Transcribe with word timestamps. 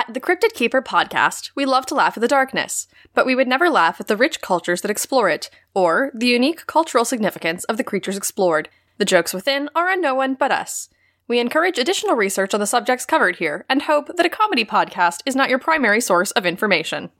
At 0.00 0.14
the 0.14 0.20
Cryptid 0.20 0.54
Keeper 0.54 0.80
podcast, 0.80 1.50
we 1.54 1.66
love 1.66 1.84
to 1.86 1.94
laugh 1.94 2.16
at 2.16 2.22
the 2.22 2.26
darkness, 2.26 2.88
but 3.12 3.26
we 3.26 3.34
would 3.34 3.46
never 3.46 3.68
laugh 3.68 4.00
at 4.00 4.06
the 4.06 4.16
rich 4.16 4.40
cultures 4.40 4.80
that 4.80 4.90
explore 4.90 5.28
it, 5.28 5.50
or 5.74 6.10
the 6.14 6.26
unique 6.26 6.66
cultural 6.66 7.04
significance 7.04 7.64
of 7.64 7.76
the 7.76 7.84
creatures 7.84 8.16
explored. 8.16 8.70
The 8.96 9.04
jokes 9.04 9.34
within 9.34 9.68
are 9.74 9.90
on 9.90 10.00
no 10.00 10.14
one 10.14 10.36
but 10.36 10.52
us. 10.52 10.88
We 11.28 11.38
encourage 11.38 11.78
additional 11.78 12.16
research 12.16 12.54
on 12.54 12.60
the 12.60 12.66
subjects 12.66 13.04
covered 13.04 13.36
here 13.36 13.66
and 13.68 13.82
hope 13.82 14.16
that 14.16 14.24
a 14.24 14.30
comedy 14.30 14.64
podcast 14.64 15.20
is 15.26 15.36
not 15.36 15.50
your 15.50 15.58
primary 15.58 16.00
source 16.00 16.30
of 16.30 16.46
information. 16.46 17.10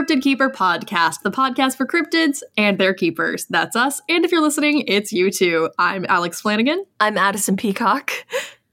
Cryptid 0.00 0.22
Keeper 0.22 0.48
podcast, 0.48 1.20
the 1.24 1.30
podcast 1.30 1.76
for 1.76 1.84
cryptids 1.84 2.42
and 2.56 2.78
their 2.78 2.94
keepers. 2.94 3.44
That's 3.50 3.76
us. 3.76 4.00
And 4.08 4.24
if 4.24 4.32
you're 4.32 4.40
listening, 4.40 4.84
it's 4.88 5.12
you 5.12 5.30
too. 5.30 5.68
I'm 5.78 6.06
Alex 6.08 6.40
Flanagan, 6.40 6.86
I'm 6.98 7.18
Addison 7.18 7.54
Peacock. 7.54 8.10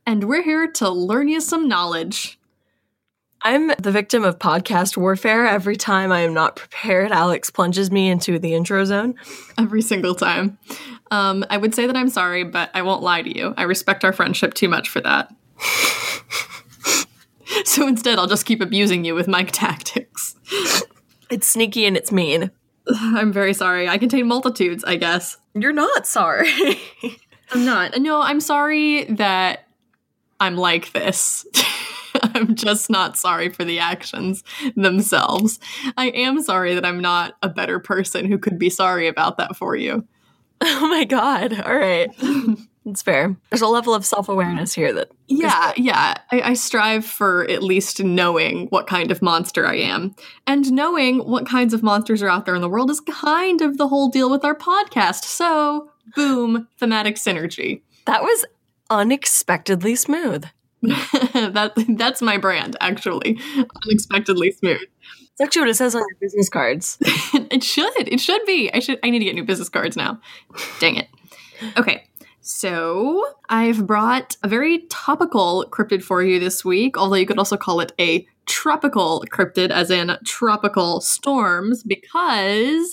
and 0.06 0.24
we're 0.24 0.42
here 0.42 0.72
to 0.72 0.90
learn 0.90 1.28
you 1.28 1.42
some 1.42 1.68
knowledge. 1.68 2.40
I'm 3.42 3.74
the 3.78 3.92
victim 3.92 4.24
of 4.24 4.40
podcast 4.40 4.96
warfare. 4.96 5.46
Every 5.46 5.76
time 5.76 6.14
I 6.14 6.22
am 6.22 6.34
not 6.34 6.56
prepared, 6.56 7.12
Alex 7.12 7.50
plunges 7.50 7.92
me 7.92 8.10
into 8.10 8.40
the 8.40 8.54
intro 8.54 8.86
zone. 8.86 9.16
Every 9.58 9.82
single 9.82 10.16
time. 10.16 10.58
Um, 11.12 11.44
I 11.50 11.58
would 11.58 11.76
say 11.76 11.88
that 11.88 11.98
I'm 11.98 12.08
sorry, 12.08 12.46
but 12.46 12.70
I 12.74 12.84
won't 12.84 13.04
lie 13.04 13.22
to 13.22 13.38
you. 13.38 13.54
I 13.58 13.64
respect 13.64 14.06
our 14.06 14.14
friendship 14.14 14.54
too 14.54 14.70
much 14.70 14.88
for 14.88 15.02
that. 15.02 15.36
so 17.66 17.86
instead, 17.86 18.18
I'll 18.18 18.28
just 18.28 18.46
keep 18.46 18.62
abusing 18.62 19.04
you 19.04 19.14
with 19.14 19.28
mic 19.28 19.50
tactics. 19.52 20.34
It's 21.30 21.48
sneaky 21.48 21.86
and 21.86 21.98
it's 21.98 22.12
mean. 22.12 22.52
I'm 22.96 23.32
very 23.34 23.54
sorry. 23.54 23.88
I 23.88 23.98
contain 23.98 24.28
multitudes, 24.28 24.84
I 24.84 24.96
guess. 24.96 25.38
You're 25.54 25.74
not 25.74 26.08
sorry. 26.08 26.50
I'm 27.52 27.66
not. 27.66 27.98
No, 28.00 28.22
I'm 28.22 28.42
sorry 28.42 29.06
that 29.06 29.68
I'm 30.40 30.58
like 30.58 30.92
this. 30.94 31.46
I'm 32.22 32.56
just 32.56 32.90
not 32.90 33.18
sorry 33.18 33.50
for 33.50 33.64
the 33.64 33.80
actions 33.80 34.44
themselves. 34.76 35.60
I 35.98 36.08
am 36.10 36.42
sorry 36.42 36.74
that 36.76 36.86
I'm 36.86 37.00
not 37.00 37.36
a 37.44 37.50
better 37.50 37.80
person 37.80 38.26
who 38.26 38.38
could 38.38 38.58
be 38.58 38.70
sorry 38.70 39.08
about 39.08 39.38
that 39.38 39.56
for 39.56 39.76
you. 39.76 40.06
oh 40.62 40.88
my 40.90 41.04
god. 41.04 41.60
All 41.62 41.76
right. 41.76 42.10
It's 42.88 43.02
fair. 43.02 43.36
There's 43.50 43.62
a 43.62 43.68
level 43.68 43.94
of 43.94 44.06
self 44.06 44.30
awareness 44.30 44.74
here 44.74 44.94
that. 44.94 45.12
Yeah, 45.28 45.74
yeah. 45.76 46.16
I, 46.32 46.42
I 46.42 46.54
strive 46.54 47.06
for 47.06 47.50
at 47.50 47.62
least 47.62 48.02
knowing 48.02 48.68
what 48.68 48.88
kind 48.88 49.12
of 49.12 49.22
monster 49.22 49.68
I 49.68 49.76
am. 49.76 50.16
And 50.46 50.72
knowing 50.72 51.20
what 51.20 51.46
kinds 51.46 51.74
of 51.74 51.84
monsters 51.84 52.24
are 52.24 52.30
out 52.30 52.46
there 52.46 52.56
in 52.56 52.62
the 52.62 52.70
world 52.70 52.90
is 52.90 53.02
kind 53.02 53.62
of 53.62 53.78
the 53.78 53.90
whole 53.90 54.08
deal 54.08 54.32
with 54.32 54.46
our 54.46 54.56
podcast. 54.56 55.26
So, 55.26 55.92
boom, 56.16 56.70
thematic 56.80 57.18
synergy. 57.18 57.82
That 58.06 58.24
was 58.24 58.46
unexpectedly 58.90 59.96
smooth. 59.96 60.46
that 60.82 61.74
that's 61.98 62.22
my 62.22 62.38
brand, 62.38 62.78
actually. 62.80 63.38
Unexpectedly 63.86 64.52
smooth. 64.52 64.80
It's 64.80 65.42
actually 65.42 65.64
what 65.64 65.70
it 65.70 65.76
says 65.76 65.94
on 65.94 66.02
your 66.02 66.18
business 66.22 66.48
cards. 66.48 66.98
it 67.02 67.64
should. 67.64 68.08
It 68.08 68.22
should 68.22 68.46
be. 68.46 68.72
I 68.74 68.80
should 68.80 68.98
I 69.04 69.10
need 69.10 69.20
to 69.20 69.26
get 69.26 69.36
new 69.36 69.44
business 69.44 69.68
cards 69.68 69.98
now. 69.98 70.22
Dang 70.80 70.96
it. 70.96 71.08
Okay. 71.76 72.08
So, 72.50 73.26
I've 73.50 73.86
brought 73.86 74.38
a 74.42 74.48
very 74.48 74.86
topical 74.90 75.66
cryptid 75.70 76.02
for 76.02 76.24
you 76.24 76.40
this 76.40 76.64
week, 76.64 76.98
although 76.98 77.18
you 77.18 77.26
could 77.26 77.38
also 77.38 77.58
call 77.58 77.82
it 77.82 77.92
a 78.00 78.26
tropical 78.46 79.26
cryptid, 79.30 79.70
as 79.70 79.92
in 79.92 80.18
tropical 80.24 81.02
storms, 81.02 81.84
because 81.84 82.90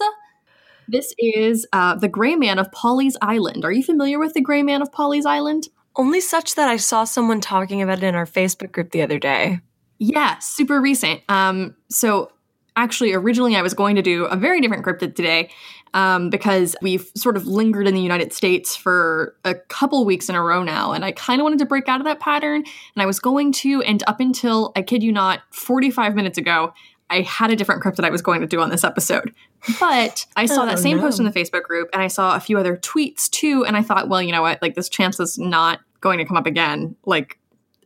this 0.89 1.15
is 1.19 1.69
uh, 1.73 1.95
the 1.95 2.09
Gray 2.09 2.35
Man 2.35 2.59
of 2.59 2.69
Pawleys 2.73 3.15
Island. 3.23 3.65
Are 3.65 3.71
you 3.71 3.85
familiar 3.85 4.19
with 4.19 4.35
the 4.35 4.41
Gray 4.41 4.65
Man 4.65 4.83
of 4.83 4.91
Pawleys 4.91 5.25
Island? 5.25 5.69
Only 5.95 6.21
such 6.21 6.57
that 6.57 6.69
I 6.69 6.77
saw 6.77 7.05
someone 7.05 7.41
talking 7.41 7.81
about 7.81 7.99
it 7.99 8.05
in 8.05 8.17
our 8.17 8.27
Facebook 8.27 8.73
group 8.73 8.91
the 8.91 9.03
other 9.03 9.21
day. 9.21 9.61
Yeah, 9.99 10.37
super 10.41 10.81
recent. 10.81 11.21
Um, 11.29 11.77
so 11.89 12.33
actually, 12.77 13.13
originally 13.13 13.57
I 13.57 13.63
was 13.63 13.75
going 13.75 13.97
to 13.97 14.03
do 14.03 14.25
a 14.27 14.37
very 14.37 14.61
different 14.61 14.85
cryptid 14.85 15.15
today 15.15 15.51
um, 15.95 16.29
because 16.31 16.75
we've 16.83 17.11
sort 17.15 17.37
of 17.37 17.47
lingered 17.47 17.87
in 17.87 17.95
the 17.95 18.01
United 18.01 18.33
States 18.33 18.75
for 18.75 19.37
a 19.45 19.55
couple 19.55 20.05
weeks 20.05 20.29
in 20.29 20.35
a 20.35 20.43
row 20.43 20.63
now, 20.63 20.93
and 20.93 21.05
I 21.05 21.13
kind 21.13 21.41
of 21.41 21.45
wanted 21.45 21.61
to 21.61 21.67
break 21.67 21.89
out 21.89 22.01
of 22.01 22.07
that 22.07 22.19
pattern. 22.21 22.65
And 22.95 23.03
I 23.03 23.07
was 23.07 23.21
going 23.21 23.53
to, 23.53 23.83
and 23.83 24.03
up 24.07 24.19
until 24.21 24.73
I 24.75 24.83
kid 24.83 25.03
you 25.03 25.13
not, 25.13 25.41
45 25.53 26.15
minutes 26.17 26.37
ago, 26.39 26.73
I 27.11 27.21
had 27.21 27.51
a 27.51 27.57
different 27.57 27.83
cryptid 27.83 28.03
I 28.05 28.11
was 28.11 28.23
going 28.23 28.41
to 28.41 28.47
do 28.47 28.61
on 28.61 28.71
this 28.71 28.83
episode. 28.85 29.33
But 29.81 30.27
I 30.37 30.45
saw 30.45 30.65
Oh, 30.65 30.67
that 30.67 30.79
same 30.79 30.99
no. 30.99 31.05
post 31.05 31.19
in 31.19 31.25
the 31.25 31.31
Facebook 31.33 31.63
group, 31.63 31.89
and 31.95 32.03
I 32.03 32.09
saw 32.09 32.37
a 32.37 32.41
few 32.41 32.59
other 32.59 32.77
tweets 32.77 33.31
too, 33.31 33.65
and 33.65 33.79
I 33.79 33.83
thought, 33.83 34.11
well, 34.11 34.21
you 34.21 34.31
know 34.31 34.43
what? 34.43 34.61
Like 34.61 34.75
this 34.75 34.91
chance 34.91 35.19
is 35.19 35.39
not 35.39 35.81
going 36.03 36.19
to 36.19 36.25
come 36.27 36.37
up 36.37 36.45
again. 36.45 36.97
Like 37.07 37.39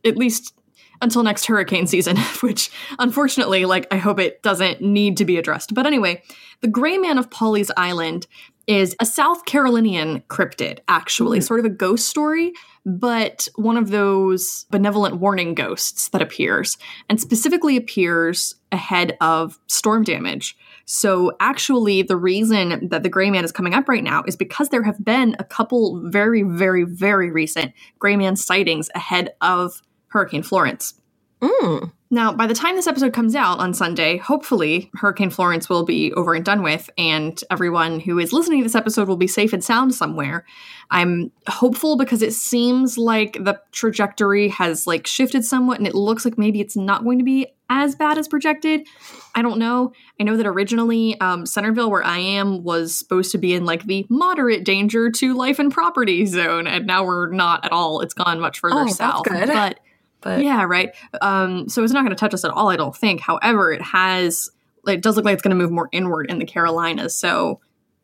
at 0.03 0.17
least 0.17 0.53
until 1.01 1.23
next 1.23 1.45
hurricane 1.45 1.87
season, 1.87 2.17
which 2.41 2.71
unfortunately, 2.97 3.65
like, 3.65 3.87
I 3.91 3.97
hope 3.97 4.19
it 4.19 4.41
doesn't 4.43 4.81
need 4.81 5.17
to 5.17 5.25
be 5.25 5.37
addressed. 5.37 5.73
But 5.73 5.85
anyway, 5.85 6.23
the 6.61 6.67
Gray 6.67 6.97
Man 6.97 7.17
of 7.17 7.29
Pawleys 7.29 7.71
Island 7.77 8.27
is 8.69 8.95
a 8.99 9.05
South 9.05 9.45
Carolinian 9.45 10.21
cryptid, 10.29 10.77
actually, 10.87 11.39
hmm. 11.39 11.43
sort 11.43 11.59
of 11.59 11.65
a 11.65 11.69
ghost 11.69 12.07
story, 12.07 12.53
but 12.85 13.47
one 13.55 13.77
of 13.77 13.89
those 13.89 14.65
benevolent 14.69 15.17
warning 15.17 15.55
ghosts 15.55 16.09
that 16.09 16.21
appears, 16.21 16.77
and 17.09 17.19
specifically 17.19 17.75
appears 17.75 18.53
ahead 18.71 19.17
of 19.21 19.59
storm 19.65 20.03
damage. 20.03 20.55
So, 20.85 21.35
actually, 21.39 22.03
the 22.03 22.17
reason 22.17 22.89
that 22.89 23.01
the 23.01 23.09
Gray 23.09 23.31
Man 23.31 23.43
is 23.43 23.51
coming 23.51 23.73
up 23.73 23.89
right 23.89 24.03
now 24.03 24.23
is 24.27 24.35
because 24.35 24.69
there 24.69 24.83
have 24.83 25.03
been 25.03 25.35
a 25.39 25.43
couple 25.43 26.01
very, 26.09 26.43
very, 26.43 26.83
very 26.83 27.31
recent 27.31 27.73
Gray 27.97 28.15
Man 28.15 28.35
sightings 28.35 28.89
ahead 28.93 29.31
of 29.41 29.81
Hurricane 30.09 30.43
Florence. 30.43 30.93
Mm. 31.41 31.91
Now, 32.11 32.33
by 32.33 32.47
the 32.47 32.55
time 32.55 32.75
this 32.75 32.87
episode 32.87 33.13
comes 33.13 33.35
out 33.35 33.59
on 33.59 33.73
Sunday, 33.73 34.17
hopefully 34.17 34.89
Hurricane 34.95 35.29
Florence 35.29 35.69
will 35.69 35.85
be 35.85 36.11
over 36.13 36.33
and 36.33 36.43
done 36.43 36.63
with, 36.63 36.89
and 36.97 37.39
everyone 37.51 37.99
who 37.99 38.17
is 38.17 38.33
listening 38.33 38.59
to 38.59 38.63
this 38.63 38.75
episode 38.75 39.07
will 39.07 39.15
be 39.15 39.27
safe 39.27 39.53
and 39.53 39.63
sound 39.63 39.93
somewhere. 39.93 40.43
I'm 40.89 41.31
hopeful 41.47 41.97
because 41.97 42.23
it 42.23 42.33
seems 42.33 42.97
like 42.97 43.33
the 43.33 43.61
trajectory 43.71 44.47
has 44.49 44.87
like 44.87 45.05
shifted 45.05 45.45
somewhat, 45.45 45.77
and 45.77 45.87
it 45.87 45.93
looks 45.93 46.25
like 46.25 46.37
maybe 46.37 46.59
it's 46.61 46.75
not 46.75 47.03
going 47.03 47.19
to 47.19 47.23
be 47.23 47.45
as 47.69 47.93
bad 47.95 48.17
as 48.17 48.27
projected. 48.27 48.87
I 49.35 49.43
don't 49.43 49.59
know. 49.59 49.93
I 50.19 50.23
know 50.23 50.35
that 50.35 50.47
originally 50.47 51.15
um, 51.21 51.45
Centerville, 51.45 51.91
where 51.91 52.03
I 52.03 52.17
am, 52.17 52.63
was 52.63 52.97
supposed 52.97 53.31
to 53.33 53.37
be 53.37 53.53
in 53.53 53.65
like 53.65 53.83
the 53.85 54.07
moderate 54.09 54.65
danger 54.65 55.11
to 55.11 55.35
life 55.35 55.59
and 55.59 55.71
property 55.71 56.25
zone, 56.25 56.65
and 56.65 56.87
now 56.87 57.05
we're 57.05 57.29
not 57.29 57.63
at 57.65 57.71
all. 57.71 58.01
It's 58.01 58.15
gone 58.15 58.39
much 58.39 58.59
further 58.59 58.75
Oh, 58.79 58.87
south. 58.87 59.25
good. 59.25 59.47
But 59.47 59.79
But 60.21 60.43
yeah, 60.43 60.63
right. 60.63 60.95
Um, 61.21 61.69
so 61.69 61.83
it's 61.83 61.93
not 61.93 62.01
going 62.01 62.15
to 62.15 62.19
touch 62.19 62.33
us 62.33 62.43
at 62.43 62.51
all, 62.51 62.69
I 62.69 62.75
don't 62.75 62.95
think. 62.95 63.21
However, 63.21 63.71
it 63.71 63.81
has, 63.81 64.49
it 64.87 65.01
does 65.01 65.15
look 65.15 65.25
like 65.25 65.33
it's 65.33 65.41
going 65.41 65.57
to 65.57 65.61
move 65.61 65.71
more 65.71 65.89
inward 65.91 66.29
in 66.29 66.39
the 66.39 66.45
Carolinas. 66.45 67.15
So 67.15 67.61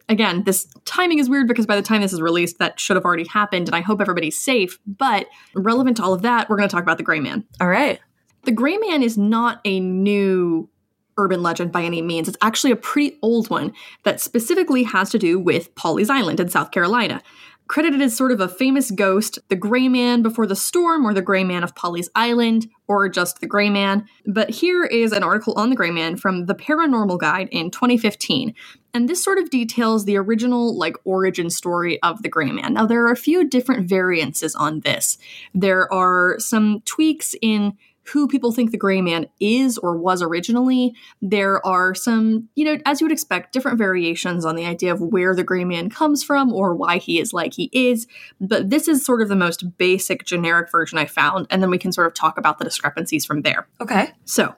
again, 0.08 0.44
this 0.44 0.68
timing 0.86 1.20
is 1.20 1.30
weird 1.30 1.48
because 1.48 1.66
by 1.66 1.76
the 1.76 1.82
time 1.82 2.02
this 2.02 2.14
is 2.14 2.22
released, 2.22 2.60
that 2.60 2.80
should 2.80 2.96
have 2.96 3.06
already 3.06 3.28
happened, 3.28 3.68
and 3.68 3.76
I 3.76 3.82
hope 3.82 4.02
everybody's 4.02 4.40
safe. 4.40 4.80
But 4.86 5.28
relevant 5.56 5.98
to 5.98 6.04
all 6.04 6.14
of 6.14 6.22
that, 6.22 6.50
we're 6.50 6.58
going 6.58 6.70
to 6.70 6.74
talk 6.74 6.84
about 6.84 6.98
the 6.98 7.04
Gray 7.04 7.20
Man. 7.20 7.46
all 7.60 7.68
right. 7.68 8.00
The 8.44 8.52
Gray 8.52 8.78
Man 8.78 9.02
is 9.02 9.18
not 9.18 9.60
a 9.66 9.80
new 9.80 10.70
urban 11.18 11.42
legend 11.42 11.72
by 11.72 11.84
any 11.84 12.02
means. 12.02 12.28
It's 12.28 12.38
actually 12.42 12.72
a 12.72 12.76
pretty 12.76 13.18
old 13.22 13.50
one 13.50 13.74
that 14.04 14.22
specifically 14.22 14.84
has 14.84 15.10
to 15.12 15.18
do 15.18 15.40
with 15.40 15.74
Pawleys 15.76 16.10
Island 16.10 16.40
in 16.40 16.50
South 16.50 16.72
Carolina. 16.72 17.24
Credited 17.68 18.02
as 18.02 18.16
sort 18.16 18.32
of 18.32 18.40
a 18.40 18.48
famous 18.48 18.92
ghost, 18.92 19.40
the 19.50 19.56
Gray 19.56 19.88
Man 19.88 20.22
before 20.22 20.46
the 20.46 20.56
storm, 20.56 21.06
or 21.06 21.14
the 21.14 21.22
Gray 21.22 21.44
Man 21.44 21.64
of 21.64 21.74
Pawleys 21.74 22.10
Island, 22.14 22.70
or 22.88 23.10
just 23.10 23.42
the 23.42 23.48
Gray 23.48 23.72
Man. 23.72 24.06
But 24.26 24.52
here 24.52 24.84
is 24.86 25.12
an 25.12 25.24
article 25.24 25.54
on 25.58 25.72
the 25.72 25.76
Gray 25.76 25.90
Man 25.90 26.16
from 26.16 26.46
the 26.46 26.54
Paranormal 26.54 27.20
Guide 27.20 27.50
in 27.52 27.72
2015. 27.72 28.54
And 28.94 29.10
this 29.10 29.24
sort 29.24 29.40
of 29.40 29.50
details 29.50 30.06
the 30.06 30.16
original, 30.16 30.78
like, 30.78 30.96
origin 31.06 31.50
story 31.50 32.02
of 32.04 32.22
the 32.22 32.30
Gray 32.30 32.52
Man. 32.52 32.76
Now, 32.76 32.86
there 32.86 33.04
are 33.06 33.12
a 33.12 33.18
few 33.18 33.48
different 33.48 33.90
variances 33.90 34.56
on 34.56 34.82
this. 34.82 35.18
There 35.54 35.92
are 35.92 36.36
some 36.40 36.82
tweaks 36.86 37.36
in 37.42 37.74
who 38.12 38.28
people 38.28 38.52
think 38.52 38.72
the 38.72 38.78
gray 38.78 39.02
man 39.02 39.28
is 39.40 39.78
or 39.78 39.98
was 39.98 40.22
originally. 40.22 40.96
There 41.22 41.66
are 41.66 41.96
some, 41.96 42.50
you 42.56 42.66
know, 42.66 42.78
as 42.86 43.02
you 43.02 43.06
would 43.06 43.12
expect, 43.12 43.52
different 43.52 43.78
variations 43.78 44.46
on 44.46 44.56
the 44.56 44.66
idea 44.66 44.94
of 44.94 45.02
where 45.02 45.34
the 45.36 45.44
gray 45.44 45.64
man 45.64 45.90
comes 45.90 46.24
from 46.24 46.54
or 46.54 46.76
why 46.76 46.98
he 46.98 47.20
is 47.20 47.34
like 47.34 47.54
he 47.54 47.70
is. 47.74 48.08
But 48.40 48.70
this 48.70 48.88
is 48.88 49.04
sort 49.04 49.22
of 49.22 49.30
the 49.30 49.36
most 49.36 49.78
basic, 49.78 50.26
generic 50.26 50.72
version 50.72 50.98
I 50.98 51.06
found. 51.06 51.48
And 51.50 51.64
then 51.64 51.72
we 51.72 51.78
can 51.78 51.92
sort 51.92 52.08
of 52.08 52.14
talk 52.14 52.38
about 52.38 52.60
the 52.60 52.66
discrepancies 52.66 53.26
from 53.26 53.42
there. 53.42 53.68
Okay. 53.82 54.12
So, 54.26 54.56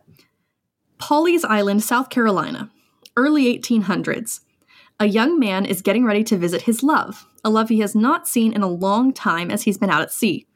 Pawleys 1.00 1.46
Island, 1.46 1.84
South 1.84 2.10
Carolina, 2.10 2.70
early 3.16 3.58
1800s. 3.58 4.42
A 5.00 5.06
young 5.06 5.40
man 5.40 5.66
is 5.66 5.84
getting 5.84 6.06
ready 6.06 6.24
to 6.24 6.38
visit 6.38 6.64
his 6.64 6.82
love, 6.82 7.28
a 7.44 7.52
love 7.52 7.70
he 7.70 7.80
has 7.82 7.94
not 7.94 8.28
seen 8.28 8.52
in 8.52 8.64
a 8.64 8.68
long 8.68 9.14
time 9.14 9.52
as 9.52 9.62
he's 9.62 9.78
been 9.78 9.92
out 9.92 10.02
at 10.02 10.12
sea. 10.12 10.48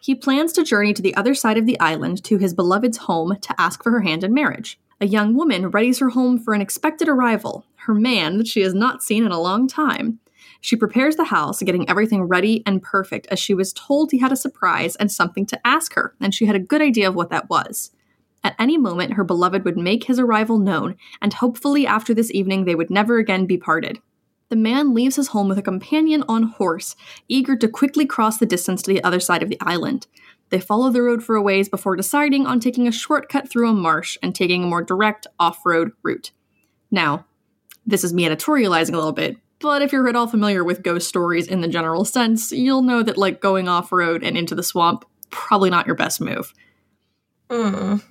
He 0.00 0.14
plans 0.14 0.52
to 0.54 0.64
journey 0.64 0.94
to 0.94 1.02
the 1.02 1.14
other 1.14 1.34
side 1.34 1.58
of 1.58 1.66
the 1.66 1.78
island 1.78 2.24
to 2.24 2.38
his 2.38 2.54
beloved's 2.54 2.96
home 2.96 3.36
to 3.40 3.60
ask 3.60 3.82
for 3.82 3.90
her 3.90 4.00
hand 4.00 4.24
in 4.24 4.32
marriage. 4.32 4.78
A 5.00 5.06
young 5.06 5.34
woman 5.34 5.70
readies 5.70 6.00
her 6.00 6.10
home 6.10 6.38
for 6.38 6.54
an 6.54 6.60
expected 6.60 7.08
arrival, 7.08 7.64
her 7.86 7.94
man 7.94 8.38
that 8.38 8.46
she 8.46 8.60
has 8.62 8.74
not 8.74 9.02
seen 9.02 9.24
in 9.24 9.32
a 9.32 9.40
long 9.40 9.68
time. 9.68 10.18
She 10.62 10.76
prepares 10.76 11.16
the 11.16 11.24
house, 11.24 11.62
getting 11.62 11.88
everything 11.88 12.22
ready 12.22 12.62
and 12.66 12.82
perfect, 12.82 13.26
as 13.30 13.38
she 13.38 13.54
was 13.54 13.72
told 13.72 14.10
he 14.10 14.18
had 14.18 14.32
a 14.32 14.36
surprise 14.36 14.96
and 14.96 15.10
something 15.10 15.46
to 15.46 15.66
ask 15.66 15.94
her, 15.94 16.14
and 16.20 16.34
she 16.34 16.46
had 16.46 16.56
a 16.56 16.60
good 16.60 16.82
idea 16.82 17.08
of 17.08 17.14
what 17.14 17.30
that 17.30 17.48
was. 17.48 17.92
At 18.42 18.56
any 18.58 18.78
moment, 18.78 19.14
her 19.14 19.24
beloved 19.24 19.64
would 19.64 19.76
make 19.76 20.04
his 20.04 20.18
arrival 20.18 20.58
known, 20.58 20.96
and 21.20 21.32
hopefully 21.32 21.86
after 21.86 22.14
this 22.14 22.30
evening 22.30 22.64
they 22.64 22.74
would 22.74 22.90
never 22.90 23.18
again 23.18 23.46
be 23.46 23.58
parted. 23.58 24.00
The 24.50 24.56
man 24.56 24.92
leaves 24.92 25.16
his 25.16 25.28
home 25.28 25.48
with 25.48 25.58
a 25.58 25.62
companion 25.62 26.24
on 26.28 26.42
horse, 26.42 26.96
eager 27.28 27.56
to 27.56 27.68
quickly 27.68 28.04
cross 28.04 28.38
the 28.38 28.46
distance 28.46 28.82
to 28.82 28.92
the 28.92 29.02
other 29.02 29.20
side 29.20 29.42
of 29.42 29.48
the 29.48 29.60
island. 29.60 30.08
They 30.50 30.60
follow 30.60 30.90
the 30.90 31.02
road 31.02 31.22
for 31.22 31.36
a 31.36 31.42
ways 31.42 31.68
before 31.68 31.94
deciding 31.94 32.46
on 32.46 32.58
taking 32.58 32.88
a 32.88 32.92
shortcut 32.92 33.48
through 33.48 33.70
a 33.70 33.72
marsh 33.72 34.18
and 34.22 34.34
taking 34.34 34.64
a 34.64 34.66
more 34.66 34.82
direct 34.82 35.28
off 35.38 35.64
road 35.64 35.92
route. 36.02 36.32
Now, 36.90 37.26
this 37.86 38.02
is 38.02 38.12
me 38.12 38.24
editorializing 38.24 38.92
a 38.92 38.96
little 38.96 39.12
bit, 39.12 39.36
but 39.60 39.82
if 39.82 39.92
you're 39.92 40.08
at 40.08 40.16
all 40.16 40.26
familiar 40.26 40.64
with 40.64 40.82
ghost 40.82 41.08
stories 41.08 41.46
in 41.46 41.60
the 41.60 41.68
general 41.68 42.04
sense, 42.04 42.50
you'll 42.50 42.82
know 42.82 43.04
that, 43.04 43.16
like, 43.16 43.40
going 43.40 43.68
off 43.68 43.92
road 43.92 44.24
and 44.24 44.36
into 44.36 44.56
the 44.56 44.64
swamp, 44.64 45.04
probably 45.30 45.70
not 45.70 45.86
your 45.86 45.94
best 45.94 46.20
move. 46.20 46.52
Mm. 47.48 48.02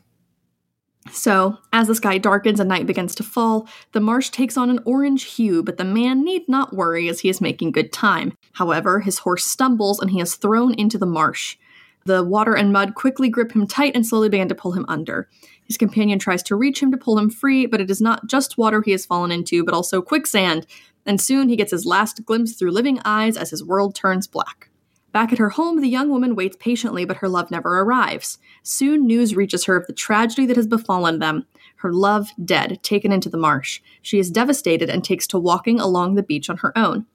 So, 1.12 1.58
as 1.74 1.88
the 1.88 1.96
sky 1.96 2.18
darkens 2.18 2.60
and 2.60 2.70
night 2.70 2.86
begins 2.86 3.16
to 3.16 3.24
fall, 3.24 3.68
the 3.92 4.00
marsh 4.00 4.30
takes 4.30 4.58
on 4.58 4.70
an 4.70 4.80
orange 4.86 5.24
hue, 5.24 5.64
but 5.64 5.78
the 5.78 5.86
man 5.86 6.24
need 6.24 6.48
not 6.48 6.74
worry 6.74 7.10
as 7.10 7.20
he 7.22 7.30
is 7.30 7.42
making 7.42 7.72
good 7.72 7.92
time. 7.92 8.34
However, 8.54 9.00
his 9.00 9.20
horse 9.20 9.46
stumbles 9.46 10.00
and 10.00 10.12
he 10.12 10.22
is 10.22 10.36
thrown 10.36 10.74
into 10.76 10.98
the 10.98 11.06
marsh. 11.06 11.58
The 12.06 12.24
water 12.24 12.56
and 12.56 12.72
mud 12.72 12.96
quickly 12.96 13.30
grip 13.30 13.52
him 13.52 13.68
tight 13.68 13.96
and 13.96 14.06
slowly 14.06 14.30
begin 14.30 14.48
to 14.50 14.56
pull 14.56 14.72
him 14.72 14.86
under. 14.88 15.30
His 15.66 15.78
companion 15.78 16.18
tries 16.18 16.42
to 16.44 16.56
reach 16.56 16.82
him 16.82 16.92
to 16.92 16.98
pull 16.98 17.20
him 17.20 17.30
free, 17.30 17.66
but 17.66 17.82
it 17.82 17.92
is 17.92 18.02
not 18.02 18.28
just 18.28 18.58
water 18.58 18.82
he 18.82 18.92
has 18.92 19.06
fallen 19.06 19.32
into, 19.32 19.64
but 19.64 19.74
also 19.74 20.02
quicksand, 20.02 20.66
and 21.06 21.20
soon 21.20 21.50
he 21.50 21.56
gets 21.56 21.72
his 21.72 21.86
last 21.86 22.26
glimpse 22.26 22.54
through 22.54 22.72
living 22.72 23.00
eyes 23.06 23.38
as 23.38 23.50
his 23.50 23.64
world 23.64 23.96
turns 23.96 24.28
black. 24.28 24.69
Back 25.12 25.32
at 25.34 25.40
her 25.40 25.50
home, 25.50 25.82
the 25.82 25.90
young 25.90 26.10
woman 26.10 26.36
waits 26.36 26.58
patiently, 26.60 27.04
but 27.04 27.18
her 27.18 27.30
love 27.30 27.50
never 27.50 27.80
arrives. 27.80 28.38
Soon 28.62 29.08
news 29.08 29.36
reaches 29.36 29.66
her 29.66 29.76
of 29.76 29.88
the 29.88 29.94
tragedy 29.94 30.46
that 30.46 30.56
has 30.56 30.68
befallen 30.68 31.20
them. 31.20 31.46
Her 31.78 31.92
love 31.92 32.30
dead, 32.44 32.80
taken 32.84 33.12
into 33.12 33.30
the 33.30 33.38
marsh. 33.38 33.82
She 34.02 34.20
is 34.20 34.30
devastated 34.30 34.90
and 34.90 35.04
takes 35.04 35.26
to 35.28 35.40
walking 35.40 35.80
along 35.80 36.14
the 36.14 36.24
beach 36.24 36.50
on 36.50 36.58
her 36.58 36.78
own. 36.78 37.08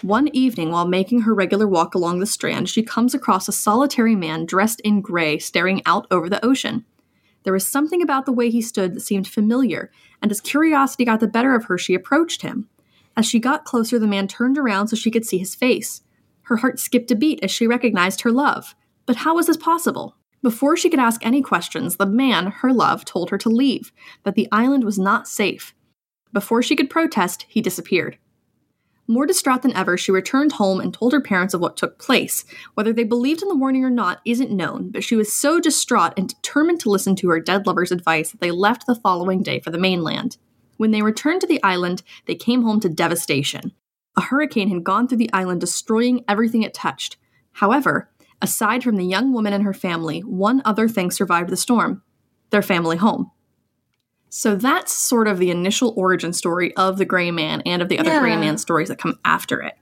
One 0.00 0.28
evening, 0.34 0.70
while 0.70 0.88
making 0.88 1.20
her 1.20 1.34
regular 1.34 1.68
walk 1.68 1.94
along 1.94 2.18
the 2.18 2.26
strand, 2.26 2.68
she 2.68 2.82
comes 2.82 3.14
across 3.14 3.46
a 3.46 3.52
solitary 3.52 4.16
man 4.16 4.46
dressed 4.46 4.80
in 4.80 5.00
gray 5.00 5.38
staring 5.38 5.82
out 5.84 6.06
over 6.10 6.28
the 6.28 6.44
ocean. 6.44 6.84
There 7.44 7.52
was 7.52 7.68
something 7.68 8.02
about 8.02 8.24
the 8.24 8.32
way 8.32 8.50
he 8.50 8.62
stood 8.62 8.94
that 8.94 9.00
seemed 9.00 9.28
familiar, 9.28 9.90
and 10.20 10.30
as 10.30 10.40
curiosity 10.40 11.04
got 11.04 11.20
the 11.20 11.28
better 11.28 11.54
of 11.54 11.66
her, 11.66 11.76
she 11.76 11.94
approached 11.94 12.42
him. 12.42 12.68
As 13.16 13.26
she 13.26 13.38
got 13.38 13.64
closer, 13.64 13.98
the 13.98 14.06
man 14.06 14.28
turned 14.28 14.56
around 14.56 14.88
so 14.88 14.96
she 14.96 15.10
could 15.10 15.26
see 15.26 15.38
his 15.38 15.54
face. 15.54 16.02
Her 16.44 16.56
heart 16.56 16.78
skipped 16.78 17.10
a 17.10 17.16
beat 17.16 17.40
as 17.42 17.50
she 17.50 17.66
recognized 17.66 18.22
her 18.22 18.32
love. 18.32 18.74
But 19.06 19.16
how 19.16 19.34
was 19.36 19.46
this 19.46 19.56
possible? 19.56 20.16
Before 20.42 20.76
she 20.76 20.90
could 20.90 20.98
ask 20.98 21.24
any 21.24 21.40
questions, 21.40 21.96
the 21.96 22.06
man, 22.06 22.46
her 22.48 22.72
love, 22.72 23.04
told 23.04 23.30
her 23.30 23.38
to 23.38 23.48
leave, 23.48 23.92
that 24.24 24.34
the 24.34 24.48
island 24.50 24.82
was 24.82 24.98
not 24.98 25.28
safe. 25.28 25.74
Before 26.32 26.62
she 26.62 26.74
could 26.74 26.90
protest, 26.90 27.46
he 27.48 27.60
disappeared. 27.60 28.18
More 29.06 29.26
distraught 29.26 29.62
than 29.62 29.76
ever, 29.76 29.96
she 29.96 30.10
returned 30.10 30.52
home 30.52 30.80
and 30.80 30.94
told 30.94 31.12
her 31.12 31.20
parents 31.20 31.54
of 31.54 31.60
what 31.60 31.76
took 31.76 31.98
place. 31.98 32.44
Whether 32.74 32.92
they 32.92 33.04
believed 33.04 33.42
in 33.42 33.48
the 33.48 33.56
warning 33.56 33.84
or 33.84 33.90
not 33.90 34.20
isn't 34.24 34.50
known, 34.50 34.90
but 34.90 35.04
she 35.04 35.16
was 35.16 35.32
so 35.32 35.60
distraught 35.60 36.14
and 36.16 36.28
determined 36.28 36.80
to 36.80 36.90
listen 36.90 37.14
to 37.16 37.28
her 37.28 37.40
dead 37.40 37.66
lover's 37.66 37.92
advice 37.92 38.30
that 38.30 38.40
they 38.40 38.50
left 38.50 38.86
the 38.86 38.94
following 38.94 39.42
day 39.42 39.60
for 39.60 39.70
the 39.70 39.78
mainland. 39.78 40.38
When 40.76 40.92
they 40.92 41.02
returned 41.02 41.40
to 41.42 41.46
the 41.46 41.62
island, 41.62 42.02
they 42.26 42.34
came 42.34 42.62
home 42.62 42.80
to 42.80 42.88
devastation. 42.88 43.72
A 44.16 44.20
hurricane 44.20 44.68
had 44.68 44.84
gone 44.84 45.08
through 45.08 45.18
the 45.18 45.32
island, 45.32 45.60
destroying 45.60 46.24
everything 46.28 46.62
it 46.62 46.74
touched. 46.74 47.16
However, 47.52 48.10
aside 48.40 48.82
from 48.82 48.96
the 48.96 49.04
young 49.04 49.32
woman 49.32 49.52
and 49.52 49.64
her 49.64 49.72
family, 49.72 50.20
one 50.20 50.62
other 50.64 50.88
thing 50.88 51.10
survived 51.10 51.50
the 51.50 51.56
storm 51.56 52.02
their 52.50 52.62
family 52.62 52.98
home. 52.98 53.30
So 54.28 54.54
that's 54.54 54.92
sort 54.92 55.26
of 55.26 55.38
the 55.38 55.50
initial 55.50 55.92
origin 55.96 56.32
story 56.32 56.74
of 56.76 56.98
the 56.98 57.04
Gray 57.04 57.30
Man 57.30 57.62
and 57.66 57.82
of 57.82 57.88
the 57.88 57.98
other 57.98 58.10
Yeah. 58.10 58.20
Gray 58.20 58.36
Man 58.36 58.58
stories 58.58 58.88
that 58.88 58.98
come 58.98 59.18
after 59.24 59.60
it. 59.60 59.74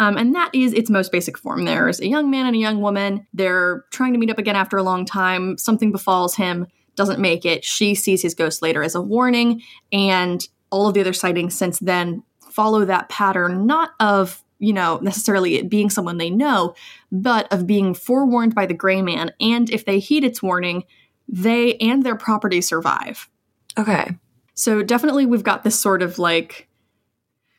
Um, 0.00 0.16
and 0.16 0.34
that 0.34 0.50
is 0.52 0.72
its 0.72 0.90
most 0.90 1.12
basic 1.12 1.38
form. 1.38 1.64
There's 1.64 2.00
a 2.00 2.08
young 2.08 2.30
man 2.30 2.46
and 2.46 2.56
a 2.56 2.58
young 2.58 2.80
woman. 2.80 3.26
They're 3.32 3.84
trying 3.92 4.12
to 4.12 4.18
meet 4.18 4.30
up 4.30 4.38
again 4.38 4.56
after 4.56 4.76
a 4.76 4.82
long 4.82 5.04
time. 5.04 5.58
Something 5.58 5.92
befalls 5.92 6.34
him, 6.34 6.66
doesn't 6.96 7.20
make 7.20 7.44
it. 7.44 7.64
She 7.64 7.94
sees 7.94 8.22
his 8.22 8.34
ghost 8.34 8.62
later 8.62 8.82
as 8.82 8.94
a 8.94 9.00
warning, 9.00 9.62
and 9.92 10.46
all 10.70 10.88
of 10.88 10.94
the 10.94 11.00
other 11.00 11.12
sightings 11.12 11.54
since 11.54 11.78
then 11.78 12.24
follow 12.54 12.84
that 12.84 13.08
pattern, 13.08 13.66
not 13.66 13.90
of 14.00 14.42
you 14.58 14.72
know 14.72 14.98
necessarily 15.02 15.56
it 15.56 15.68
being 15.68 15.90
someone 15.90 16.18
they 16.18 16.30
know, 16.30 16.74
but 17.10 17.52
of 17.52 17.66
being 17.66 17.94
forewarned 17.94 18.54
by 18.54 18.66
the 18.66 18.74
gray 18.74 19.02
man. 19.02 19.32
And 19.40 19.68
if 19.70 19.84
they 19.84 19.98
heed 19.98 20.24
its 20.24 20.42
warning, 20.42 20.84
they 21.28 21.74
and 21.76 22.02
their 22.02 22.16
property 22.16 22.60
survive. 22.60 23.28
Okay. 23.76 24.10
So 24.54 24.82
definitely 24.82 25.26
we've 25.26 25.42
got 25.42 25.64
this 25.64 25.78
sort 25.78 26.00
of 26.02 26.18
like 26.18 26.68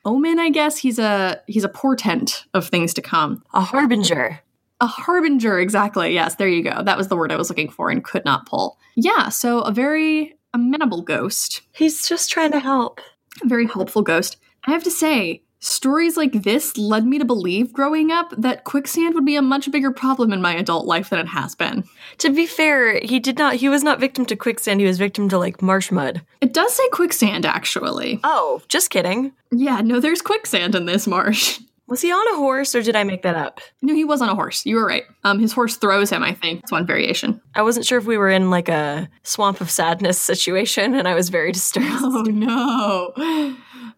omen, 0.06 0.40
I 0.40 0.50
guess. 0.50 0.78
He's 0.78 1.00
a 1.00 1.42
he's 1.48 1.64
a 1.66 1.70
portent 1.70 2.46
of 2.54 2.68
things 2.70 2.94
to 2.94 3.02
come. 3.02 3.44
A 3.54 3.62
harbinger. 3.62 4.40
A 4.82 4.88
harbinger, 4.88 5.60
exactly. 5.60 6.14
Yes, 6.14 6.36
there 6.36 6.48
you 6.50 6.64
go. 6.64 6.84
That 6.84 6.98
was 6.98 7.08
the 7.08 7.16
word 7.16 7.32
I 7.32 7.38
was 7.38 7.50
looking 7.50 7.70
for 7.70 7.90
and 7.90 8.04
could 8.04 8.26
not 8.26 8.46
pull. 8.46 8.78
Yeah, 8.96 9.30
so 9.30 9.62
a 9.62 9.72
very 9.72 10.38
amenable 10.54 11.02
ghost, 11.02 11.62
He's 11.74 12.08
just 12.08 12.30
trying 12.30 12.52
to 12.52 12.60
help. 12.60 13.02
a 13.44 13.48
very 13.48 13.68
helpful 13.68 14.02
ghost. 14.02 14.38
I 14.68 14.72
have 14.72 14.84
to 14.84 14.92
say, 14.92 15.44
stories 15.60 16.18
like 16.18 16.44
this 16.44 16.78
led 16.78 17.06
me 17.06 17.18
to 17.20 17.26
believe 17.26 17.74
growing 17.74 18.12
up 18.12 18.34
that 18.38 18.64
quicksand 18.64 19.14
would 19.16 19.26
be 19.26 19.36
a 19.36 19.42
much 19.42 19.72
bigger 19.72 19.92
problem 19.92 20.32
in 20.34 20.42
my 20.42 20.56
adult 20.56 20.86
life 20.86 21.10
than 21.10 21.20
it 21.20 21.28
has 21.28 21.56
been. 21.56 21.84
To 22.20 22.30
be 22.30 22.46
fair, 22.46 23.00
he 23.02 23.20
did 23.20 23.38
not 23.38 23.56
he 23.56 23.70
was 23.70 23.84
not 23.84 24.00
victim 24.00 24.26
to 24.28 24.36
quicksand, 24.36 24.80
he 24.80 24.88
was 24.88 24.98
victim 24.98 25.30
to 25.30 25.38
like 25.38 25.62
marsh 25.62 25.92
mud. 25.92 26.22
It 26.42 26.54
does 26.54 26.74
say 26.74 26.88
quicksand, 26.90 27.46
actually. 27.46 28.20
Oh, 28.24 28.62
just 28.68 28.90
kidding. 28.90 29.34
Yeah, 29.52 29.82
no, 29.82 30.00
there's 30.00 30.22
quicksand 30.22 30.76
in 30.76 30.86
this 30.86 31.08
marsh. 31.08 31.60
Was 31.88 32.02
he 32.02 32.12
on 32.12 32.34
a 32.34 32.38
horse 32.38 32.74
or 32.74 32.82
did 32.82 32.96
I 32.96 33.04
make 33.04 33.22
that 33.22 33.36
up? 33.36 33.62
No, 33.84 33.94
he 33.94 34.06
was 34.06 34.20
on 34.20 34.28
a 34.28 34.34
horse. 34.34 34.66
You 34.66 34.78
were 34.78 34.88
right. 34.88 35.04
Um, 35.24 35.38
his 35.38 35.54
horse 35.54 35.78
throws 35.78 36.10
him. 36.10 36.24
I 36.24 36.34
think 36.34 36.62
That's 36.62 36.72
one 36.72 36.88
variation. 36.88 37.40
I 37.54 37.62
wasn't 37.62 37.86
sure 37.86 38.00
if 38.00 38.06
we 38.06 38.18
were 38.18 38.32
in 38.32 38.50
like 38.50 38.70
a 38.70 39.08
swamp 39.22 39.62
of 39.62 39.70
sadness 39.70 40.18
situation 40.18 40.96
and 40.96 41.08
I 41.08 41.14
was 41.14 41.30
very 41.30 41.52
disturbed. 41.52 41.86
Oh 42.02 42.24
no, 42.24 43.56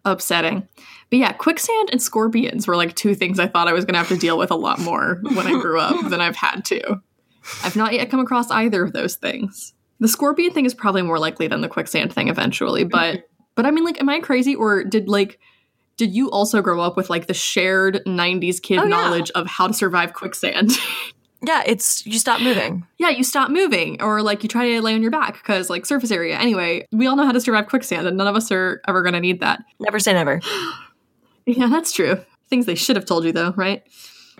upsetting. 0.08 0.66
But 1.10 1.18
yeah, 1.18 1.32
quicksand 1.32 1.88
and 1.92 2.02
scorpions 2.02 2.66
were 2.66 2.76
like 2.76 2.94
two 2.96 3.14
things 3.14 3.38
I 3.38 3.46
thought 3.46 3.68
I 3.68 3.72
was 3.72 3.84
going 3.84 3.94
to 3.94 3.98
have 3.98 4.08
to 4.08 4.16
deal 4.18 4.36
with 4.36 4.50
a 4.50 4.56
lot 4.56 4.78
more 4.80 5.20
when 5.22 5.46
I 5.46 5.52
grew 5.60 5.80
up 5.80 6.08
than 6.10 6.20
I've 6.20 6.36
had 6.36 6.64
to. 6.66 6.96
I've 7.64 7.76
not 7.76 7.94
yet 7.94 8.10
come 8.10 8.20
across 8.20 8.50
either 8.50 8.82
of 8.82 8.92
those 8.92 9.16
things. 9.16 9.72
The 10.00 10.08
scorpion 10.08 10.52
thing 10.52 10.66
is 10.66 10.74
probably 10.74 11.02
more 11.02 11.18
likely 11.18 11.48
than 11.48 11.60
the 11.60 11.68
quicksand 11.68 12.12
thing 12.12 12.28
eventually, 12.28 12.84
but 12.84 13.24
but 13.54 13.66
I 13.66 13.70
mean, 13.72 13.84
like, 13.84 14.00
am 14.00 14.08
I 14.08 14.20
crazy 14.20 14.54
or 14.54 14.84
did 14.84 15.08
like 15.08 15.38
did 15.96 16.14
you 16.14 16.30
also 16.30 16.62
grow 16.62 16.80
up 16.80 16.96
with 16.96 17.10
like 17.10 17.26
the 17.26 17.34
shared 17.34 18.02
90s 18.06 18.62
kid 18.62 18.78
Oh, 18.78 18.82
yeah. 18.84 18.88
knowledge 18.88 19.30
of 19.32 19.46
how 19.48 19.66
to 19.66 19.74
survive 19.74 20.12
quicksand? 20.12 20.70
Yeah, 21.42 21.62
it's 21.66 22.04
you 22.04 22.18
stop 22.18 22.40
moving. 22.40 22.86
yeah, 22.98 23.10
you 23.10 23.22
stop 23.24 23.50
moving 23.50 24.02
or 24.02 24.22
like 24.22 24.42
you 24.42 24.48
try 24.48 24.68
to 24.68 24.82
lay 24.82 24.94
on 24.94 25.02
your 25.02 25.10
back 25.10 25.34
because 25.34 25.70
like 25.70 25.86
surface 25.86 26.10
area. 26.10 26.36
Anyway, 26.36 26.86
we 26.92 27.06
all 27.06 27.16
know 27.16 27.24
how 27.24 27.32
to 27.32 27.40
survive 27.40 27.68
quicksand 27.68 28.06
and 28.06 28.16
none 28.16 28.26
of 28.26 28.34
us 28.36 28.50
are 28.50 28.80
ever 28.88 29.02
going 29.02 29.14
to 29.14 29.20
need 29.20 29.40
that. 29.40 29.60
Never 29.80 29.98
say 29.98 30.12
never. 30.12 30.40
Yeah, 31.50 31.68
that's 31.68 31.92
true. 31.92 32.20
Things 32.50 32.66
they 32.66 32.74
should 32.74 32.96
have 32.96 33.06
told 33.06 33.24
you 33.24 33.32
though, 33.32 33.54
right? 33.56 33.82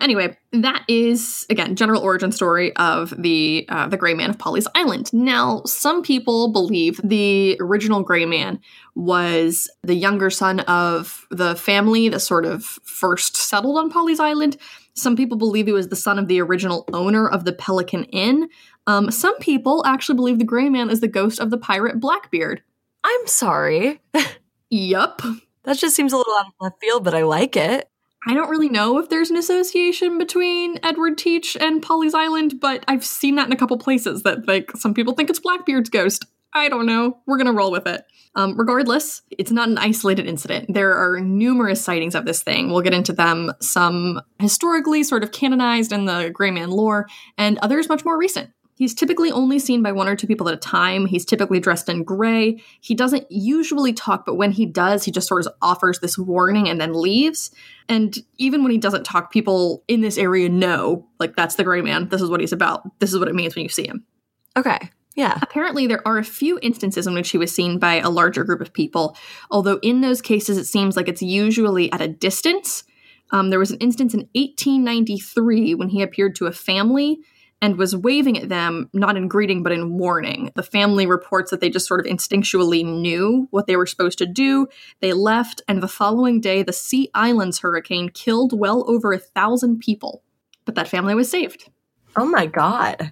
Anyway, 0.01 0.37
that 0.51 0.83
is 0.87 1.45
again 1.49 1.75
general 1.75 2.01
origin 2.01 2.31
story 2.31 2.75
of 2.75 3.13
the 3.17 3.65
uh, 3.69 3.87
the 3.87 3.97
Gray 3.97 4.13
Man 4.13 4.29
of 4.29 4.37
Pawleys 4.37 4.67
Island. 4.75 5.11
Now, 5.13 5.61
some 5.65 6.01
people 6.01 6.51
believe 6.51 6.99
the 7.03 7.57
original 7.59 8.03
Gray 8.03 8.25
Man 8.25 8.59
was 8.95 9.69
the 9.83 9.95
younger 9.95 10.29
son 10.29 10.61
of 10.61 11.25
the 11.29 11.55
family 11.55 12.09
that 12.09 12.19
sort 12.19 12.45
of 12.45 12.63
first 12.63 13.37
settled 13.37 13.77
on 13.77 13.91
Pawleys 13.91 14.19
Island. 14.19 14.57
Some 14.93 15.15
people 15.15 15.37
believe 15.37 15.67
he 15.67 15.73
was 15.73 15.87
the 15.87 15.95
son 15.95 16.19
of 16.19 16.27
the 16.27 16.41
original 16.41 16.85
owner 16.93 17.27
of 17.27 17.45
the 17.45 17.53
Pelican 17.53 18.03
Inn. 18.05 18.49
Um, 18.87 19.11
some 19.11 19.37
people 19.39 19.85
actually 19.85 20.15
believe 20.15 20.39
the 20.39 20.45
Gray 20.45 20.69
Man 20.69 20.89
is 20.89 20.99
the 20.99 21.07
ghost 21.07 21.39
of 21.39 21.51
the 21.51 21.57
pirate 21.57 21.99
Blackbeard. 21.99 22.61
I'm 23.03 23.27
sorry. 23.27 24.01
Yup. 24.69 25.21
That 25.63 25.77
just 25.77 25.95
seems 25.95 26.13
a 26.13 26.17
little 26.17 26.33
out 26.33 26.47
of 26.47 26.53
left 26.59 26.79
field, 26.81 27.03
but 27.03 27.13
I 27.13 27.23
like 27.23 27.55
it. 27.55 27.89
I 28.27 28.33
don't 28.33 28.49
really 28.49 28.69
know 28.69 28.97
if 28.97 29.09
there's 29.09 29.29
an 29.29 29.37
association 29.37 30.17
between 30.17 30.77
Edward 30.83 31.17
Teach 31.17 31.55
and 31.55 31.81
Pawleys 31.81 32.13
Island, 32.13 32.59
but 32.59 32.83
I've 32.87 33.05
seen 33.05 33.35
that 33.35 33.47
in 33.47 33.53
a 33.53 33.57
couple 33.57 33.77
places 33.77 34.23
that 34.23 34.47
like 34.47 34.71
some 34.71 34.93
people 34.93 35.13
think 35.13 35.29
it's 35.29 35.39
Blackbeard's 35.39 35.89
ghost. 35.89 36.25
I 36.53 36.67
don't 36.67 36.85
know. 36.85 37.19
We're 37.25 37.37
to 37.45 37.53
roll 37.53 37.71
with 37.71 37.87
it. 37.87 38.03
Um, 38.35 38.57
regardless, 38.57 39.21
it's 39.31 39.51
not 39.51 39.69
an 39.69 39.77
isolated 39.77 40.27
incident. 40.27 40.73
There 40.73 40.93
are 40.93 41.19
numerous 41.19 41.83
sightings 41.83 42.15
of 42.15 42.25
this 42.25 42.43
thing. 42.43 42.69
We'll 42.69 42.81
get 42.81 42.93
into 42.93 43.13
them, 43.13 43.53
some 43.61 44.21
historically 44.39 45.03
sort 45.03 45.23
of 45.23 45.31
canonized 45.31 45.91
in 45.91 46.05
the 46.05 46.29
Gray 46.33 46.51
Man 46.51 46.71
lore, 46.71 47.07
and 47.37 47.57
others 47.59 47.89
much 47.89 48.03
more 48.03 48.17
recent. 48.17 48.51
He's 48.79 48.93
typically 48.93 49.29
only 49.29 49.59
seen 49.59 49.83
by 49.83 49.91
one 49.91 50.07
or 50.07 50.15
two 50.15 50.25
people 50.25 50.47
at 50.47 50.53
a 50.53 50.57
time. 50.57 51.05
He's 51.05 51.25
typically 51.25 51.59
dressed 51.59 51.89
in 51.89 52.05
gray. 52.05 52.63
He 52.79 52.95
doesn't 52.95 53.29
usually 53.29 53.91
talk, 53.91 54.25
but 54.25 54.35
when 54.35 54.53
he 54.53 54.65
does, 54.65 55.03
he 55.03 55.11
just 55.11 55.27
sort 55.27 55.45
of 55.45 55.53
offers 55.61 55.99
this 55.99 56.17
warning 56.17 56.69
and 56.69 56.79
then 56.79 56.93
leaves. 56.93 57.51
And 57.89 58.17
even 58.37 58.63
when 58.63 58.71
he 58.71 58.77
doesn't 58.77 59.03
talk, 59.03 59.33
people 59.33 59.83
in 59.89 59.99
this 59.99 60.17
area 60.17 60.47
know, 60.47 61.05
like, 61.19 61.35
that's 61.35 61.55
the 61.55 61.65
gray 61.65 61.81
man. 61.81 62.07
This 62.07 62.21
is 62.21 62.29
what 62.29 62.39
he's 62.39 62.53
about. 62.53 62.99
This 62.99 63.11
is 63.11 63.19
what 63.19 63.27
it 63.27 63.35
means 63.35 63.53
when 63.53 63.63
you 63.63 63.69
see 63.69 63.85
him. 63.85 64.05
Okay. 64.55 64.79
Yeah. 65.13 65.37
Apparently, 65.41 65.85
there 65.85 66.07
are 66.07 66.17
a 66.17 66.23
few 66.23 66.57
instances 66.61 67.05
in 67.05 67.13
which 67.13 67.31
he 67.31 67.37
was 67.37 67.53
seen 67.53 67.79
by 67.79 67.95
a 67.95 68.09
larger 68.09 68.45
group 68.45 68.61
of 68.61 68.71
people, 68.71 69.17
although 69.51 69.79
in 69.81 69.99
those 69.99 70.21
cases, 70.21 70.57
it 70.57 70.67
seems 70.67 70.95
like 70.95 71.09
it's 71.09 71.21
usually 71.21 71.91
at 71.91 71.99
a 71.99 72.07
distance. 72.07 72.85
Um, 73.31 73.49
there 73.49 73.59
was 73.59 73.71
an 73.71 73.79
instance 73.79 74.13
in 74.13 74.21
1893 74.35 75.75
when 75.75 75.89
he 75.89 76.01
appeared 76.01 76.35
to 76.35 76.45
a 76.45 76.53
family 76.53 77.19
and 77.61 77.77
was 77.77 77.95
waving 77.95 78.37
at 78.37 78.49
them, 78.49 78.89
not 78.93 79.17
in 79.17 79.27
greeting, 79.27 79.63
but 79.63 79.71
in 79.71 79.97
warning. 79.97 80.51
The 80.55 80.63
family 80.63 81.05
reports 81.05 81.51
that 81.51 81.59
they 81.59 81.69
just 81.69 81.87
sort 81.87 81.99
of 81.99 82.05
instinctually 82.05 82.85
knew 82.85 83.47
what 83.51 83.67
they 83.67 83.75
were 83.75 83.85
supposed 83.85 84.17
to 84.19 84.25
do. 84.25 84.67
They 85.01 85.13
left, 85.13 85.61
and 85.67 85.83
the 85.83 85.87
following 85.87 86.39
day, 86.39 86.63
the 86.63 86.73
Sea 86.73 87.09
Islands 87.13 87.59
hurricane 87.59 88.09
killed 88.09 88.57
well 88.57 88.89
over 88.89 89.11
a 89.11 89.19
thousand 89.19 89.79
people. 89.79 90.23
But 90.65 90.75
that 90.75 90.87
family 90.87 91.15
was 91.15 91.29
saved. 91.29 91.69
Oh 92.15 92.25
my 92.25 92.45
God. 92.45 93.11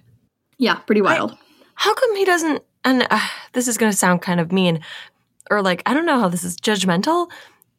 Yeah, 0.58 0.76
pretty 0.76 1.02
wild. 1.02 1.32
I, 1.32 1.36
how 1.74 1.94
come 1.94 2.16
he 2.16 2.24
doesn't? 2.24 2.62
And 2.84 3.06
uh, 3.10 3.28
this 3.52 3.68
is 3.68 3.76
going 3.76 3.92
to 3.92 3.98
sound 3.98 4.22
kind 4.22 4.40
of 4.40 4.52
mean, 4.52 4.80
or 5.50 5.62
like, 5.62 5.82
I 5.84 5.94
don't 5.94 6.06
know 6.06 6.20
how 6.20 6.28
this 6.28 6.44
is 6.44 6.56
judgmental. 6.56 7.30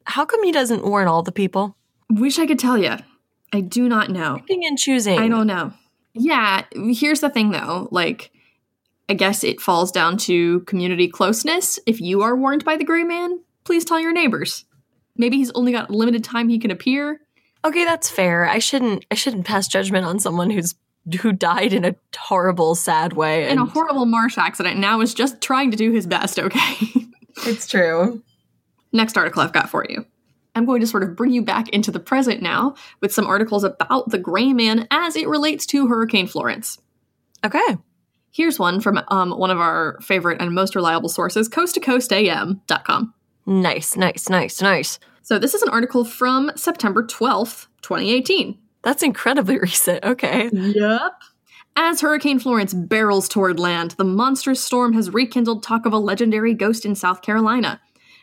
How 0.06 0.26
come 0.26 0.44
he 0.44 0.52
doesn't 0.52 0.86
warn 0.86 1.08
all 1.08 1.24
the 1.24 1.32
people? 1.32 1.76
Wish 2.10 2.40
I 2.40 2.46
could 2.46 2.60
tell 2.60 2.78
you. 2.78 2.96
I 3.52 3.62
do 3.62 3.90
not 3.90 4.10
know. 4.10 4.38
Picking 4.38 4.66
and 4.66 4.78
choosing. 4.78 5.20
I 5.20 5.28
don't 5.28 5.48
know. 5.48 5.74
Yeah, 6.14 6.66
here's 6.74 7.22
the 7.22 7.30
thing 7.30 7.52
though, 7.52 7.88
like 7.92 8.32
I 9.08 9.14
guess 9.14 9.44
it 9.44 9.62
falls 9.62 9.92
down 9.92 10.18
to 10.18 10.62
community 10.62 11.08
closeness. 11.08 11.80
If 11.86 12.00
you 12.00 12.22
are 12.22 12.36
warned 12.36 12.64
by 12.64 12.78
the 12.78 12.84
gray 12.84 13.04
man, 13.04 13.40
please 13.64 13.86
tell 13.86 14.00
your 14.00 14.14
neighbors. 14.14 14.66
Maybe 15.18 15.38
he's 15.38 15.52
only 15.52 15.72
got 15.72 15.90
limited 15.90 16.24
time 16.24 16.50
he 16.50 16.60
can 16.60 16.72
appear. 16.72 17.22
Okay, 17.66 17.84
that's 17.86 18.10
fair. 18.10 18.48
I 18.48 18.60
shouldn't 18.60 19.06
I 19.12 19.16
shouldn't 19.16 19.46
pass 19.46 19.68
judgment 19.68 20.06
on 20.06 20.20
someone 20.20 20.50
who's 20.50 20.76
who 21.22 21.32
died 21.32 21.74
in 21.74 21.86
a 21.86 21.96
horrible, 22.18 22.76
sad 22.76 23.14
way. 23.14 23.44
And- 23.44 23.54
in 23.54 23.58
a 23.60 23.66
horrible 23.66 24.06
marsh 24.06 24.38
accident. 24.38 24.80
Now 24.80 25.02
is 25.02 25.14
just 25.14 25.42
trying 25.42 25.72
to 25.72 25.78
do 25.78 25.92
his 25.92 26.06
best, 26.06 26.40
okay? 26.40 26.76
it's 27.46 27.68
true. 27.68 28.22
Next 28.92 29.18
article 29.18 29.42
I've 29.42 29.54
got 29.54 29.70
for 29.70 29.86
you. 29.90 30.06
I'm 30.60 30.66
going 30.66 30.82
to 30.82 30.88
sort 30.88 31.04
of 31.04 31.16
bring 31.16 31.32
you 31.32 31.42
back 31.42 31.70
into 31.70 31.90
the 31.90 32.02
present 32.02 32.42
now 32.42 32.76
with 33.00 33.14
some 33.14 33.26
articles 33.26 33.64
about 33.64 34.10
the 34.10 34.18
Gray 34.18 34.52
Man 34.52 34.90
as 34.92 35.16
it 35.16 35.30
relates 35.30 35.66
to 35.68 35.88
Hurricane 35.88 36.28
Florence. 36.28 36.78
Okay. 37.46 37.78
Here's 38.32 38.60
one 38.60 38.82
from 38.82 39.02
um, 39.08 39.32
one 39.32 39.52
of 39.52 39.60
our 39.60 39.98
favorite 40.02 40.42
and 40.42 40.54
most 40.54 40.76
reliable 40.76 41.08
sources, 41.08 41.48
coasttocoastam.com. 41.48 43.14
Nice, 43.46 43.96
nice, 43.96 44.28
nice, 44.28 44.62
nice. 44.62 45.00
So 45.22 45.40
this 45.40 45.54
is 45.54 45.62
an 45.62 45.70
article 45.70 46.04
from 46.04 46.52
September 46.56 47.04
12th, 47.04 47.68
2018. 47.82 48.58
That's 48.84 49.02
incredibly 49.02 49.58
recent. 49.62 50.04
Okay. 50.04 50.50
Yep. 50.52 51.12
As 51.78 52.02
Hurricane 52.02 52.40
Florence 52.40 52.74
barrels 52.74 53.30
toward 53.30 53.62
land, 53.62 53.92
the 53.92 54.04
monstrous 54.04 54.62
storm 54.62 54.92
has 54.92 55.10
rekindled 55.14 55.64
talk 55.64 55.86
of 55.86 55.94
a 55.94 55.98
legendary 55.98 56.54
ghost 56.54 56.86
in 56.86 56.96
South 56.96 57.22
Carolina 57.22 57.80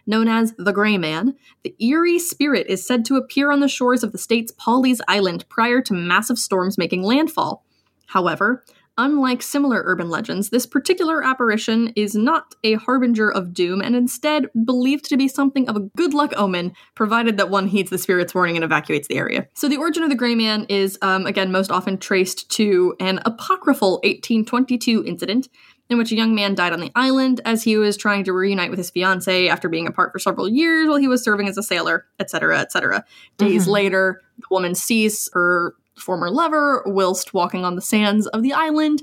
known 0.06 0.28
as 0.28 0.54
the 0.56 0.72
Gray 0.72 0.98
Man, 0.98 1.34
the 1.62 1.74
eerie 1.78 2.18
spirit 2.18 2.66
is 2.68 2.86
said 2.86 3.04
to 3.06 3.16
appear 3.16 3.50
on 3.50 3.60
the 3.60 3.68
shores 3.68 4.02
of 4.02 4.12
the 4.12 4.18
state's 4.18 4.52
Pawleys 4.52 5.00
Island 5.08 5.48
prior 5.48 5.80
to 5.82 5.94
massive 5.94 6.38
storms 6.38 6.78
making 6.78 7.02
landfall. 7.02 7.64
However, 8.06 8.64
unlike 8.98 9.42
similar 9.42 9.82
urban 9.84 10.08
legends, 10.08 10.50
this 10.50 10.66
particular 10.66 11.22
apparition 11.22 11.92
is 11.96 12.14
not 12.14 12.54
a 12.64 12.74
harbinger 12.74 13.30
of 13.30 13.52
doom 13.52 13.82
and 13.82 13.94
instead 13.94 14.46
believed 14.64 15.04
to 15.06 15.16
be 15.16 15.28
something 15.28 15.68
of 15.68 15.76
a 15.76 15.80
good 15.96 16.14
luck 16.14 16.32
omen, 16.36 16.72
provided 16.94 17.36
that 17.36 17.50
one 17.50 17.68
heeds 17.68 17.90
the 17.90 17.98
spirit's 17.98 18.34
warning 18.34 18.56
and 18.56 18.64
evacuates 18.64 19.08
the 19.08 19.16
area. 19.16 19.46
So, 19.54 19.68
the 19.68 19.76
origin 19.76 20.02
of 20.02 20.08
the 20.08 20.16
Gray 20.16 20.34
Man 20.34 20.64
is, 20.68 20.98
um, 21.02 21.26
again, 21.26 21.52
most 21.52 21.70
often 21.70 21.98
traced 21.98 22.50
to 22.52 22.94
an 23.00 23.20
apocryphal 23.24 23.94
1822 24.04 25.04
incident 25.04 25.48
in 25.88 25.98
which 25.98 26.12
a 26.12 26.16
young 26.16 26.34
man 26.34 26.54
died 26.54 26.72
on 26.72 26.80
the 26.80 26.90
island 26.94 27.40
as 27.44 27.62
he 27.62 27.76
was 27.76 27.96
trying 27.96 28.24
to 28.24 28.32
reunite 28.32 28.70
with 28.70 28.78
his 28.78 28.90
fiancee 28.90 29.48
after 29.48 29.68
being 29.68 29.86
apart 29.86 30.12
for 30.12 30.18
several 30.18 30.48
years 30.48 30.88
while 30.88 30.96
he 30.96 31.08
was 31.08 31.22
serving 31.22 31.48
as 31.48 31.56
a 31.56 31.62
sailor, 31.62 32.06
etc., 32.18 32.58
etc. 32.58 33.04
Days 33.38 33.62
mm-hmm. 33.62 33.70
later, 33.70 34.22
the 34.38 34.46
woman 34.50 34.74
sees 34.74 35.28
her 35.32 35.74
former 35.96 36.30
lover 36.30 36.82
whilst 36.86 37.32
walking 37.32 37.64
on 37.64 37.76
the 37.76 37.82
sands 37.82 38.26
of 38.28 38.42
the 38.42 38.52
island, 38.52 39.02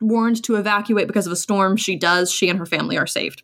warned 0.00 0.42
to 0.44 0.56
evacuate 0.56 1.06
because 1.06 1.26
of 1.26 1.32
a 1.32 1.36
storm. 1.36 1.76
She 1.76 1.96
does. 1.96 2.30
She 2.30 2.48
and 2.48 2.58
her 2.58 2.66
family 2.66 2.98
are 2.98 3.06
saved. 3.06 3.42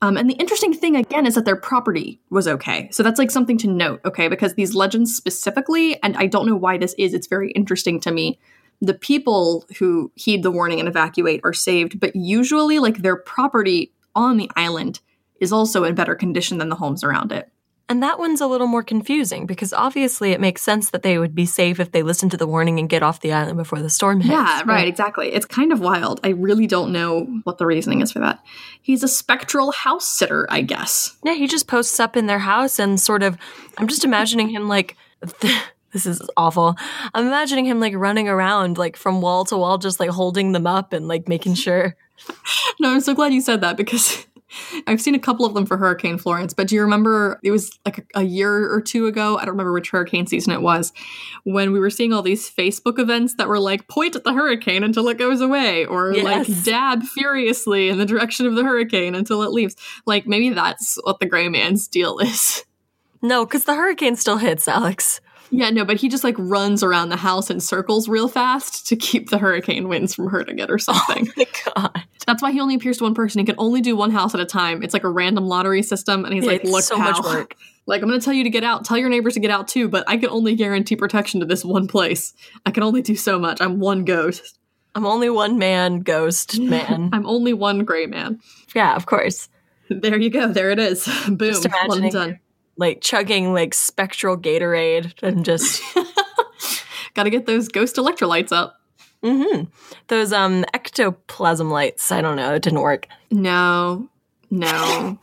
Um, 0.00 0.16
and 0.16 0.30
the 0.30 0.34
interesting 0.34 0.72
thing 0.72 0.94
again 0.94 1.26
is 1.26 1.34
that 1.34 1.44
their 1.44 1.56
property 1.56 2.20
was 2.30 2.46
okay. 2.46 2.88
So 2.92 3.02
that's 3.02 3.18
like 3.18 3.32
something 3.32 3.58
to 3.58 3.66
note, 3.66 4.00
okay? 4.04 4.28
Because 4.28 4.54
these 4.54 4.74
legends 4.74 5.16
specifically, 5.16 6.00
and 6.04 6.16
I 6.16 6.26
don't 6.26 6.46
know 6.46 6.54
why 6.54 6.78
this 6.78 6.94
is, 6.98 7.14
it's 7.14 7.26
very 7.26 7.50
interesting 7.52 7.98
to 8.00 8.12
me 8.12 8.38
the 8.80 8.94
people 8.94 9.66
who 9.78 10.12
heed 10.14 10.42
the 10.42 10.50
warning 10.50 10.78
and 10.78 10.88
evacuate 10.88 11.40
are 11.44 11.52
saved, 11.52 11.98
but 11.98 12.14
usually, 12.14 12.78
like, 12.78 12.98
their 12.98 13.16
property 13.16 13.92
on 14.14 14.36
the 14.36 14.50
island 14.56 15.00
is 15.40 15.52
also 15.52 15.84
in 15.84 15.94
better 15.94 16.14
condition 16.14 16.58
than 16.58 16.68
the 16.68 16.76
homes 16.76 17.04
around 17.04 17.32
it. 17.32 17.50
And 17.90 18.02
that 18.02 18.18
one's 18.18 18.42
a 18.42 18.46
little 18.46 18.66
more 18.66 18.82
confusing 18.82 19.46
because 19.46 19.72
obviously 19.72 20.32
it 20.32 20.40
makes 20.40 20.60
sense 20.60 20.90
that 20.90 21.02
they 21.02 21.18
would 21.18 21.34
be 21.34 21.46
safe 21.46 21.80
if 21.80 21.90
they 21.90 22.02
listen 22.02 22.28
to 22.28 22.36
the 22.36 22.46
warning 22.46 22.78
and 22.78 22.88
get 22.88 23.02
off 23.02 23.20
the 23.20 23.32
island 23.32 23.56
before 23.56 23.80
the 23.80 23.88
storm 23.88 24.20
hits. 24.20 24.30
Yeah, 24.30 24.62
right, 24.66 24.86
exactly. 24.86 25.32
It's 25.32 25.46
kind 25.46 25.72
of 25.72 25.80
wild. 25.80 26.20
I 26.22 26.28
really 26.28 26.66
don't 26.66 26.92
know 26.92 27.24
what 27.44 27.56
the 27.56 27.64
reasoning 27.64 28.02
is 28.02 28.12
for 28.12 28.18
that. 28.18 28.44
He's 28.82 29.02
a 29.02 29.08
spectral 29.08 29.72
house 29.72 30.06
sitter, 30.06 30.46
I 30.50 30.60
guess. 30.60 31.16
Yeah, 31.24 31.32
he 31.32 31.46
just 31.46 31.66
posts 31.66 31.98
up 31.98 32.14
in 32.14 32.26
their 32.26 32.40
house 32.40 32.78
and 32.78 33.00
sort 33.00 33.22
of, 33.22 33.38
I'm 33.78 33.88
just 33.88 34.04
imagining 34.04 34.50
him 34.50 34.68
like. 34.68 34.96
this 35.92 36.06
is 36.06 36.22
awful. 36.36 36.76
I'm 37.14 37.26
imagining 37.26 37.64
him 37.64 37.80
like 37.80 37.94
running 37.94 38.28
around 38.28 38.78
like 38.78 38.96
from 38.96 39.20
wall 39.20 39.44
to 39.46 39.56
wall, 39.56 39.78
just 39.78 40.00
like 40.00 40.10
holding 40.10 40.52
them 40.52 40.66
up 40.66 40.92
and 40.92 41.08
like 41.08 41.28
making 41.28 41.54
sure. 41.54 41.96
no, 42.80 42.90
I'm 42.92 43.00
so 43.00 43.14
glad 43.14 43.32
you 43.32 43.40
said 43.40 43.60
that 43.62 43.76
because 43.76 44.26
I've 44.86 45.00
seen 45.00 45.14
a 45.14 45.18
couple 45.18 45.44
of 45.44 45.54
them 45.54 45.66
for 45.66 45.76
Hurricane 45.76 46.18
Florence, 46.18 46.54
but 46.54 46.68
do 46.68 46.74
you 46.74 46.82
remember 46.82 47.38
it 47.42 47.50
was 47.50 47.78
like 47.84 47.98
a, 47.98 48.20
a, 48.20 48.22
year 48.22 48.72
or 48.72 48.80
two 48.80 49.06
ago? 49.06 49.36
I 49.36 49.40
don't 49.40 49.52
remember 49.52 49.72
which 49.72 49.90
hurricane 49.90 50.26
season 50.26 50.52
it 50.52 50.62
was 50.62 50.92
when 51.44 51.72
we 51.72 51.80
were 51.80 51.90
seeing 51.90 52.12
all 52.12 52.22
these 52.22 52.50
Facebook 52.50 52.98
events 52.98 53.34
that 53.34 53.48
were 53.48 53.58
like 53.58 53.88
point 53.88 54.16
at 54.16 54.24
the 54.24 54.32
hurricane 54.32 54.82
until 54.82 55.08
it 55.08 55.18
goes 55.18 55.40
away 55.40 55.84
or 55.84 56.14
yes. 56.14 56.24
like 56.24 56.64
dab 56.64 57.02
furiously 57.02 57.88
in 57.88 57.98
the 57.98 58.06
direction 58.06 58.46
of 58.46 58.56
the 58.56 58.64
hurricane 58.64 59.14
until 59.14 59.42
it 59.42 59.50
leaves. 59.50 59.76
Like 60.06 60.26
maybe 60.26 60.50
that's 60.50 60.98
what 61.04 61.20
the 61.20 61.26
gray 61.26 61.48
man's 61.48 61.86
deal 61.86 62.18
is. 62.18 62.64
No, 63.20 63.44
because 63.44 63.64
the 63.64 63.74
hurricane 63.74 64.16
still 64.16 64.38
hits, 64.38 64.68
Alex. 64.68 65.20
Yeah, 65.50 65.70
no, 65.70 65.84
but 65.84 65.96
he 65.96 66.08
just 66.08 66.24
like 66.24 66.34
runs 66.38 66.82
around 66.82 67.08
the 67.08 67.16
house 67.16 67.50
in 67.50 67.60
circles 67.60 68.08
real 68.08 68.28
fast 68.28 68.86
to 68.88 68.96
keep 68.96 69.30
the 69.30 69.38
hurricane 69.38 69.88
winds 69.88 70.14
from 70.14 70.28
hurting 70.28 70.58
it 70.58 70.70
or 70.70 70.78
something. 70.78 71.28
Oh 71.38 71.42
my 71.76 71.82
god. 71.90 72.04
That's 72.26 72.42
why 72.42 72.52
he 72.52 72.60
only 72.60 72.74
appears 72.74 72.98
to 72.98 73.04
one 73.04 73.14
person. 73.14 73.38
He 73.38 73.46
can 73.46 73.54
only 73.58 73.80
do 73.80 73.96
one 73.96 74.10
house 74.10 74.34
at 74.34 74.40
a 74.40 74.44
time. 74.44 74.82
It's 74.82 74.92
like 74.92 75.04
a 75.04 75.08
random 75.08 75.46
lottery 75.46 75.82
system 75.82 76.24
and 76.24 76.34
he's 76.34 76.44
like, 76.44 76.64
"Look, 76.64 76.82
so 76.82 76.96
pal, 76.96 77.12
much 77.12 77.24
work. 77.24 77.54
Like 77.86 78.02
I'm 78.02 78.08
going 78.08 78.20
to 78.20 78.24
tell 78.24 78.34
you 78.34 78.44
to 78.44 78.50
get 78.50 78.64
out. 78.64 78.84
Tell 78.84 78.98
your 78.98 79.08
neighbors 79.08 79.32
to 79.34 79.40
get 79.40 79.50
out 79.50 79.66
too, 79.66 79.88
but 79.88 80.04
I 80.06 80.18
can 80.18 80.28
only 80.28 80.54
guarantee 80.54 80.94
protection 80.94 81.40
to 81.40 81.46
this 81.46 81.64
one 81.64 81.88
place. 81.88 82.34
I 82.66 82.70
can 82.70 82.82
only 82.82 83.00
do 83.00 83.16
so 83.16 83.38
much. 83.38 83.62
I'm 83.62 83.80
one 83.80 84.04
ghost. 84.04 84.58
I'm 84.94 85.06
only 85.06 85.30
one 85.30 85.56
man, 85.56 86.00
ghost 86.00 86.58
man. 86.60 87.08
I'm 87.14 87.24
only 87.24 87.54
one 87.54 87.84
gray 87.86 88.04
man. 88.04 88.40
Yeah, 88.74 88.94
of 88.94 89.06
course. 89.06 89.48
There 89.88 90.18
you 90.18 90.28
go. 90.28 90.52
There 90.52 90.70
it 90.70 90.78
is. 90.78 91.06
Boom. 91.26 91.38
Just 91.38 91.64
imagining, 91.64 92.02
one 92.02 92.12
done 92.12 92.40
like 92.78 93.00
chugging 93.02 93.52
like 93.52 93.74
spectral 93.74 94.38
Gatorade 94.38 95.12
and 95.22 95.44
just 95.44 95.82
got 97.14 97.24
to 97.24 97.30
get 97.30 97.44
those 97.44 97.68
ghost 97.68 97.96
electrolytes 97.96 98.52
up. 98.52 98.80
Mm-hmm. 99.22 99.64
Those 100.06 100.32
um 100.32 100.64
ectoplasm 100.72 101.70
lights. 101.70 102.10
I 102.12 102.22
don't 102.22 102.36
know. 102.36 102.54
It 102.54 102.62
didn't 102.62 102.80
work. 102.80 103.08
No, 103.30 104.08
no. 104.50 105.18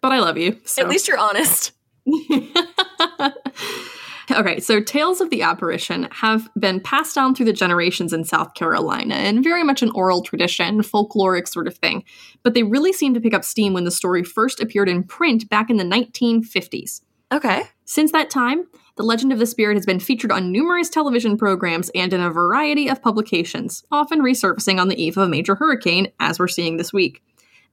but 0.00 0.10
I 0.12 0.18
love 0.18 0.38
you. 0.38 0.58
So. 0.64 0.82
At 0.82 0.88
least 0.88 1.06
you're 1.06 1.18
honest. 1.18 1.72
Okay, 4.30 4.58
so 4.58 4.80
tales 4.80 5.20
of 5.20 5.28
the 5.30 5.42
apparition 5.42 6.08
have 6.10 6.48
been 6.58 6.80
passed 6.80 7.14
down 7.14 7.34
through 7.34 7.46
the 7.46 7.52
generations 7.52 8.12
in 8.12 8.24
South 8.24 8.54
Carolina 8.54 9.14
and 9.14 9.44
very 9.44 9.62
much 9.62 9.82
an 9.82 9.90
oral 9.94 10.22
tradition, 10.22 10.80
folkloric 10.80 11.46
sort 11.46 11.66
of 11.66 11.76
thing. 11.76 12.04
But 12.42 12.54
they 12.54 12.62
really 12.62 12.92
seem 12.92 13.12
to 13.14 13.20
pick 13.20 13.34
up 13.34 13.44
steam 13.44 13.74
when 13.74 13.84
the 13.84 13.90
story 13.90 14.22
first 14.22 14.60
appeared 14.60 14.88
in 14.88 15.02
print 15.02 15.48
back 15.50 15.68
in 15.68 15.76
the 15.76 15.84
1950s. 15.84 17.02
Okay. 17.32 17.64
Since 17.84 18.12
that 18.12 18.30
time, 18.30 18.66
The 18.96 19.02
legend 19.02 19.32
of 19.32 19.40
the 19.40 19.46
spirit 19.46 19.76
has 19.76 19.86
been 19.86 19.98
featured 19.98 20.30
on 20.30 20.52
numerous 20.52 20.88
television 20.88 21.36
programs 21.36 21.90
and 21.96 22.12
in 22.12 22.20
a 22.20 22.30
variety 22.30 22.88
of 22.88 23.02
publications, 23.02 23.82
often 23.90 24.20
resurfacing 24.20 24.80
on 24.80 24.86
the 24.88 25.02
eve 25.02 25.16
of 25.16 25.24
a 25.24 25.28
major 25.28 25.56
hurricane, 25.56 26.12
as 26.20 26.38
we're 26.38 26.46
seeing 26.46 26.76
this 26.76 26.92
week. 26.92 27.20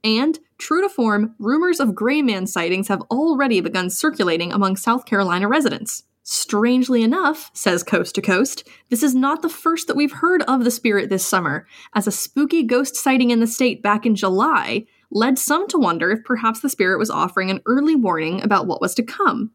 And, 0.04 0.40
true 0.58 0.82
to 0.82 0.90
form, 0.90 1.36
rumors 1.38 1.80
of 1.80 1.94
Gray 1.94 2.24
Man 2.24 2.48
sightings 2.48 2.88
have 2.88 3.02
already 3.12 3.62
begun 3.62 3.92
circulating 3.92 4.52
among 4.52 4.78
South 4.78 5.06
Carolina 5.06 5.48
residents. 5.48 6.04
Strangely 6.24 7.02
enough, 7.02 7.50
says 7.54 7.82
Coast 7.84 8.16
to 8.16 8.22
Coast, 8.22 8.68
this 8.90 9.02
is 9.02 9.16
not 9.16 9.42
the 9.42 9.50
first 9.50 9.88
that 9.88 9.96
we've 9.96 10.12
heard 10.12 10.44
of 10.44 10.64
the 10.64 10.72
spirit 10.72 11.10
this 11.10 11.26
summer, 11.26 11.66
as 11.96 12.06
a 12.06 12.12
spooky 12.12 12.64
ghost 12.64 12.96
sighting 12.96 13.32
in 13.32 13.40
the 13.40 13.48
state 13.48 13.82
back 13.82 14.06
in 14.06 14.16
July 14.16 14.86
led 15.12 15.38
some 15.38 15.68
to 15.68 15.78
wonder 15.78 16.10
if 16.12 16.24
perhaps 16.24 16.62
the 16.62 16.70
spirit 16.70 16.98
was 16.98 17.10
offering 17.10 17.52
an 17.52 17.62
early 17.66 17.96
warning 17.96 18.42
about 18.42 18.66
what 18.66 18.80
was 18.82 18.96
to 18.96 19.04
come. 19.04 19.52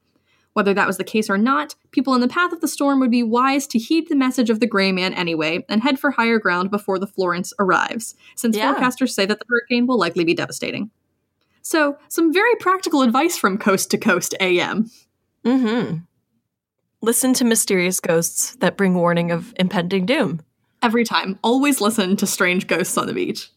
Whether 0.52 0.74
that 0.74 0.86
was 0.86 0.96
the 0.96 1.04
case 1.04 1.28
or 1.28 1.38
not, 1.38 1.74
people 1.90 2.14
in 2.14 2.20
the 2.20 2.28
path 2.28 2.52
of 2.52 2.60
the 2.60 2.68
storm 2.68 2.98
would 3.00 3.10
be 3.10 3.22
wise 3.22 3.66
to 3.68 3.78
heed 3.78 4.08
the 4.08 4.16
message 4.16 4.50
of 4.50 4.60
the 4.60 4.66
Gray 4.66 4.90
Man 4.90 5.12
anyway 5.14 5.64
and 5.68 5.82
head 5.82 5.98
for 5.98 6.10
higher 6.10 6.38
ground 6.38 6.70
before 6.70 6.98
the 6.98 7.06
Florence 7.06 7.52
arrives, 7.58 8.14
since 8.34 8.56
Yeah. 8.56 8.74
forecasters 8.74 9.10
say 9.10 9.26
that 9.26 9.38
the 9.38 9.44
hurricane 9.48 9.86
will 9.86 9.98
likely 9.98 10.24
be 10.24 10.34
devastating. 10.34 10.90
So, 11.62 11.96
some 12.08 12.32
very 12.32 12.54
practical 12.56 13.02
advice 13.02 13.36
from 13.36 13.58
Coast 13.58 13.90
to 13.90 13.98
Coast 13.98 14.34
AM. 14.40 14.90
Mm-hmm. 15.44 15.98
Listen 17.06 17.32
to 17.34 17.44
mysterious 17.44 18.00
ghosts 18.00 18.56
that 18.56 18.76
bring 18.76 18.94
warning 18.96 19.30
of 19.30 19.54
impending 19.60 20.06
doom. 20.06 20.40
Every 20.82 21.04
time, 21.04 21.38
always 21.40 21.80
listen 21.80 22.16
to 22.16 22.26
strange 22.26 22.66
ghosts 22.66 22.98
on 22.98 23.06
the 23.06 23.12
beach. 23.12 23.48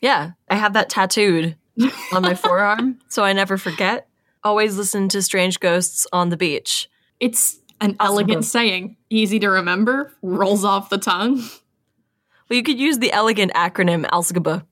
Yeah, 0.00 0.30
I 0.48 0.54
have 0.54 0.72
that 0.72 0.88
tattooed 0.88 1.54
on 2.14 2.22
my 2.22 2.32
forearm, 2.34 2.98
so 3.08 3.22
I 3.22 3.34
never 3.34 3.58
forget. 3.58 4.08
Always 4.42 4.78
listen 4.78 5.10
to 5.10 5.20
strange 5.20 5.60
ghosts 5.60 6.06
on 6.14 6.30
the 6.30 6.38
beach. 6.38 6.88
It's 7.20 7.58
an 7.78 7.94
Awesome. 8.00 8.14
elegant 8.14 8.46
saying, 8.46 8.96
easy 9.10 9.38
to 9.38 9.50
remember, 9.50 10.14
rolls 10.22 10.64
off 10.64 10.88
the 10.88 10.96
tongue. 10.96 11.36
Well, 12.48 12.56
you 12.56 12.62
could 12.62 12.78
use 12.78 13.00
the 13.00 13.12
elegant 13.12 13.52
acronym 13.52 14.06
ALSGBA. 14.06 14.64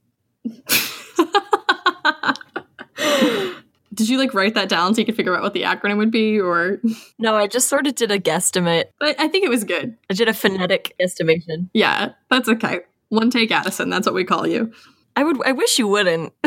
Did 3.94 4.08
you 4.08 4.16
like 4.18 4.32
write 4.34 4.54
that 4.54 4.68
down 4.68 4.94
so 4.94 5.00
you 5.00 5.04
could 5.04 5.16
figure 5.16 5.36
out 5.36 5.42
what 5.42 5.52
the 5.52 5.62
acronym 5.62 5.98
would 5.98 6.10
be? 6.10 6.40
Or 6.40 6.78
No, 7.18 7.34
I 7.36 7.46
just 7.46 7.68
sort 7.68 7.86
of 7.86 7.94
did 7.94 8.10
a 8.10 8.18
guesstimate. 8.18 8.84
But 8.98 9.20
I 9.20 9.28
think 9.28 9.44
it 9.44 9.50
was 9.50 9.64
good. 9.64 9.96
I 10.10 10.14
did 10.14 10.28
a 10.28 10.34
phonetic 10.34 10.94
estimation. 10.98 11.68
Yeah, 11.74 12.12
that's 12.30 12.48
okay. 12.48 12.80
One 13.10 13.30
take 13.30 13.50
Addison, 13.50 13.90
that's 13.90 14.06
what 14.06 14.14
we 14.14 14.24
call 14.24 14.46
you. 14.46 14.72
I 15.14 15.24
would. 15.24 15.36
I 15.46 15.52
wish 15.52 15.78
you 15.78 15.86
wouldn't. 15.88 16.32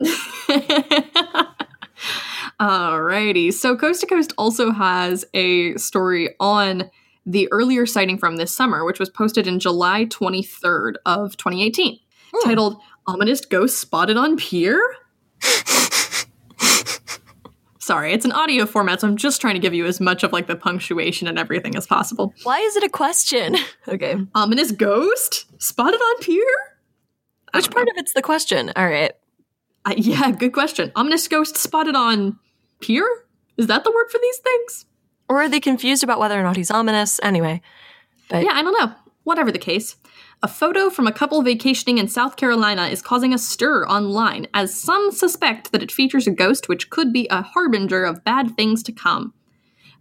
Alrighty. 2.60 3.52
So 3.52 3.76
Coast 3.76 4.00
to 4.00 4.06
Coast 4.06 4.32
also 4.36 4.70
has 4.72 5.24
a 5.34 5.76
story 5.76 6.34
on 6.40 6.90
the 7.26 7.48
earlier 7.52 7.86
sighting 7.86 8.18
from 8.18 8.36
this 8.36 8.54
summer, 8.54 8.84
which 8.84 8.98
was 8.98 9.08
posted 9.08 9.46
in 9.46 9.60
July 9.60 10.06
23rd 10.06 10.94
of 11.06 11.36
2018, 11.36 11.98
Hmm. 12.32 12.48
titled 12.48 12.76
Ominous 13.06 13.44
Ghost 13.44 13.78
Spotted 13.78 14.16
on 14.16 14.36
Pier. 14.36 14.80
Sorry, 17.90 18.12
it's 18.12 18.24
an 18.24 18.30
audio 18.30 18.66
format, 18.66 19.00
so 19.00 19.08
I'm 19.08 19.16
just 19.16 19.40
trying 19.40 19.54
to 19.54 19.58
give 19.58 19.74
you 19.74 19.84
as 19.84 19.98
much 19.98 20.22
of 20.22 20.32
like 20.32 20.46
the 20.46 20.54
punctuation 20.54 21.26
and 21.26 21.36
everything 21.36 21.74
as 21.74 21.88
possible. 21.88 22.32
Why 22.44 22.60
is 22.60 22.76
it 22.76 22.84
a 22.84 22.88
question? 22.88 23.56
Okay. 23.88 24.14
Ominous 24.32 24.70
ghost 24.70 25.46
spotted 25.60 25.96
on 25.96 26.20
pier? 26.20 26.44
Which 27.52 27.68
part 27.68 27.86
know. 27.86 27.90
of 27.90 27.96
it's 27.96 28.12
the 28.12 28.22
question? 28.22 28.70
All 28.76 28.86
right. 28.86 29.10
Uh, 29.84 29.94
yeah, 29.96 30.30
good 30.30 30.52
question. 30.52 30.92
Ominous 30.94 31.26
ghost 31.26 31.56
spotted 31.56 31.96
on 31.96 32.38
pier? 32.78 33.08
Is 33.56 33.66
that 33.66 33.82
the 33.82 33.90
word 33.90 34.08
for 34.08 34.20
these 34.22 34.38
things? 34.38 34.86
Or 35.28 35.42
are 35.42 35.48
they 35.48 35.58
confused 35.58 36.04
about 36.04 36.20
whether 36.20 36.38
or 36.38 36.44
not 36.44 36.56
he's 36.56 36.70
ominous? 36.70 37.18
Anyway. 37.24 37.60
But 38.28 38.44
Yeah, 38.44 38.52
I 38.52 38.62
don't 38.62 38.78
know. 38.78 38.94
Whatever 39.24 39.50
the 39.50 39.58
case. 39.58 39.96
A 40.42 40.48
photo 40.48 40.88
from 40.88 41.06
a 41.06 41.12
couple 41.12 41.42
vacationing 41.42 41.98
in 41.98 42.08
South 42.08 42.36
Carolina 42.36 42.86
is 42.86 43.02
causing 43.02 43.34
a 43.34 43.38
stir 43.38 43.84
online, 43.86 44.46
as 44.54 44.74
some 44.74 45.10
suspect 45.10 45.70
that 45.70 45.82
it 45.82 45.92
features 45.92 46.26
a 46.26 46.30
ghost 46.30 46.66
which 46.66 46.88
could 46.88 47.12
be 47.12 47.28
a 47.28 47.42
harbinger 47.42 48.04
of 48.04 48.24
bad 48.24 48.56
things 48.56 48.82
to 48.84 48.92
come. 48.92 49.34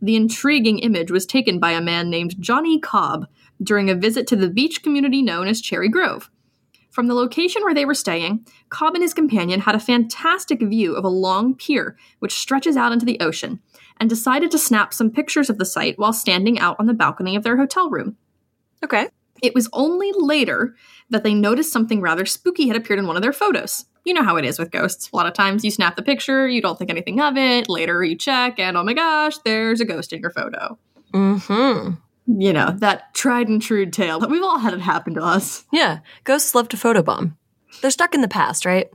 The 0.01 0.15
intriguing 0.15 0.79
image 0.79 1.11
was 1.11 1.25
taken 1.25 1.59
by 1.59 1.71
a 1.71 1.81
man 1.81 2.09
named 2.09 2.41
Johnny 2.41 2.79
Cobb 2.79 3.27
during 3.61 3.89
a 3.89 3.95
visit 3.95 4.27
to 4.27 4.37
the 4.37 4.49
beach 4.49 4.81
community 4.81 5.21
known 5.21 5.49
as 5.49 5.59
Cherry 5.59 5.89
Grove. 5.89 6.31
From 6.89 7.07
the 7.07 7.15
location 7.15 7.61
where 7.63 7.73
they 7.73 7.83
were 7.83 7.93
staying, 7.93 8.45
Cobb 8.69 8.93
and 8.93 9.03
his 9.03 9.13
companion 9.13 9.59
had 9.59 9.75
a 9.75 9.79
fantastic 9.79 10.61
view 10.61 10.95
of 10.95 11.03
a 11.03 11.09
long 11.09 11.53
pier 11.53 11.97
which 12.19 12.39
stretches 12.39 12.77
out 12.77 12.93
into 12.93 13.05
the 13.05 13.19
ocean, 13.19 13.59
and 13.97 14.09
decided 14.09 14.51
to 14.51 14.57
snap 14.57 14.93
some 14.93 15.11
pictures 15.11 15.49
of 15.49 15.57
the 15.57 15.65
site 15.65 15.99
while 15.99 16.13
standing 16.13 16.57
out 16.59 16.77
on 16.79 16.85
the 16.85 16.93
balcony 16.93 17.35
of 17.35 17.43
their 17.43 17.57
hotel 17.57 17.89
room. 17.89 18.15
okay. 18.81 19.09
It 19.41 19.55
was 19.55 19.69
only 19.73 20.11
later 20.15 20.75
that 21.09 21.23
they 21.23 21.33
noticed 21.33 21.71
something 21.71 22.01
rather 22.01 22.25
spooky 22.25 22.67
had 22.67 22.77
appeared 22.77 22.99
in 22.99 23.07
one 23.07 23.15
of 23.15 23.21
their 23.21 23.33
photos. 23.33 23.85
You 24.05 24.13
know 24.13 24.23
how 24.23 24.37
it 24.37 24.45
is 24.45 24.57
with 24.57 24.71
ghosts. 24.71 25.09
A 25.11 25.15
lot 25.15 25.25
of 25.25 25.33
times 25.33 25.65
you 25.65 25.71
snap 25.71 25.95
the 25.95 26.01
picture, 26.01 26.47
you 26.47 26.61
don't 26.61 26.77
think 26.77 26.89
anything 26.89 27.19
of 27.19 27.37
it, 27.37 27.69
later 27.69 28.03
you 28.03 28.15
check, 28.15 28.59
and 28.59 28.77
oh 28.77 28.83
my 28.83 28.93
gosh, 28.93 29.37
there's 29.39 29.81
a 29.81 29.85
ghost 29.85 30.13
in 30.13 30.21
your 30.21 30.31
photo. 30.31 30.77
Hmm. 31.13 31.91
You 32.27 32.53
know, 32.53 32.75
that 32.77 33.13
tried 33.13 33.47
and 33.47 33.61
true 33.61 33.87
tale. 33.87 34.19
We've 34.19 34.43
all 34.43 34.59
had 34.59 34.73
it 34.73 34.81
happen 34.81 35.15
to 35.15 35.23
us. 35.23 35.65
Yeah. 35.73 35.99
Ghosts 36.23 36.53
love 36.53 36.69
to 36.69 36.77
photobomb. 36.77 37.35
They're 37.81 37.91
stuck 37.91 38.13
in 38.13 38.21
the 38.21 38.27
past, 38.27 38.65
right? 38.65 38.87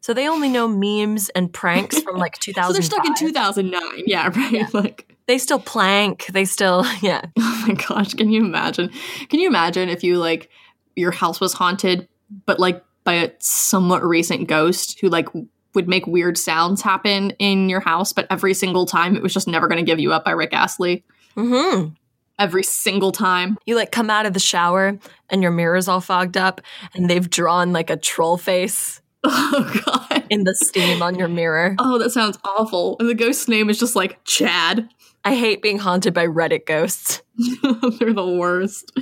So 0.00 0.14
they 0.14 0.28
only 0.28 0.48
know 0.48 0.68
memes 0.68 1.28
and 1.30 1.52
pranks 1.52 2.00
from 2.00 2.16
like 2.16 2.38
2000. 2.38 2.64
So 2.68 2.72
they're 2.72 2.82
stuck 2.82 3.06
in 3.06 3.14
2009. 3.14 4.04
Yeah, 4.06 4.28
right. 4.34 4.72
Like, 4.74 5.16
They 5.26 5.38
still 5.38 5.58
plank. 5.58 6.26
They 6.26 6.44
still, 6.44 6.84
yeah. 7.02 7.22
oh 7.38 7.64
my 7.66 7.74
gosh, 7.74 8.14
can 8.14 8.30
you 8.30 8.44
imagine? 8.44 8.90
Can 9.28 9.40
you 9.40 9.48
imagine 9.48 9.88
if 9.88 10.02
you, 10.04 10.18
like, 10.18 10.48
your 10.96 11.10
house 11.10 11.40
was 11.40 11.52
haunted, 11.52 12.08
but, 12.46 12.58
like, 12.58 12.84
by 13.04 13.14
a 13.14 13.30
somewhat 13.38 14.04
recent 14.04 14.48
ghost 14.48 14.98
who, 15.00 15.08
like, 15.08 15.28
would 15.74 15.88
make 15.88 16.06
weird 16.06 16.36
sounds 16.38 16.82
happen 16.82 17.30
in 17.38 17.68
your 17.68 17.80
house, 17.80 18.12
but 18.12 18.26
every 18.30 18.54
single 18.54 18.86
time 18.86 19.14
it 19.16 19.22
was 19.22 19.32
just 19.34 19.46
never 19.46 19.68
going 19.68 19.78
to 19.78 19.88
give 19.88 20.00
you 20.00 20.12
up 20.12 20.24
by 20.24 20.30
Rick 20.32 20.52
Astley. 20.52 21.04
hmm 21.34 21.88
Every 22.38 22.62
single 22.62 23.10
time. 23.10 23.58
You 23.66 23.74
like 23.74 23.90
come 23.90 24.10
out 24.10 24.24
of 24.24 24.32
the 24.32 24.38
shower 24.40 24.96
and 25.28 25.42
your 25.42 25.50
mirror's 25.50 25.88
all 25.88 26.00
fogged 26.00 26.36
up 26.36 26.60
and 26.94 27.10
they've 27.10 27.28
drawn 27.28 27.72
like 27.72 27.90
a 27.90 27.96
troll 27.96 28.36
face 28.36 29.00
Oh, 29.24 29.82
God. 29.84 30.24
in 30.30 30.44
the 30.44 30.54
steam 30.54 31.02
on 31.02 31.16
your 31.18 31.28
mirror. 31.28 31.74
Oh, 31.78 31.98
that 31.98 32.10
sounds 32.10 32.38
awful. 32.44 32.96
And 33.00 33.08
the 33.08 33.14
ghost's 33.14 33.48
name 33.48 33.68
is 33.68 33.78
just 33.78 33.96
like 33.96 34.22
Chad. 34.24 34.88
I 35.24 35.34
hate 35.34 35.60
being 35.62 35.78
haunted 35.78 36.14
by 36.14 36.26
Reddit 36.26 36.66
ghosts. 36.66 37.22
They're 37.62 38.12
the 38.12 38.36
worst. 38.38 38.92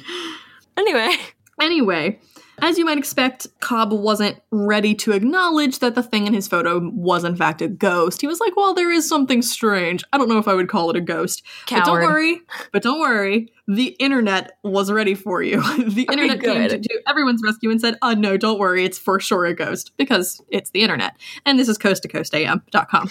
Anyway, 0.76 1.14
Anyway, 1.60 2.20
as 2.62 2.78
you 2.78 2.84
might 2.84 2.98
expect, 2.98 3.46
Cobb 3.60 3.92
wasn't 3.92 4.38
ready 4.50 4.94
to 4.96 5.12
acknowledge 5.12 5.80
that 5.80 5.94
the 5.94 6.02
thing 6.02 6.26
in 6.26 6.34
his 6.34 6.48
photo 6.48 6.90
was 6.90 7.24
in 7.24 7.36
fact 7.36 7.62
a 7.62 7.68
ghost. 7.68 8.20
He 8.20 8.26
was 8.26 8.40
like, 8.40 8.56
"Well, 8.56 8.74
there 8.74 8.90
is 8.90 9.08
something 9.08 9.42
strange. 9.42 10.02
I 10.12 10.18
don't 10.18 10.28
know 10.28 10.38
if 10.38 10.48
I 10.48 10.54
would 10.54 10.68
call 10.68 10.90
it 10.90 10.96
a 10.96 11.00
ghost, 11.00 11.42
but 11.68 11.84
don't 11.84 12.00
worry. 12.02 12.40
But 12.72 12.82
don't 12.82 13.00
worry. 13.00 13.52
The 13.68 13.96
internet 13.98 14.58
was 14.62 14.90
ready 14.90 15.14
for 15.14 15.42
you. 15.42 15.60
the 15.78 16.06
Okay, 16.08 16.22
internet 16.22 16.40
came 16.40 16.68
to 16.68 16.78
do 16.78 17.00
everyone's 17.06 17.42
rescue 17.44 17.70
and 17.70 17.80
said, 17.80 17.96
"Oh 18.02 18.12
no, 18.12 18.36
don't 18.36 18.58
worry. 18.58 18.84
It's 18.84 18.98
for 18.98 19.20
sure 19.20 19.44
a 19.44 19.54
ghost 19.54 19.92
because 19.96 20.40
it's 20.50 20.70
the 20.70 20.82
internet." 20.82 21.16
And 21.44 21.58
this 21.58 21.68
is 21.68 21.78
coast 21.78 22.02
to 22.02 22.08
coast 22.08 22.34
am.com. 22.34 23.10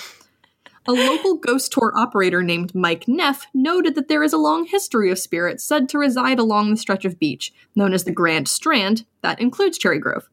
A 0.88 0.94
local 0.94 1.36
ghost 1.36 1.72
tour 1.72 1.92
operator 1.96 2.44
named 2.44 2.76
Mike 2.76 3.08
Neff 3.08 3.48
noted 3.56 3.96
that 3.96 4.08
there 4.08 4.22
is 4.22 4.34
a 4.34 4.38
long 4.38 4.66
history 4.66 5.10
of 5.10 5.18
spirits 5.18 5.64
said 5.64 5.90
to 5.90 5.98
reside 5.98 6.38
along 6.38 6.70
the 6.70 6.78
stretch 6.78 7.06
of 7.06 7.18
beach, 7.18 7.52
known 7.76 7.92
as 7.92 8.04
the 8.04 8.12
Grand 8.12 8.48
Strand, 8.48 9.04
that 9.24 9.42
includes 9.42 9.80
Cherry 9.80 9.98
Grove. 9.98 10.30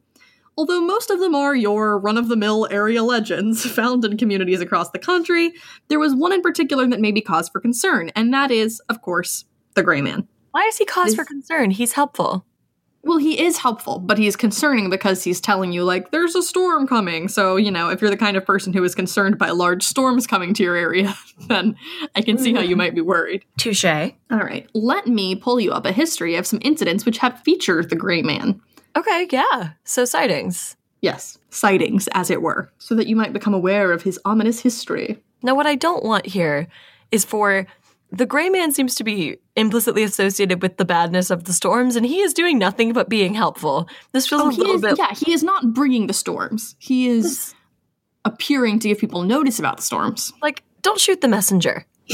Although 0.59 0.83
most 0.83 1.11
of 1.11 1.21
them 1.21 1.35
are 1.35 1.57
your 1.57 1.99
run 1.99 2.19
of 2.19 2.29
the 2.29 2.37
mill 2.37 2.69
area 2.71 3.03
legends 3.03 3.65
found 3.75 4.05
in 4.05 4.19
communities 4.19 4.61
across 4.61 4.91
the 4.91 4.99
country, 4.99 5.55
there 5.89 5.99
was 5.99 6.15
one 6.15 6.35
in 6.35 6.43
particular 6.43 6.87
that 6.87 7.01
may 7.01 7.13
be 7.13 7.23
cause 7.23 7.49
for 7.49 7.59
concern, 7.59 8.11
and 8.15 8.35
that 8.35 8.51
is, 8.51 8.79
of 8.91 9.01
course, 9.01 9.47
the 9.75 9.83
Gray 9.83 10.03
Man. 10.03 10.29
Why 10.51 10.65
is 10.65 10.77
he 10.77 10.85
cause 10.85 11.15
for 11.15 11.25
concern? 11.25 11.71
He's 11.71 11.95
helpful. 11.95 12.45
Well, 13.05 13.19
he 13.19 13.41
is 13.41 13.59
helpful, 13.59 13.99
but 13.99 14.17
he's 14.17 14.37
concerning 14.37 14.89
because 14.89 15.25
he's 15.25 15.41
telling 15.41 15.73
you, 15.73 15.83
like, 15.83 16.13
there's 16.13 16.37
a 16.37 16.43
storm 16.43 16.87
coming. 16.87 17.27
So, 17.27 17.57
you 17.57 17.71
know, 17.71 17.89
if 17.89 18.01
you're 18.01 18.11
the 18.11 18.17
kind 18.17 18.37
of 18.37 18.47
person 18.47 18.73
who 18.73 18.85
is 18.85 18.95
concerned 18.95 19.39
by 19.39 19.51
large 19.51 19.83
storms 19.83 20.27
coming 20.27 20.55
to 20.55 20.63
your 20.63 20.77
area, 20.77 21.17
then 21.49 21.77
I 22.15 22.23
can 22.23 22.39
see 22.39 22.55
how 22.55 22.61
you 22.61 22.77
might 22.77 22.95
be 22.95 23.01
worried. 23.01 23.45
Touche. 23.59 23.85
All 23.85 24.13
right, 24.31 24.69
let 24.73 25.09
me 25.09 25.35
pull 25.35 25.59
you 25.59 25.73
up 25.73 25.85
a 25.85 25.93
history 25.93 26.37
of 26.37 26.47
some 26.47 26.61
incidents 26.63 27.05
which 27.05 27.19
have 27.19 27.41
featured 27.41 27.91
the 27.91 27.97
Gray 27.97 28.23
Man. 28.23 28.61
Okay, 28.97 29.27
yeah. 29.31 29.71
So 29.85 30.05
sightings. 30.05 30.77
Yes, 31.01 31.39
sightings, 31.51 32.09
as 32.15 32.31
it 32.31 32.41
were, 32.41 32.71
so 32.79 32.95
that 32.95 33.09
you 33.09 33.17
might 33.17 33.33
become 33.33 33.55
aware 33.55 33.91
of 33.91 34.03
his 34.03 34.21
ominous 34.25 34.61
history. 34.61 35.21
Now, 35.43 35.57
what 35.57 35.67
I 35.67 35.75
don't 35.75 36.05
want 36.05 36.27
here 36.27 36.69
is 37.11 37.25
for 37.25 37.67
the 38.13 38.27
gray 38.27 38.51
man 38.51 38.73
seems 38.73 38.95
to 38.97 39.05
be 39.05 39.39
implicitly 39.57 40.03
associated 40.03 40.61
with 40.63 40.77
the 40.77 40.85
badness 40.85 41.31
of 41.31 41.45
the 41.45 41.53
storms, 41.53 41.97
and 41.97 42.05
he 42.07 42.21
is 42.21 42.35
doing 42.35 42.59
nothing 42.59 42.93
but 42.93 43.09
being 43.09 43.35
helpful. 43.35 43.89
This 44.13 44.29
feels 44.29 44.43
Oh, 44.43 44.49
a 44.49 44.51
little 44.51 44.75
is, 44.77 44.83
bit. 44.83 44.99
yeah, 44.99 45.15
he 45.15 45.33
is 45.33 45.43
not 45.43 45.73
bringing 45.73 46.07
the 46.07 46.13
storms. 46.13 46.77
He 46.79 47.09
is 47.09 47.55
appearing 48.25 48.79
to 48.81 48.89
give 48.89 48.99
people 48.99 49.23
notice 49.23 49.59
about 49.59 49.79
the 49.79 49.83
storms. 49.83 50.33
Like, 50.43 50.63
don't 50.83 51.01
shoot 51.01 51.21
the 51.23 51.29
messenger. 51.29 51.87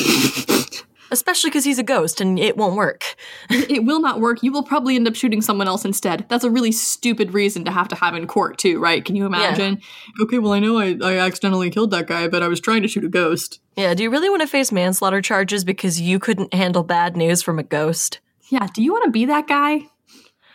Especially 1.10 1.50
because 1.50 1.64
he's 1.64 1.78
a 1.78 1.82
ghost 1.82 2.20
and 2.20 2.38
it 2.38 2.56
won't 2.56 2.76
work. 2.76 3.16
it 3.50 3.84
will 3.84 4.00
not 4.00 4.20
work. 4.20 4.42
You 4.42 4.52
will 4.52 4.62
probably 4.62 4.96
end 4.96 5.08
up 5.08 5.14
shooting 5.14 5.40
someone 5.40 5.68
else 5.68 5.84
instead. 5.84 6.26
That's 6.28 6.44
a 6.44 6.50
really 6.50 6.72
stupid 6.72 7.32
reason 7.32 7.64
to 7.64 7.70
have 7.70 7.88
to 7.88 7.96
have 7.96 8.14
in 8.14 8.26
court, 8.26 8.58
too, 8.58 8.78
right? 8.78 9.04
Can 9.04 9.16
you 9.16 9.26
imagine? 9.26 9.80
Yeah. 9.80 10.24
Okay, 10.24 10.38
well, 10.38 10.52
I 10.52 10.60
know 10.60 10.78
I, 10.78 10.98
I 11.02 11.18
accidentally 11.18 11.70
killed 11.70 11.90
that 11.92 12.06
guy, 12.06 12.28
but 12.28 12.42
I 12.42 12.48
was 12.48 12.60
trying 12.60 12.82
to 12.82 12.88
shoot 12.88 13.04
a 13.04 13.08
ghost. 13.08 13.60
Yeah, 13.76 13.94
do 13.94 14.02
you 14.02 14.10
really 14.10 14.28
want 14.28 14.42
to 14.42 14.48
face 14.48 14.72
manslaughter 14.72 15.22
charges 15.22 15.64
because 15.64 16.00
you 16.00 16.18
couldn't 16.18 16.52
handle 16.52 16.82
bad 16.82 17.16
news 17.16 17.42
from 17.42 17.58
a 17.58 17.62
ghost? 17.62 18.20
Yeah, 18.48 18.66
do 18.72 18.82
you 18.82 18.92
want 18.92 19.04
to 19.04 19.10
be 19.10 19.24
that 19.26 19.46
guy? 19.46 19.86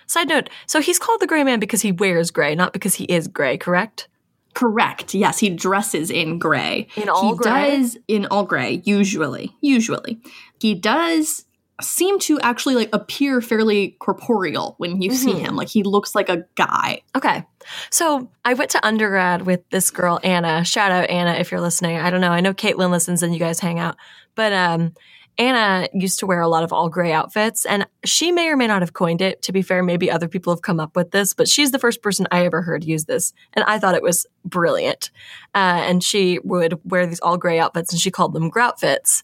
Side 0.08 0.30
note, 0.30 0.50
so 0.68 0.82
he's 0.82 1.00
called 1.00 1.22
the 1.22 1.28
gray 1.28 1.44
man 1.44 1.60
because 1.60 1.82
he 1.82 1.92
wears 1.92 2.32
gray, 2.32 2.56
not 2.56 2.74
because 2.74 2.96
he 2.96 3.06
is 3.06 3.28
gray, 3.28 3.58
correct? 3.58 4.08
Correct. 4.54 5.13
Yes, 5.13 5.39
he 5.39 5.50
dresses 5.50 6.12
in 6.12 6.39
gray. 6.39 6.88
In 6.96 7.10
all 7.10 7.32
he 7.32 7.38
gray? 7.38 7.78
does 7.78 7.98
in 8.08 8.26
all 8.28 8.46
gray, 8.46 8.82
usually. 8.86 9.56
Usually. 9.62 10.20
He 10.60 10.76
does 10.76 11.46
seem 11.82 12.20
to 12.20 12.39
actually 12.42 12.76
like 12.76 12.89
appear 12.94 13.42
fairly 13.42 13.96
corporeal 14.00 14.76
when 14.78 15.02
you 15.02 15.10
mm-hmm. 15.10 15.18
see 15.18 15.34
him. 15.34 15.56
Like 15.56 15.70
he 15.70 15.84
looks 15.84 16.13
like 16.13 16.30
a 16.30 16.46
guy. 16.56 17.02
Okay. 17.16 17.46
So 17.89 18.30
I 18.46 18.54
went 18.54 18.72
to 18.72 18.86
undergrad 18.86 19.46
with 19.46 19.68
this 19.70 19.89
girl, 19.89 20.20
Anna. 20.24 20.63
Shout 20.63 20.92
out 20.92 21.10
Anna 21.10 21.32
if 21.34 21.52
you're 21.52 21.62
listening. 21.62 21.98
I 21.98 22.10
don't 22.10 22.22
know. 22.22 22.32
I 22.32 22.42
know 22.42 22.54
Caitlin 22.54 22.92
listens 22.92 23.24
and 23.24 23.34
you 23.34 23.39
guys 23.39 23.60
hang 23.60 23.80
out. 23.80 23.98
But 24.36 24.54
um 24.54 24.94
Anna 25.38 25.88
used 25.93 26.19
to 26.19 26.28
wear 26.28 26.41
a 26.41 26.48
lot 26.48 26.63
of 26.63 26.72
all 26.72 26.89
gray 26.89 27.12
outfits, 27.12 27.65
and 27.65 27.88
she 28.06 28.32
may 28.32 28.50
or 28.50 28.56
may 28.56 28.67
not 28.67 28.82
have 28.82 28.93
coined 28.93 29.22
it. 29.22 29.41
To 29.43 29.52
be 29.52 29.62
fair, 29.62 29.82
maybe 29.82 30.12
other 30.12 30.28
people 30.28 30.54
have 30.54 30.62
come 30.62 30.80
up 30.80 30.96
with 30.96 31.12
this, 31.12 31.34
but 31.34 31.48
she's 31.48 31.72
the 31.72 31.80
first 31.80 32.02
person 32.02 32.28
I 32.32 32.46
ever 32.46 32.62
heard 32.62 32.84
use 32.84 33.06
this, 33.06 33.34
and 33.54 33.65
I 33.65 33.80
thought 33.80 33.96
it 33.96 34.04
was 34.04 34.28
brilliant. 34.46 35.10
Uh, 35.56 35.82
and 35.88 36.04
she 36.04 36.39
would 36.43 36.80
wear 36.84 37.08
these 37.08 37.19
all 37.19 37.38
gray 37.38 37.60
outfits, 37.60 37.91
and 37.91 38.00
she 38.00 38.12
called 38.12 38.34
them 38.34 38.50
groutfits, 38.50 39.24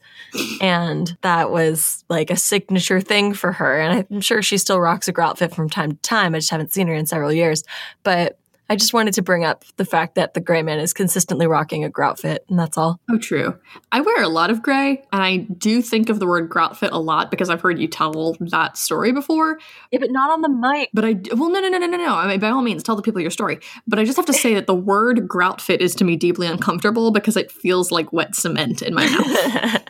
and 0.62 1.16
that 1.22 1.52
was 1.52 2.04
like 2.10 2.32
a 2.32 2.36
signature 2.36 3.02
thing 3.02 3.34
for 3.34 3.52
her. 3.52 3.80
And 3.80 4.08
I'm 4.10 4.22
sure 4.22 4.42
she 4.42 4.58
still 4.58 4.80
rocks 4.80 5.08
a 5.08 5.14
groutfit 5.14 5.54
from 5.54 5.70
time 5.70 5.92
to 5.92 5.98
time. 5.98 6.34
I 6.34 6.40
just 6.40 6.52
haven't 6.52 6.74
seen 6.74 6.88
her 6.88 6.94
in 6.94 7.06
several 7.06 7.32
years, 7.32 7.64
but 8.04 8.40
I 8.70 8.76
just 8.76 8.94
wanted 8.94 9.16
to 9.16 9.24
bring 9.24 9.44
up 9.44 9.66
the 9.78 9.86
fact 9.86 10.14
that 10.16 10.36
the 10.36 10.40
gray 10.40 10.62
man 10.62 10.80
is 10.80 10.94
consistently 10.94 11.48
rocking 11.48 11.84
a 11.84 11.90
grout 11.90 12.20
fit, 12.20 12.46
and 12.50 12.60
that's 12.60 12.78
all. 12.78 13.00
Oh, 13.10 13.18
true. 13.18 13.58
I 13.92 14.02
wear 14.02 14.22
a 14.22 14.28
lot 14.28 14.52
of 14.52 14.62
gray, 14.62 15.04
and 15.12 15.24
I 15.24 15.38
do 15.38 15.82
think 15.82 16.10
of 16.10 16.20
the 16.20 16.28
word 16.28 16.50
grout 16.50 16.78
fit 16.78 16.92
a 16.92 17.00
lot 17.00 17.32
because 17.32 17.50
I've 17.50 17.62
heard 17.62 17.80
you 17.80 17.88
tell 17.88 18.36
that 18.40 18.78
story 18.78 19.12
before. 19.12 19.58
Yeah, 19.92 20.00
but 20.00 20.12
not 20.12 20.30
on 20.32 20.42
the 20.42 20.50
mic. 20.50 20.90
But 20.94 21.06
I, 21.06 21.16
well, 21.34 21.50
no, 21.50 21.60
no, 21.60 21.70
no, 21.70 21.80
no, 21.80 21.88
no, 21.88 21.98
no. 21.98 22.14
I 22.14 22.28
mean, 22.28 22.40
by 22.40 22.50
all 22.50 22.62
means, 22.62 22.84
tell 22.84 22.96
the 22.96 23.02
people 23.02 23.22
your 23.22 23.32
story. 23.32 23.60
But 23.88 23.98
I 23.98 24.06
just 24.06 24.18
have 24.18 24.28
to 24.28 24.34
say 24.34 24.54
that 24.54 24.68
the 24.68 24.76
word 24.76 25.28
grout 25.28 25.62
fit 25.62 25.82
is 25.82 25.96
to 25.96 26.04
me 26.04 26.16
deeply 26.16 26.46
uncomfortable 26.46 27.10
because 27.10 27.36
it 27.36 27.52
feels 27.52 27.92
like 27.92 28.14
wet 28.14 28.36
cement 28.36 28.84
in 28.84 28.94
my 28.94 29.10
mouth. 29.10 29.84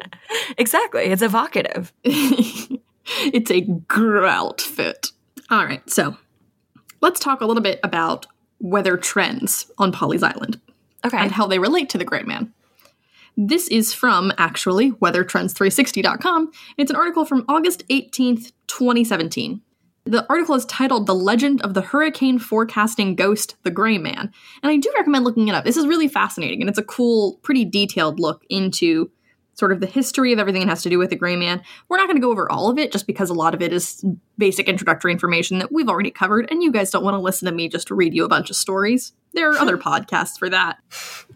exactly. 0.58 1.02
It's 1.04 1.22
evocative. 1.22 1.92
it's 2.04 3.50
a 3.50 3.60
grout 3.60 4.62
fit. 4.62 5.08
All 5.50 5.66
right, 5.66 5.88
so 5.90 6.16
let's 7.02 7.20
talk 7.20 7.40
a 7.40 7.46
little 7.46 7.62
bit 7.62 7.80
about 7.82 8.26
weather 8.60 8.96
trends 8.96 9.70
on 9.76 9.92
Pawleys 9.92 10.22
Island. 10.22 10.60
Okay. 11.04 11.18
And 11.18 11.32
how 11.32 11.46
they 11.46 11.58
relate 11.58 11.90
to 11.90 11.98
the 11.98 12.04
Great 12.04 12.26
Man. 12.26 12.54
This 13.36 13.66
is 13.68 13.92
from 13.92 14.32
actually 14.38 14.92
weathertrends360.com. 14.92 16.52
It's 16.76 16.90
an 16.90 16.96
article 16.96 17.24
from 17.24 17.44
August 17.48 17.86
18th, 17.88 18.52
2017. 18.68 19.60
The 20.04 20.26
article 20.28 20.54
is 20.54 20.64
titled 20.66 21.06
The 21.06 21.14
Legend 21.14 21.62
of 21.62 21.74
the 21.74 21.80
Hurricane 21.80 22.38
Forecasting 22.38 23.14
Ghost, 23.14 23.56
the 23.62 23.70
Gray 23.70 23.98
Man. 23.98 24.32
And 24.62 24.70
I 24.70 24.76
do 24.76 24.92
recommend 24.96 25.24
looking 25.24 25.48
it 25.48 25.54
up. 25.54 25.64
This 25.64 25.76
is 25.76 25.86
really 25.86 26.08
fascinating 26.08 26.60
and 26.60 26.68
it's 26.68 26.78
a 26.78 26.84
cool, 26.84 27.38
pretty 27.42 27.64
detailed 27.64 28.20
look 28.20 28.44
into 28.50 29.10
sort 29.54 29.72
of 29.72 29.80
the 29.80 29.86
history 29.86 30.32
of 30.32 30.38
everything 30.38 30.62
that 30.62 30.68
has 30.68 30.82
to 30.82 30.88
do 30.88 30.98
with 30.98 31.10
the 31.10 31.16
Gray 31.16 31.36
Man. 31.36 31.62
We're 31.88 31.98
not 31.98 32.06
going 32.06 32.16
to 32.16 32.22
go 32.22 32.30
over 32.30 32.50
all 32.50 32.70
of 32.70 32.78
it 32.78 32.92
just 32.92 33.06
because 33.06 33.30
a 33.30 33.34
lot 33.34 33.54
of 33.54 33.62
it 33.62 33.72
is 33.72 34.04
basic 34.38 34.68
introductory 34.68 35.12
information 35.12 35.58
that 35.58 35.70
we've 35.70 35.88
already 35.88 36.10
covered, 36.10 36.50
and 36.50 36.62
you 36.62 36.72
guys 36.72 36.90
don't 36.90 37.04
want 37.04 37.14
to 37.14 37.20
listen 37.20 37.46
to 37.46 37.52
me 37.52 37.68
just 37.68 37.88
to 37.88 37.94
read 37.94 38.14
you 38.14 38.24
a 38.24 38.28
bunch 38.28 38.50
of 38.50 38.56
stories. 38.56 39.12
There 39.34 39.50
are 39.50 39.58
other 39.58 39.78
podcasts 39.78 40.38
for 40.38 40.48
that. 40.50 40.78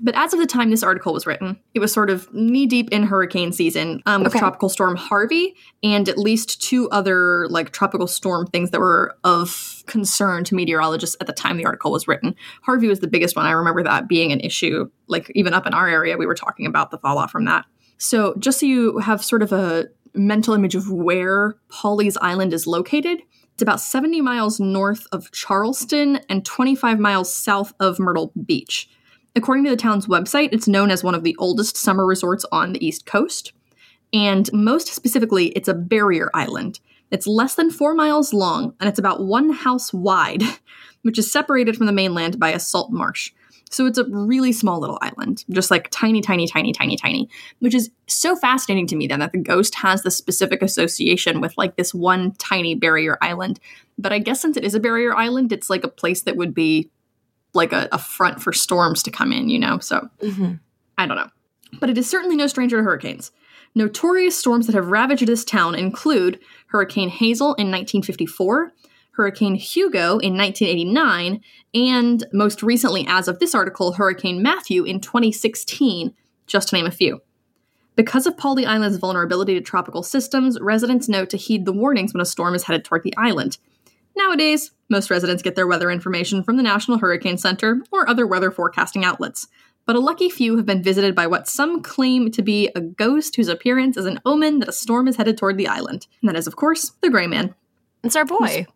But 0.00 0.14
as 0.16 0.32
of 0.32 0.40
the 0.40 0.46
time 0.46 0.70
this 0.70 0.82
article 0.82 1.12
was 1.12 1.26
written, 1.26 1.58
it 1.74 1.78
was 1.78 1.92
sort 1.92 2.10
of 2.10 2.32
knee 2.32 2.66
deep 2.66 2.90
in 2.90 3.04
hurricane 3.04 3.52
season 3.52 4.02
um, 4.06 4.22
with 4.22 4.32
okay. 4.32 4.38
Tropical 4.38 4.68
Storm 4.68 4.96
Harvey 4.96 5.54
and 5.82 6.08
at 6.08 6.18
least 6.18 6.62
two 6.62 6.88
other 6.90 7.48
like 7.48 7.70
tropical 7.70 8.06
storm 8.06 8.46
things 8.46 8.70
that 8.70 8.80
were 8.80 9.16
of 9.24 9.82
concern 9.86 10.44
to 10.44 10.54
meteorologists 10.54 11.16
at 11.20 11.26
the 11.26 11.32
time 11.32 11.56
the 11.56 11.64
article 11.64 11.90
was 11.90 12.06
written. 12.06 12.34
Harvey 12.62 12.88
was 12.88 13.00
the 13.00 13.08
biggest 13.08 13.36
one. 13.36 13.46
I 13.46 13.52
remember 13.52 13.82
that 13.82 14.08
being 14.08 14.32
an 14.32 14.40
issue. 14.40 14.90
Like 15.06 15.30
even 15.34 15.54
up 15.54 15.66
in 15.66 15.74
our 15.74 15.88
area, 15.88 16.16
we 16.16 16.26
were 16.26 16.34
talking 16.34 16.66
about 16.66 16.90
the 16.90 16.98
fallout 16.98 17.30
from 17.30 17.44
that. 17.46 17.64
So, 17.98 18.34
just 18.38 18.60
so 18.60 18.66
you 18.66 18.98
have 18.98 19.24
sort 19.24 19.42
of 19.42 19.52
a 19.52 19.88
mental 20.14 20.54
image 20.54 20.74
of 20.74 20.90
where 20.90 21.56
Pawleys 21.70 22.16
Island 22.20 22.52
is 22.52 22.66
located, 22.66 23.22
it's 23.54 23.62
about 23.62 23.80
70 23.80 24.20
miles 24.20 24.60
north 24.60 25.06
of 25.12 25.30
Charleston 25.32 26.20
and 26.28 26.44
25 26.44 26.98
miles 26.98 27.32
south 27.32 27.72
of 27.80 27.98
Myrtle 27.98 28.32
Beach. 28.44 28.88
According 29.34 29.64
to 29.64 29.70
the 29.70 29.76
town's 29.76 30.06
website, 30.06 30.50
it's 30.52 30.68
known 30.68 30.90
as 30.90 31.02
one 31.02 31.14
of 31.14 31.22
the 31.22 31.36
oldest 31.38 31.76
summer 31.76 32.04
resorts 32.06 32.44
on 32.52 32.72
the 32.72 32.86
East 32.86 33.06
Coast. 33.06 33.52
And 34.12 34.50
most 34.52 34.88
specifically, 34.88 35.48
it's 35.48 35.68
a 35.68 35.74
barrier 35.74 36.30
island. 36.34 36.80
It's 37.10 37.26
less 37.26 37.54
than 37.54 37.70
four 37.70 37.94
miles 37.94 38.32
long 38.32 38.74
and 38.80 38.88
it's 38.88 38.98
about 38.98 39.24
one 39.24 39.50
house 39.50 39.92
wide, 39.92 40.42
which 41.02 41.18
is 41.18 41.30
separated 41.30 41.76
from 41.76 41.86
the 41.86 41.92
mainland 41.92 42.38
by 42.38 42.50
a 42.50 42.60
salt 42.60 42.92
marsh. 42.92 43.32
So 43.70 43.86
it's 43.86 43.98
a 43.98 44.04
really 44.04 44.52
small 44.52 44.80
little 44.80 44.98
island, 45.02 45.44
just 45.50 45.70
like 45.70 45.88
tiny, 45.90 46.20
tiny, 46.20 46.46
tiny, 46.46 46.72
tiny, 46.72 46.96
tiny, 46.96 47.28
which 47.58 47.74
is 47.74 47.90
so 48.06 48.36
fascinating 48.36 48.86
to 48.88 48.96
me 48.96 49.06
then 49.06 49.18
that 49.20 49.32
the 49.32 49.38
ghost 49.38 49.74
has 49.76 50.02
the 50.02 50.10
specific 50.10 50.62
association 50.62 51.40
with 51.40 51.56
like 51.58 51.76
this 51.76 51.92
one 51.92 52.32
tiny 52.34 52.74
barrier 52.74 53.18
island. 53.20 53.58
But 53.98 54.12
I 54.12 54.20
guess 54.20 54.40
since 54.40 54.56
it 54.56 54.64
is 54.64 54.74
a 54.74 54.80
barrier 54.80 55.14
island, 55.14 55.52
it's 55.52 55.68
like 55.68 55.82
a 55.82 55.88
place 55.88 56.22
that 56.22 56.36
would 56.36 56.54
be 56.54 56.90
like 57.54 57.72
a, 57.72 57.88
a 57.90 57.98
front 57.98 58.40
for 58.40 58.52
storms 58.52 59.02
to 59.02 59.10
come 59.10 59.32
in, 59.32 59.48
you 59.48 59.58
know? 59.58 59.78
So 59.80 60.08
mm-hmm. 60.22 60.54
I 60.96 61.06
don't 61.06 61.16
know. 61.16 61.30
But 61.80 61.90
it 61.90 61.98
is 61.98 62.08
certainly 62.08 62.36
no 62.36 62.46
stranger 62.46 62.76
to 62.76 62.82
hurricanes. 62.84 63.32
Notorious 63.74 64.38
storms 64.38 64.66
that 64.66 64.74
have 64.74 64.88
ravaged 64.88 65.26
this 65.26 65.44
town 65.44 65.74
include 65.74 66.38
Hurricane 66.68 67.10
Hazel 67.10 67.48
in 67.54 67.66
1954, 67.66 68.72
Hurricane 69.16 69.54
Hugo 69.54 70.18
in 70.18 70.36
1989, 70.36 71.40
and 71.74 72.26
most 72.34 72.62
recently, 72.62 73.06
as 73.08 73.28
of 73.28 73.38
this 73.38 73.54
article, 73.54 73.94
Hurricane 73.94 74.42
Matthew 74.42 74.84
in 74.84 75.00
2016, 75.00 76.14
just 76.46 76.68
to 76.68 76.76
name 76.76 76.86
a 76.86 76.90
few. 76.90 77.22
Because 77.94 78.26
of 78.26 78.36
Pawley 78.36 78.66
Island's 78.66 78.98
vulnerability 78.98 79.54
to 79.54 79.62
tropical 79.62 80.02
systems, 80.02 80.60
residents 80.60 81.08
know 81.08 81.24
to 81.24 81.38
heed 81.38 81.64
the 81.64 81.72
warnings 81.72 82.12
when 82.12 82.20
a 82.20 82.26
storm 82.26 82.54
is 82.54 82.64
headed 82.64 82.84
toward 82.84 83.04
the 83.04 83.16
island. 83.16 83.56
Nowadays, 84.14 84.72
most 84.90 85.10
residents 85.10 85.42
get 85.42 85.56
their 85.56 85.66
weather 85.66 85.90
information 85.90 86.42
from 86.42 86.58
the 86.58 86.62
National 86.62 86.98
Hurricane 86.98 87.38
Center 87.38 87.80
or 87.90 88.08
other 88.08 88.26
weather 88.26 88.50
forecasting 88.50 89.02
outlets, 89.02 89.48
but 89.86 89.96
a 89.96 90.00
lucky 90.00 90.28
few 90.28 90.58
have 90.58 90.66
been 90.66 90.82
visited 90.82 91.14
by 91.14 91.26
what 91.26 91.48
some 91.48 91.82
claim 91.82 92.30
to 92.32 92.42
be 92.42 92.68
a 92.74 92.82
ghost 92.82 93.36
whose 93.36 93.48
appearance 93.48 93.96
is 93.96 94.04
an 94.04 94.20
omen 94.26 94.58
that 94.58 94.68
a 94.68 94.72
storm 94.72 95.08
is 95.08 95.16
headed 95.16 95.38
toward 95.38 95.56
the 95.56 95.68
island. 95.68 96.06
And 96.20 96.28
that 96.28 96.36
is, 96.36 96.46
of 96.46 96.56
course, 96.56 96.92
the 97.00 97.08
Gray 97.08 97.26
Man. 97.26 97.54
It's 98.04 98.16
our 98.16 98.26
boy 98.26 98.66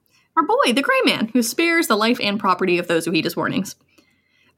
our 0.40 0.46
boy, 0.46 0.72
the 0.72 0.82
Gray 0.82 1.00
Man, 1.04 1.28
who 1.28 1.42
spares 1.42 1.86
the 1.86 1.96
life 1.96 2.18
and 2.22 2.40
property 2.40 2.78
of 2.78 2.88
those 2.88 3.04
who 3.04 3.10
heed 3.10 3.24
his 3.24 3.36
warnings. 3.36 3.76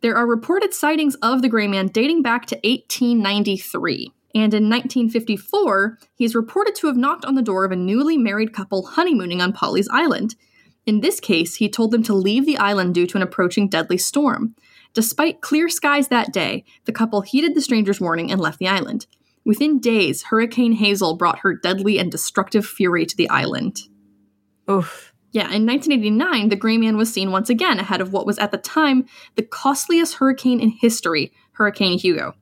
There 0.01 0.17
are 0.17 0.27
reported 0.27 0.73
sightings 0.73 1.17
of 1.17 1.43
the 1.43 1.49
Gray 1.49 1.67
Man 1.67 1.89
dating 1.89 2.23
back 2.23 2.47
to 2.47 2.57
1893. 2.57 4.13
And 4.35 4.55
in 4.55 4.71
1954, 4.71 5.99
he's 6.15 6.35
reported 6.35 6.75
to 6.77 6.87
have 6.87 6.97
knocked 6.97 7.25
on 7.25 7.35
the 7.35 7.43
door 7.43 7.65
of 7.65 7.73
a 7.73 7.77
newly 7.77 8.17
married 8.17 8.53
couple 8.53 8.87
honeymooning 8.87 9.43
on 9.43 9.53
Pawleys 9.53 9.89
Island. 9.91 10.37
In 10.87 11.01
this 11.01 11.21
case, 11.21 11.57
he 11.57 11.69
told 11.69 11.91
them 11.91 12.03
to 12.05 12.15
leave 12.15 12.47
the 12.47 12.57
island 12.57 12.95
due 12.95 13.07
to 13.09 13.17
an 13.17 13.23
approaching 13.23 13.69
deadly 13.69 13.99
storm. 13.99 14.55
Despite 14.95 15.41
clear 15.41 15.69
skies 15.69 16.09
that 16.09 16.33
day, 16.33 16.65
the 16.85 16.93
couple 16.93 17.23
heeded 17.23 17.55
the 17.55 17.61
stranger's 17.61 18.01
warning 18.01 18.31
and 18.31 18.41
left 18.41 18.59
the 18.59 18.69
island. 18.69 19.07
Within 19.45 19.81
days, 19.81 20.25
Hurricane 20.25 20.75
Hazel 20.75 21.17
brought 21.17 21.41
her 21.41 21.55
deadly 21.55 21.99
and 21.99 22.11
destructive 22.11 22.65
fury 22.65 23.05
to 23.05 23.17
the 23.17 23.29
island. 23.29 23.81
Oof. 24.71 25.12
Yeah, 25.33 25.51
in 25.51 25.67
1989, 25.67 26.51
the 26.51 26.57
Gray 26.57 26.77
Man 26.77 26.99
was 26.99 27.11
seen 27.11 27.33
once 27.33 27.49
again 27.49 27.79
ahead 27.79 28.03
of 28.03 28.13
what 28.13 28.27
was 28.27 28.39
at 28.39 28.53
the 28.53 28.59
time 28.59 29.07
the 29.35 29.43
costliest 29.43 30.17
hurricane 30.17 30.61
in 30.61 30.69
history, 30.69 31.33
Hurricane 31.53 31.99
Hugo. 31.99 32.35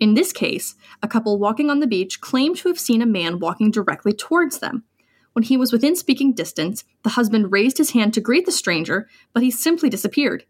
In 0.00 0.14
this 0.14 0.32
case, 0.32 0.74
a 1.00 1.08
couple 1.08 1.38
walking 1.38 1.70
on 1.70 1.78
the 1.78 1.86
beach 1.86 2.20
claimed 2.20 2.56
to 2.58 2.68
have 2.68 2.78
seen 2.78 3.02
a 3.02 3.06
man 3.06 3.38
walking 3.38 3.70
directly 3.70 4.12
towards 4.12 4.58
them. 4.58 4.84
When 5.32 5.44
he 5.44 5.56
was 5.56 5.72
within 5.72 5.94
speaking 5.94 6.32
distance, 6.32 6.84
the 7.04 7.10
husband 7.10 7.52
raised 7.52 7.78
his 7.78 7.90
hand 7.90 8.14
to 8.14 8.20
greet 8.20 8.46
the 8.46 8.52
stranger, 8.52 9.08
but 9.32 9.44
he 9.44 9.50
simply 9.52 9.88
disappeared. 9.88 10.44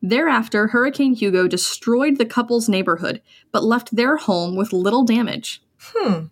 Thereafter, 0.00 0.68
Hurricane 0.68 1.14
Hugo 1.14 1.48
destroyed 1.48 2.18
the 2.18 2.24
couple's 2.24 2.68
neighborhood, 2.68 3.20
but 3.50 3.64
left 3.64 3.94
their 3.94 4.16
home 4.16 4.54
with 4.54 4.72
little 4.72 5.04
damage. 5.04 5.62
Hmm. 5.78 6.26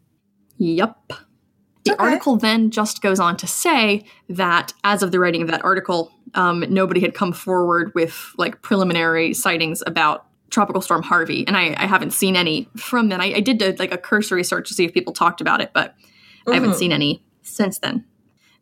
Yup. 0.56 1.12
The 1.86 1.94
okay. 1.94 2.04
article 2.04 2.36
then 2.36 2.70
just 2.70 3.00
goes 3.02 3.18
on 3.20 3.36
to 3.38 3.46
say 3.46 4.04
that 4.28 4.72
as 4.84 5.02
of 5.02 5.10
the 5.12 5.18
writing 5.20 5.42
of 5.42 5.48
that 5.48 5.64
article, 5.64 6.12
um, 6.34 6.64
nobody 6.68 7.00
had 7.00 7.14
come 7.14 7.32
forward 7.32 7.92
with 7.94 8.32
like 8.36 8.60
preliminary 8.62 9.32
sightings 9.34 9.82
about 9.86 10.26
Tropical 10.50 10.80
Storm 10.80 11.02
Harvey, 11.02 11.46
and 11.46 11.56
I, 11.56 11.74
I 11.76 11.86
haven't 11.86 12.12
seen 12.12 12.36
any 12.36 12.68
from 12.76 13.08
then. 13.08 13.20
I, 13.20 13.34
I 13.34 13.40
did 13.40 13.60
a, 13.62 13.74
like 13.78 13.92
a 13.92 13.98
cursory 13.98 14.44
search 14.44 14.68
to 14.68 14.74
see 14.74 14.84
if 14.84 14.92
people 14.94 15.12
talked 15.12 15.40
about 15.40 15.60
it, 15.60 15.70
but 15.72 15.94
I 16.48 16.54
haven't 16.54 16.70
Mhm. 16.70 16.76
seen 16.76 16.92
any 16.92 17.22
since 17.42 17.78
then. 17.78 18.04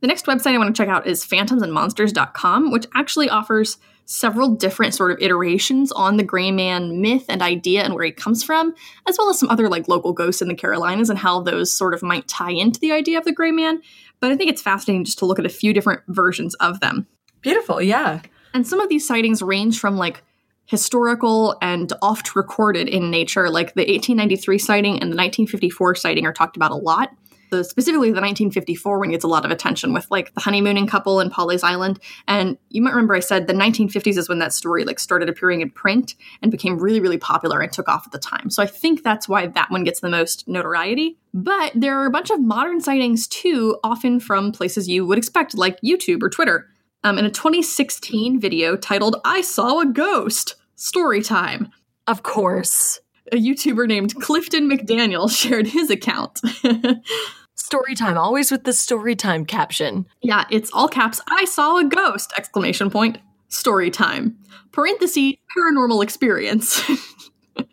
The 0.04 0.08
next 0.08 0.26
website 0.26 0.52
I 0.52 0.58
want 0.58 0.76
to 0.76 0.78
check 0.78 0.90
out 0.90 1.06
is 1.06 1.24
phantomsandmonsters.com, 1.24 2.70
which 2.70 2.84
actually 2.94 3.30
offers 3.30 3.78
several 4.04 4.50
different 4.50 4.92
sort 4.92 5.10
of 5.10 5.18
iterations 5.18 5.90
on 5.92 6.18
the 6.18 6.22
gray 6.22 6.50
man 6.50 7.00
myth 7.00 7.24
and 7.30 7.40
idea 7.40 7.82
and 7.82 7.94
where 7.94 8.04
he 8.04 8.12
comes 8.12 8.44
from, 8.44 8.74
as 9.08 9.16
well 9.16 9.30
as 9.30 9.38
some 9.38 9.48
other 9.48 9.66
like 9.70 9.88
local 9.88 10.12
ghosts 10.12 10.42
in 10.42 10.48
the 10.48 10.54
Carolinas 10.54 11.08
and 11.08 11.18
how 11.18 11.40
those 11.40 11.72
sort 11.72 11.94
of 11.94 12.02
might 12.02 12.28
tie 12.28 12.50
into 12.50 12.78
the 12.80 12.92
idea 12.92 13.16
of 13.16 13.24
the 13.24 13.32
gray 13.32 13.50
man. 13.50 13.80
But 14.20 14.30
I 14.30 14.36
think 14.36 14.50
it's 14.50 14.60
fascinating 14.60 15.06
just 15.06 15.20
to 15.20 15.24
look 15.24 15.38
at 15.38 15.46
a 15.46 15.48
few 15.48 15.72
different 15.72 16.02
versions 16.08 16.54
of 16.56 16.80
them. 16.80 17.06
Beautiful. 17.40 17.80
Yeah. 17.80 18.20
And 18.52 18.66
some 18.66 18.80
of 18.80 18.90
these 18.90 19.08
sightings 19.08 19.40
range 19.40 19.80
from 19.80 19.96
like 19.96 20.22
historical 20.66 21.56
and 21.62 21.90
oft 22.02 22.36
recorded 22.36 22.88
in 22.88 23.10
nature, 23.10 23.48
like 23.48 23.72
the 23.72 23.80
1893 23.80 24.58
sighting 24.58 24.92
and 24.92 25.12
the 25.12 25.16
1954 25.16 25.94
sighting 25.94 26.26
are 26.26 26.32
talked 26.34 26.56
about 26.56 26.72
a 26.72 26.76
lot. 26.76 27.10
The, 27.54 27.64
specifically, 27.64 28.08
the 28.08 28.20
1954 28.20 28.98
one 28.98 29.10
gets 29.10 29.24
a 29.24 29.28
lot 29.28 29.44
of 29.44 29.50
attention 29.50 29.92
with 29.92 30.10
like 30.10 30.34
the 30.34 30.40
honeymooning 30.40 30.86
couple 30.86 31.20
in 31.20 31.30
Pawleys 31.30 31.62
Island. 31.62 32.00
And 32.26 32.58
you 32.70 32.82
might 32.82 32.90
remember 32.90 33.14
I 33.14 33.20
said 33.20 33.46
the 33.46 33.52
1950s 33.52 34.18
is 34.18 34.28
when 34.28 34.40
that 34.40 34.52
story 34.52 34.84
like 34.84 34.98
started 34.98 35.28
appearing 35.28 35.60
in 35.60 35.70
print 35.70 36.14
and 36.42 36.50
became 36.50 36.78
really, 36.78 37.00
really 37.00 37.18
popular 37.18 37.60
and 37.60 37.72
took 37.72 37.88
off 37.88 38.06
at 38.06 38.12
the 38.12 38.18
time. 38.18 38.50
So 38.50 38.62
I 38.62 38.66
think 38.66 39.02
that's 39.04 39.28
why 39.28 39.46
that 39.46 39.70
one 39.70 39.84
gets 39.84 40.00
the 40.00 40.10
most 40.10 40.48
notoriety. 40.48 41.16
But 41.32 41.72
there 41.74 41.98
are 41.98 42.06
a 42.06 42.10
bunch 42.10 42.30
of 42.30 42.40
modern 42.40 42.80
sightings 42.80 43.26
too, 43.28 43.78
often 43.84 44.20
from 44.20 44.52
places 44.52 44.88
you 44.88 45.06
would 45.06 45.18
expect, 45.18 45.56
like 45.56 45.80
YouTube 45.80 46.22
or 46.22 46.30
Twitter. 46.30 46.68
Um, 47.02 47.18
in 47.18 47.24
a 47.26 47.30
2016 47.30 48.40
video 48.40 48.76
titled 48.76 49.16
I 49.24 49.42
Saw 49.42 49.80
a 49.80 49.86
Ghost 49.86 50.54
Story 50.74 51.22
Time, 51.22 51.70
Of 52.06 52.22
course. 52.22 53.00
a 53.30 53.36
YouTuber 53.36 53.86
named 53.86 54.14
Clifton 54.16 54.68
McDaniel 54.70 55.30
shared 55.36 55.66
his 55.66 55.90
account. 55.90 56.40
Story 57.74 57.96
time, 57.96 58.16
always 58.16 58.52
with 58.52 58.62
the 58.62 58.72
story 58.72 59.16
time 59.16 59.44
caption. 59.44 60.06
yeah, 60.22 60.44
it's 60.48 60.70
all 60.72 60.86
caps 60.86 61.20
I 61.28 61.44
saw 61.44 61.76
a 61.78 61.84
ghost! 61.84 62.32
Exclamation 62.38 62.88
point. 62.88 63.18
Story 63.48 63.90
time. 63.90 64.38
Parenthesis 64.70 65.32
paranormal 65.58 66.00
experience. 66.00 66.78
Hey, 66.78 67.66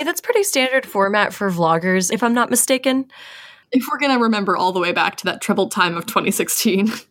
that's 0.04 0.20
pretty 0.20 0.44
standard 0.44 0.86
format 0.86 1.34
for 1.34 1.50
vloggers, 1.50 2.12
if 2.12 2.22
I'm 2.22 2.32
not 2.32 2.48
mistaken. 2.48 3.10
if 3.72 3.84
we're 3.90 3.98
gonna 3.98 4.20
remember 4.20 4.56
all 4.56 4.70
the 4.70 4.78
way 4.78 4.92
back 4.92 5.16
to 5.16 5.24
that 5.24 5.40
troubled 5.40 5.72
time 5.72 5.96
of 5.96 6.06
2016. 6.06 6.92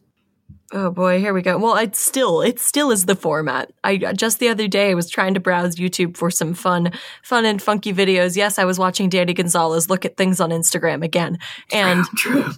Oh 0.74 0.92
boy, 0.92 1.20
here 1.20 1.34
we 1.34 1.42
go. 1.42 1.58
Well, 1.58 1.78
it 1.78 1.96
still 1.96 2.42
it 2.42 2.60
still 2.60 2.92
is 2.92 3.06
the 3.06 3.16
format. 3.16 3.72
I 3.86 3.98
just 3.98 4.40
the 4.40 4.50
other 4.50 4.68
day 4.68 4.92
I 4.92 4.96
was 4.96 5.10
trying 5.10 5.34
to 5.36 5.40
browse 5.40 5.76
YouTube 5.76 6.18
for 6.18 6.30
some 6.30 6.54
fun, 6.54 6.92
fun 7.24 7.46
and 7.46 7.62
funky 7.62 7.94
videos. 7.94 8.36
Yes, 8.36 8.60
I 8.60 8.66
was 8.66 8.78
watching 8.78 9.08
Danny 9.08 9.34
Gonzalez 9.34 9.90
look 9.90 10.04
at 10.04 10.18
things 10.18 10.42
on 10.42 10.50
Instagram 10.50 11.04
again, 11.06 11.40
and 11.72 12.04
True. 12.18 12.52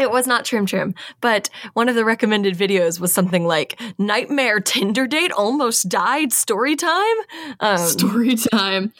it 0.00 0.10
was 0.10 0.26
not 0.26 0.44
trim 0.44 0.66
trim. 0.66 0.94
But 1.20 1.48
one 1.74 1.88
of 1.88 1.94
the 1.94 2.04
recommended 2.04 2.58
videos 2.58 2.98
was 2.98 3.12
something 3.12 3.46
like 3.46 3.80
"Nightmare 3.98 4.58
Tinder 4.58 5.06
date 5.06 5.30
almost 5.30 5.88
died 5.88 6.32
story 6.32 6.74
time." 6.74 7.16
Um, 7.60 7.78
Story 7.78 8.34
time. 8.34 8.92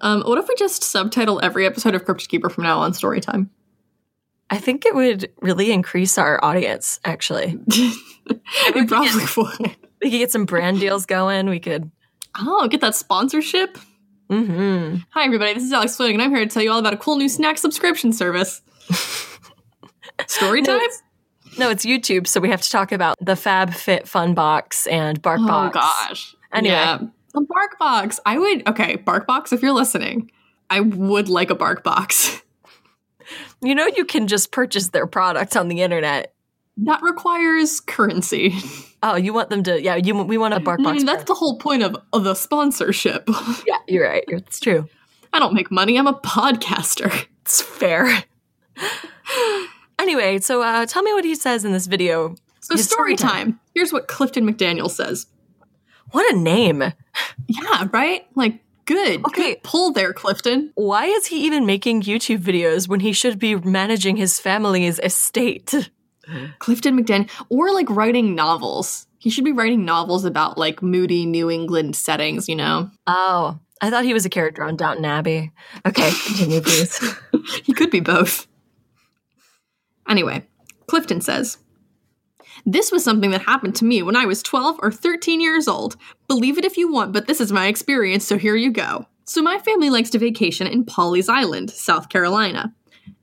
Um, 0.00 0.22
what 0.22 0.38
if 0.38 0.46
we 0.46 0.54
just 0.54 0.84
subtitle 0.84 1.40
every 1.42 1.66
episode 1.66 1.96
of 1.96 2.04
Cryptid 2.04 2.28
Keeper 2.28 2.50
from 2.50 2.62
now 2.62 2.78
on 2.78 2.94
story 2.94 3.20
time? 3.20 3.50
I 4.50 4.58
think 4.58 4.86
it 4.86 4.94
would 4.94 5.30
really 5.42 5.72
increase 5.72 6.16
our 6.18 6.42
audience. 6.44 7.00
Actually, 7.04 7.58
it 7.68 8.88
probably 8.88 9.24
would. 9.36 9.76
we 10.00 10.10
could 10.10 10.18
get 10.18 10.32
some 10.32 10.44
brand 10.46 10.80
deals 10.80 11.04
going. 11.06 11.48
We 11.48 11.60
could. 11.60 11.90
Oh, 12.38 12.66
get 12.68 12.80
that 12.80 12.94
sponsorship. 12.94 13.76
hmm 14.30 14.96
Hi, 15.10 15.24
everybody. 15.24 15.54
This 15.54 15.64
is 15.64 15.72
Alex 15.72 15.96
Fleming, 15.96 16.14
and 16.16 16.22
I'm 16.22 16.30
here 16.30 16.40
to 16.40 16.46
tell 16.46 16.62
you 16.62 16.70
all 16.72 16.78
about 16.78 16.94
a 16.94 16.98
cool 16.98 17.16
new 17.16 17.28
snack 17.28 17.58
subscription 17.58 18.12
service. 18.12 18.62
Story 20.26 20.60
No, 20.62 20.66
time? 20.74 20.82
it's- 20.82 21.02
No, 21.58 21.70
it's 21.70 21.84
YouTube, 21.84 22.26
so 22.26 22.40
we 22.40 22.48
have 22.50 22.62
to 22.62 22.70
talk 22.70 22.92
about 22.92 23.16
the 23.20 23.34
Fab 23.36 23.72
Fit 23.74 24.06
Fun 24.08 24.34
Box 24.34 24.86
and 24.86 25.20
Bark 25.20 25.40
Box. 25.40 25.76
Oh, 25.76 25.80
gosh. 25.80 26.34
Anyway. 26.52 26.74
Yeah. 26.74 26.98
A 27.34 27.40
BarkBox. 27.40 28.18
I 28.24 28.38
would, 28.38 28.66
okay, 28.68 28.96
Bark 28.96 29.26
Box, 29.26 29.52
if 29.52 29.60
you're 29.62 29.72
listening, 29.72 30.30
I 30.70 30.80
would 30.80 31.28
like 31.28 31.50
a 31.50 31.54
BarkBox. 31.56 32.42
You 33.60 33.74
know, 33.74 33.86
you 33.96 34.04
can 34.04 34.28
just 34.28 34.52
purchase 34.52 34.88
their 34.88 35.06
product 35.06 35.56
on 35.56 35.68
the 35.68 35.82
internet. 35.82 36.32
That 36.78 37.02
requires 37.02 37.80
currency. 37.80 38.54
Oh, 39.02 39.16
you 39.16 39.32
want 39.32 39.50
them 39.50 39.62
to? 39.64 39.80
Yeah, 39.80 39.96
you. 39.96 40.14
We 40.24 40.38
want 40.38 40.54
a 40.54 40.58
I 40.58 40.60
BarkBox. 40.60 40.92
mean, 40.92 41.06
that's 41.06 41.24
the 41.24 41.34
whole 41.34 41.58
point 41.58 41.82
of, 41.82 41.96
of 42.12 42.24
the 42.24 42.34
sponsorship. 42.34 43.28
yeah, 43.66 43.78
you're 43.86 44.08
right. 44.08 44.24
It's 44.28 44.58
true. 44.60 44.88
I 45.32 45.38
don't 45.38 45.54
make 45.54 45.70
money. 45.70 45.96
I'm 45.98 46.06
a 46.06 46.14
podcaster. 46.14 47.26
It's 47.42 47.62
fair. 47.62 48.24
anyway, 49.98 50.38
so 50.38 50.62
uh, 50.62 50.86
tell 50.86 51.02
me 51.02 51.12
what 51.12 51.24
he 51.24 51.34
says 51.34 51.64
in 51.64 51.72
this 51.72 51.86
video. 51.86 52.34
So, 52.60 52.76
His 52.76 52.84
story 52.86 53.16
time. 53.16 53.30
time. 53.52 53.60
Here's 53.74 53.92
what 53.92 54.08
Clifton 54.08 54.44
McDaniel 54.46 54.90
says. 54.90 55.26
What 56.10 56.32
a 56.34 56.36
name! 56.36 56.82
Yeah, 57.46 57.88
right? 57.92 58.26
Like, 58.34 58.60
good. 58.88 59.24
Okay. 59.26 59.54
Good 59.54 59.62
pull 59.62 59.92
there, 59.92 60.12
Clifton. 60.12 60.72
Why 60.74 61.04
is 61.04 61.26
he 61.26 61.44
even 61.44 61.66
making 61.66 62.02
YouTube 62.02 62.38
videos 62.38 62.88
when 62.88 63.00
he 63.00 63.12
should 63.12 63.38
be 63.38 63.54
managing 63.54 64.16
his 64.16 64.40
family's 64.40 64.98
estate? 64.98 65.90
Clifton 66.58 66.98
McDaniel. 66.98 67.30
Or 67.50 67.72
like 67.72 67.88
writing 67.90 68.34
novels. 68.34 69.06
He 69.18 69.30
should 69.30 69.44
be 69.44 69.52
writing 69.52 69.84
novels 69.84 70.24
about 70.24 70.56
like 70.56 70.82
moody 70.82 71.26
New 71.26 71.50
England 71.50 71.96
settings, 71.96 72.48
you 72.48 72.56
know? 72.56 72.90
Oh, 73.06 73.58
I 73.80 73.90
thought 73.90 74.04
he 74.04 74.14
was 74.14 74.24
a 74.24 74.30
character 74.30 74.64
on 74.64 74.76
Downton 74.76 75.04
Abbey. 75.04 75.52
Okay, 75.86 76.10
continue, 76.26 76.60
please. 76.62 77.14
he 77.64 77.72
could 77.72 77.90
be 77.90 78.00
both. 78.00 78.46
Anyway, 80.08 80.46
Clifton 80.86 81.20
says, 81.20 81.58
This 82.66 82.92
was 82.92 83.04
something 83.04 83.30
that 83.30 83.42
happened 83.42 83.76
to 83.76 83.84
me 83.84 84.02
when 84.02 84.16
I 84.16 84.26
was 84.26 84.42
12 84.42 84.78
or 84.82 84.90
13 84.90 85.40
years 85.40 85.68
old. 85.68 85.96
Believe 86.26 86.58
it 86.58 86.64
if 86.64 86.76
you 86.76 86.90
want, 86.90 87.12
but 87.12 87.26
this 87.26 87.40
is 87.40 87.52
my 87.52 87.66
experience, 87.66 88.26
so 88.26 88.38
here 88.38 88.56
you 88.56 88.70
go. 88.70 89.06
So, 89.24 89.42
my 89.42 89.58
family 89.58 89.90
likes 89.90 90.10
to 90.10 90.18
vacation 90.18 90.66
in 90.66 90.84
Pawleys 90.84 91.28
Island, 91.28 91.70
South 91.70 92.08
Carolina. 92.08 92.74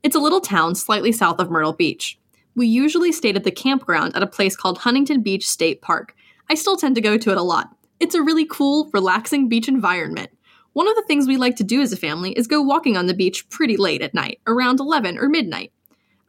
It's 0.02 0.16
a 0.16 0.20
little 0.20 0.40
town 0.40 0.74
slightly 0.74 1.12
south 1.12 1.40
of 1.40 1.50
Myrtle 1.50 1.72
Beach. 1.72 2.18
We 2.54 2.66
usually 2.66 3.12
stayed 3.12 3.36
at 3.36 3.44
the 3.44 3.50
campground 3.50 4.16
at 4.16 4.22
a 4.22 4.26
place 4.26 4.56
called 4.56 4.78
Huntington 4.78 5.22
Beach 5.22 5.46
State 5.46 5.82
Park. 5.82 6.14
I 6.48 6.54
still 6.54 6.76
tend 6.76 6.94
to 6.94 7.00
go 7.00 7.18
to 7.18 7.30
it 7.30 7.36
a 7.36 7.42
lot. 7.42 7.70
It's 7.98 8.14
a 8.14 8.22
really 8.22 8.46
cool, 8.46 8.88
relaxing 8.92 9.48
beach 9.48 9.68
environment. 9.68 10.30
One 10.72 10.88
of 10.88 10.94
the 10.94 11.04
things 11.08 11.26
we 11.26 11.38
like 11.38 11.56
to 11.56 11.64
do 11.64 11.80
as 11.80 11.92
a 11.92 11.96
family 11.96 12.32
is 12.32 12.46
go 12.46 12.60
walking 12.62 12.96
on 12.96 13.06
the 13.06 13.14
beach 13.14 13.48
pretty 13.48 13.76
late 13.76 14.02
at 14.02 14.14
night, 14.14 14.40
around 14.46 14.78
11 14.78 15.18
or 15.18 15.28
midnight. 15.28 15.72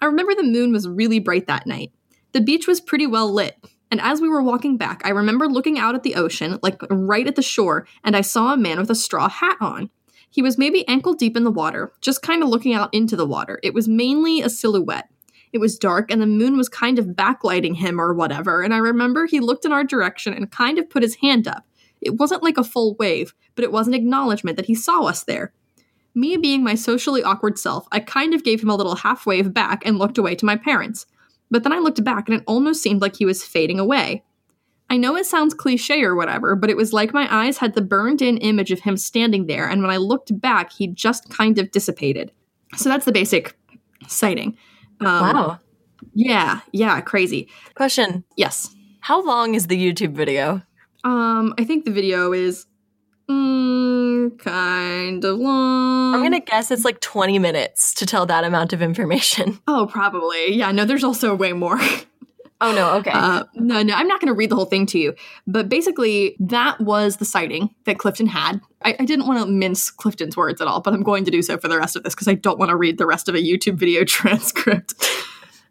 I 0.01 0.05
remember 0.05 0.33
the 0.33 0.43
moon 0.43 0.71
was 0.71 0.87
really 0.87 1.19
bright 1.19 1.47
that 1.47 1.67
night. 1.67 1.91
The 2.37 2.43
beach 2.43 2.67
was 2.67 2.79
pretty 2.79 3.07
well 3.07 3.33
lit, 3.33 3.57
and 3.89 3.99
as 3.99 4.21
we 4.21 4.29
were 4.29 4.43
walking 4.43 4.77
back, 4.77 5.01
I 5.03 5.09
remember 5.09 5.47
looking 5.47 5.79
out 5.79 5.95
at 5.95 6.03
the 6.03 6.13
ocean, 6.13 6.59
like 6.61 6.79
right 6.91 7.25
at 7.25 7.35
the 7.35 7.41
shore, 7.41 7.87
and 8.03 8.15
I 8.15 8.21
saw 8.21 8.53
a 8.53 8.57
man 8.57 8.77
with 8.77 8.91
a 8.91 8.95
straw 8.95 9.27
hat 9.27 9.57
on. 9.59 9.89
He 10.29 10.43
was 10.43 10.55
maybe 10.55 10.87
ankle 10.87 11.15
deep 11.15 11.35
in 11.35 11.45
the 11.45 11.49
water, 11.49 11.91
just 11.99 12.21
kind 12.21 12.43
of 12.43 12.49
looking 12.49 12.75
out 12.75 12.93
into 12.93 13.15
the 13.15 13.25
water. 13.25 13.59
It 13.63 13.73
was 13.73 13.87
mainly 13.87 14.43
a 14.43 14.49
silhouette. 14.49 15.09
It 15.51 15.57
was 15.57 15.79
dark, 15.79 16.11
and 16.11 16.21
the 16.21 16.27
moon 16.27 16.57
was 16.57 16.69
kind 16.69 16.99
of 16.99 17.07
backlighting 17.07 17.77
him 17.77 17.99
or 17.99 18.13
whatever, 18.13 18.61
and 18.61 18.71
I 18.71 18.77
remember 18.77 19.25
he 19.25 19.39
looked 19.39 19.65
in 19.65 19.73
our 19.73 19.83
direction 19.83 20.31
and 20.31 20.51
kind 20.51 20.77
of 20.77 20.91
put 20.91 21.01
his 21.01 21.15
hand 21.15 21.47
up. 21.47 21.65
It 22.01 22.17
wasn't 22.17 22.43
like 22.43 22.59
a 22.59 22.63
full 22.63 22.93
wave, 22.99 23.33
but 23.55 23.63
it 23.63 23.71
was 23.71 23.87
an 23.87 23.95
acknowledgement 23.95 24.57
that 24.57 24.67
he 24.67 24.75
saw 24.75 25.05
us 25.05 25.23
there. 25.23 25.53
Me 26.13 26.37
being 26.37 26.63
my 26.63 26.75
socially 26.75 27.23
awkward 27.23 27.57
self, 27.57 27.87
I 27.91 27.99
kind 27.99 28.35
of 28.35 28.43
gave 28.43 28.61
him 28.61 28.69
a 28.69 28.75
little 28.75 28.97
half 28.97 29.25
wave 29.25 29.55
back 29.55 29.81
and 29.87 29.97
looked 29.97 30.19
away 30.19 30.35
to 30.35 30.45
my 30.45 30.55
parents. 30.55 31.07
But 31.49 31.63
then 31.63 31.73
I 31.73 31.79
looked 31.79 32.03
back 32.03 32.27
and 32.27 32.37
it 32.37 32.43
almost 32.45 32.81
seemed 32.81 33.01
like 33.01 33.15
he 33.15 33.25
was 33.25 33.43
fading 33.43 33.79
away. 33.79 34.23
I 34.89 34.97
know 34.97 35.15
it 35.17 35.25
sounds 35.25 35.53
cliche 35.53 36.03
or 36.03 36.15
whatever, 36.15 36.55
but 36.55 36.69
it 36.69 36.77
was 36.77 36.93
like 36.93 37.13
my 37.13 37.27
eyes 37.33 37.57
had 37.57 37.75
the 37.75 37.81
burned 37.81 38.21
in 38.21 38.37
image 38.37 38.71
of 38.71 38.79
him 38.79 38.95
standing 38.95 39.47
there, 39.47 39.67
and 39.67 39.81
when 39.81 39.91
I 39.91 39.97
looked 39.97 40.39
back, 40.39 40.71
he 40.71 40.87
just 40.87 41.29
kind 41.29 41.57
of 41.59 41.71
dissipated. 41.71 42.31
So 42.75 42.89
that's 42.89 43.05
the 43.05 43.11
basic 43.11 43.57
sighting. 44.07 44.57
Um, 45.01 45.07
wow. 45.07 45.59
Yeah, 46.13 46.61
yeah, 46.71 47.01
crazy. 47.01 47.49
Question: 47.75 48.23
Yes. 48.37 48.73
How 49.01 49.23
long 49.23 49.55
is 49.55 49.67
the 49.67 49.77
YouTube 49.77 50.13
video? 50.13 50.61
Um, 51.03 51.53
I 51.57 51.63
think 51.63 51.85
the 51.85 51.91
video 51.91 52.33
is 52.33 52.65
mm, 53.29 54.39
kind 54.39 55.23
of 55.23 55.37
long. 55.37 56.15
I'm 56.15 56.23
gonna 56.23 56.39
guess 56.39 56.71
it's 56.71 56.85
like 56.85 56.99
20 56.99 57.39
minutes 57.39 57.93
to 57.95 58.05
tell 58.05 58.25
that 58.25 58.43
amount 58.43 58.73
of 58.73 58.81
information. 58.81 59.59
Oh, 59.67 59.85
probably. 59.85 60.53
Yeah, 60.53 60.71
no, 60.71 60.85
there's 60.85 61.03
also 61.03 61.35
way 61.35 61.53
more. 61.53 61.79
Oh 62.59 62.73
no, 62.73 62.95
okay. 62.95 63.11
Uh, 63.13 63.43
no, 63.53 63.83
no, 63.83 63.93
I'm 63.93 64.07
not 64.07 64.19
going 64.19 64.33
to 64.33 64.33
read 64.33 64.49
the 64.49 64.55
whole 64.55 64.65
thing 64.65 64.87
to 64.87 64.97
you. 64.97 65.13
But 65.45 65.69
basically, 65.69 66.35
that 66.39 66.81
was 66.81 67.17
the 67.17 67.25
sighting 67.25 67.69
that 67.85 67.99
Clifton 67.99 68.25
had. 68.25 68.61
I, 68.83 68.95
I 68.99 69.05
didn't 69.05 69.27
want 69.27 69.45
to 69.45 69.51
mince 69.51 69.91
Clifton's 69.91 70.35
words 70.35 70.59
at 70.59 70.67
all, 70.67 70.81
but 70.81 70.93
I'm 70.93 71.03
going 71.03 71.23
to 71.25 71.31
do 71.31 71.43
so 71.43 71.57
for 71.57 71.67
the 71.67 71.77
rest 71.77 71.95
of 71.95 72.03
this 72.03 72.15
because 72.15 72.27
I 72.27 72.33
don't 72.33 72.57
want 72.57 72.69
to 72.69 72.75
read 72.75 72.97
the 72.97 73.05
rest 73.05 73.29
of 73.29 73.35
a 73.35 73.39
YouTube 73.39 73.75
video 73.75 74.03
transcript. 74.05 74.95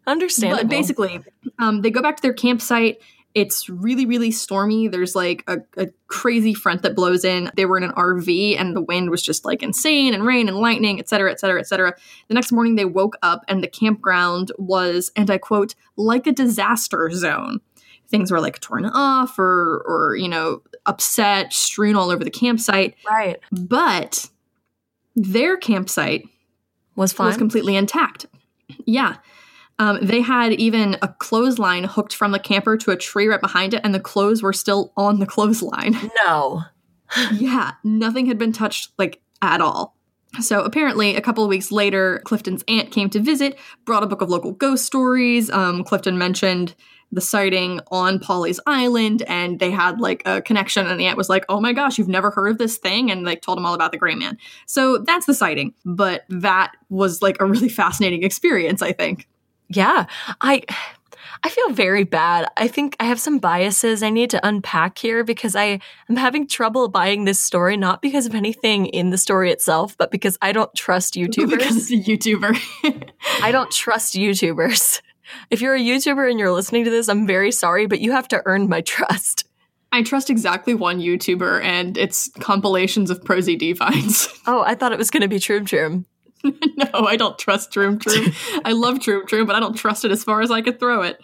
Understandable. 0.05 0.63
But 0.63 0.69
basically, 0.69 1.19
um, 1.59 1.81
they 1.81 1.91
go 1.91 2.01
back 2.01 2.15
to 2.17 2.21
their 2.21 2.33
campsite. 2.33 3.01
It's 3.37 3.69
really, 3.69 4.07
really 4.07 4.31
stormy. 4.31 4.87
There's 4.87 5.15
like 5.15 5.43
a, 5.47 5.59
a, 5.77 5.89
crazy 6.07 6.55
front 6.55 6.81
that 6.81 6.95
blows 6.95 7.23
in. 7.23 7.51
They 7.55 7.65
were 7.65 7.77
in 7.77 7.83
an 7.83 7.91
RV 7.91 8.59
and 8.59 8.75
the 8.75 8.81
wind 8.81 9.11
was 9.11 9.21
just 9.21 9.45
like 9.45 9.61
insane 9.61 10.15
and 10.15 10.25
rain 10.25 10.47
and 10.47 10.57
lightning, 10.57 10.97
et 10.97 11.07
cetera, 11.07 11.29
et 11.29 11.39
cetera, 11.39 11.59
et 11.59 11.67
cetera. 11.67 11.93
The 12.29 12.33
next 12.33 12.51
morning 12.51 12.73
they 12.73 12.85
woke 12.85 13.15
up 13.21 13.43
and 13.47 13.63
the 13.63 13.67
campground 13.67 14.51
was, 14.57 15.11
and 15.15 15.29
I 15.29 15.37
quote, 15.37 15.75
like 15.97 16.25
a 16.25 16.31
disaster 16.31 17.11
zone. 17.11 17.59
Things 18.09 18.31
were 18.31 18.41
like 18.41 18.59
torn 18.59 18.85
off 18.85 19.37
or, 19.37 19.83
or, 19.85 20.15
you 20.15 20.29
know, 20.29 20.63
upset, 20.87 21.53
strewn 21.53 21.95
all 21.95 22.09
over 22.09 22.23
the 22.23 22.31
campsite. 22.31 22.95
Right. 23.07 23.39
But 23.51 24.31
their 25.15 25.57
campsite 25.57 26.27
was 26.95 27.13
fine. 27.13 27.27
was 27.27 27.37
completely 27.37 27.75
intact. 27.75 28.25
Yeah. 28.85 29.17
Um, 29.79 29.99
they 30.01 30.21
had 30.21 30.53
even 30.53 30.97
a 31.01 31.07
clothesline 31.07 31.83
hooked 31.83 32.15
from 32.15 32.31
the 32.31 32.39
camper 32.39 32.77
to 32.77 32.91
a 32.91 32.97
tree 32.97 33.27
right 33.27 33.41
behind 33.41 33.73
it, 33.73 33.81
and 33.83 33.93
the 33.93 33.99
clothes 33.99 34.41
were 34.41 34.53
still 34.53 34.91
on 34.97 35.19
the 35.19 35.25
clothesline. 35.27 35.95
No. 36.25 36.63
yeah, 37.33 37.73
nothing 37.83 38.25
had 38.25 38.37
been 38.37 38.51
touched, 38.51 38.91
like, 38.97 39.21
at 39.41 39.61
all. 39.61 39.95
So 40.41 40.61
apparently, 40.61 41.15
a 41.15 41.21
couple 41.21 41.43
of 41.43 41.49
weeks 41.49 41.71
later, 41.71 42.21
Clifton's 42.25 42.63
aunt 42.67 42.91
came 42.91 43.09
to 43.11 43.19
visit, 43.19 43.57
brought 43.85 44.03
a 44.03 44.07
book 44.07 44.21
of 44.21 44.29
local 44.29 44.51
ghost 44.51 44.85
stories. 44.85 45.49
Um, 45.49 45.83
Clifton 45.83 46.17
mentioned 46.17 46.75
the 47.11 47.21
sighting 47.21 47.79
on 47.89 48.19
Pawleys 48.19 48.59
Island, 48.67 49.23
and 49.23 49.59
they 49.59 49.71
had 49.71 50.01
like 50.01 50.21
a 50.25 50.41
connection. 50.41 50.85
And 50.85 50.99
the 50.99 51.05
aunt 51.05 51.17
was 51.17 51.29
like, 51.29 51.45
"Oh 51.49 51.61
my 51.61 51.71
gosh, 51.73 51.97
you've 51.97 52.09
never 52.09 52.29
heard 52.29 52.49
of 52.49 52.57
this 52.57 52.77
thing?" 52.77 53.09
And 53.09 53.23
like 53.23 53.41
told 53.41 53.57
him 53.57 53.65
all 53.65 53.73
about 53.73 53.91
the 53.91 53.97
Gray 53.97 54.15
Man. 54.15 54.37
So 54.65 54.97
that's 54.99 55.25
the 55.25 55.33
sighting. 55.33 55.73
But 55.85 56.25
that 56.29 56.73
was 56.89 57.21
like 57.21 57.37
a 57.39 57.45
really 57.45 57.69
fascinating 57.69 58.23
experience, 58.23 58.81
I 58.81 58.91
think. 58.91 59.27
Yeah. 59.69 60.05
I 60.41 60.63
I 61.43 61.49
feel 61.49 61.69
very 61.69 62.03
bad. 62.03 62.47
I 62.57 62.67
think 62.67 62.95
I 62.99 63.05
have 63.05 63.19
some 63.19 63.37
biases 63.39 64.01
I 64.01 64.09
need 64.09 64.29
to 64.31 64.47
unpack 64.47 64.97
here 64.97 65.23
because 65.23 65.55
I 65.55 65.79
am 66.09 66.15
having 66.15 66.47
trouble 66.47 66.87
buying 66.87 67.25
this 67.25 67.39
story, 67.39 67.77
not 67.77 68.01
because 68.01 68.25
of 68.25 68.33
anything 68.33 68.87
in 68.87 69.11
the 69.11 69.17
story 69.17 69.51
itself, 69.51 69.95
but 69.97 70.09
because 70.11 70.37
I 70.41 70.51
don't 70.51 70.73
trust 70.73 71.13
YouTubers. 71.15 71.49
because 71.51 71.91
it's 71.91 71.91
a 71.91 72.09
YouTuber. 72.11 73.11
I 73.43 73.51
don't 73.51 73.71
trust 73.71 74.15
YouTubers. 74.15 75.01
If 75.49 75.61
you're 75.61 75.75
a 75.75 75.79
YouTuber 75.79 76.29
and 76.29 76.39
you're 76.39 76.51
listening 76.53 76.85
to 76.85 76.89
this, 76.89 77.07
I'm 77.09 77.27
very 77.27 77.51
sorry, 77.51 77.85
but 77.85 77.99
you 77.99 78.13
have 78.13 78.27
to 78.29 78.41
earn 78.45 78.69
my 78.69 78.81
trust. 78.81 79.43
I 79.91 80.03
trust 80.03 80.29
exactly 80.29 80.73
one 80.73 80.99
YouTuber, 80.99 81.63
and 81.63 81.97
it's 81.97 82.29
compilations 82.39 83.09
of 83.09 83.23
prosy 83.23 83.55
divines. 83.55 84.27
Oh, 84.49 84.63
I 84.65 84.75
thought 84.75 84.93
it 84.93 84.97
was 84.97 85.11
going 85.11 85.21
to 85.21 85.27
be 85.27 85.39
Troom 85.39 85.63
Troom. 85.63 86.05
no, 86.43 87.05
I 87.05 87.15
don't 87.17 87.37
trust 87.37 87.71
Troom 87.71 87.97
Troom. 87.99 88.61
I 88.65 88.71
love 88.73 88.99
Troom 88.99 89.23
Troom, 89.23 89.47
but 89.47 89.55
I 89.55 89.59
don't 89.59 89.75
trust 89.75 90.05
it 90.05 90.11
as 90.11 90.23
far 90.23 90.41
as 90.41 90.51
I 90.51 90.61
could 90.61 90.79
throw 90.79 91.01
it. 91.01 91.19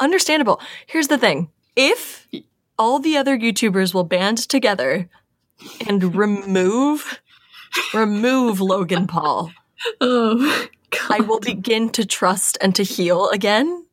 Understandable. 0.00 0.60
Here's 0.86 1.08
the 1.08 1.18
thing 1.18 1.50
if 1.76 2.26
all 2.78 2.98
the 2.98 3.16
other 3.16 3.36
YouTubers 3.38 3.92
will 3.94 4.04
band 4.04 4.38
together 4.48 5.08
and 5.88 6.14
remove 6.16 7.20
remove 7.94 8.60
Logan 8.60 9.06
Paul, 9.06 9.52
Oh, 10.00 10.66
I 11.10 11.20
will 11.20 11.40
begin 11.40 11.90
to 11.90 12.04
trust 12.04 12.58
and 12.60 12.74
to 12.76 12.82
heal 12.84 13.28
again. 13.30 13.86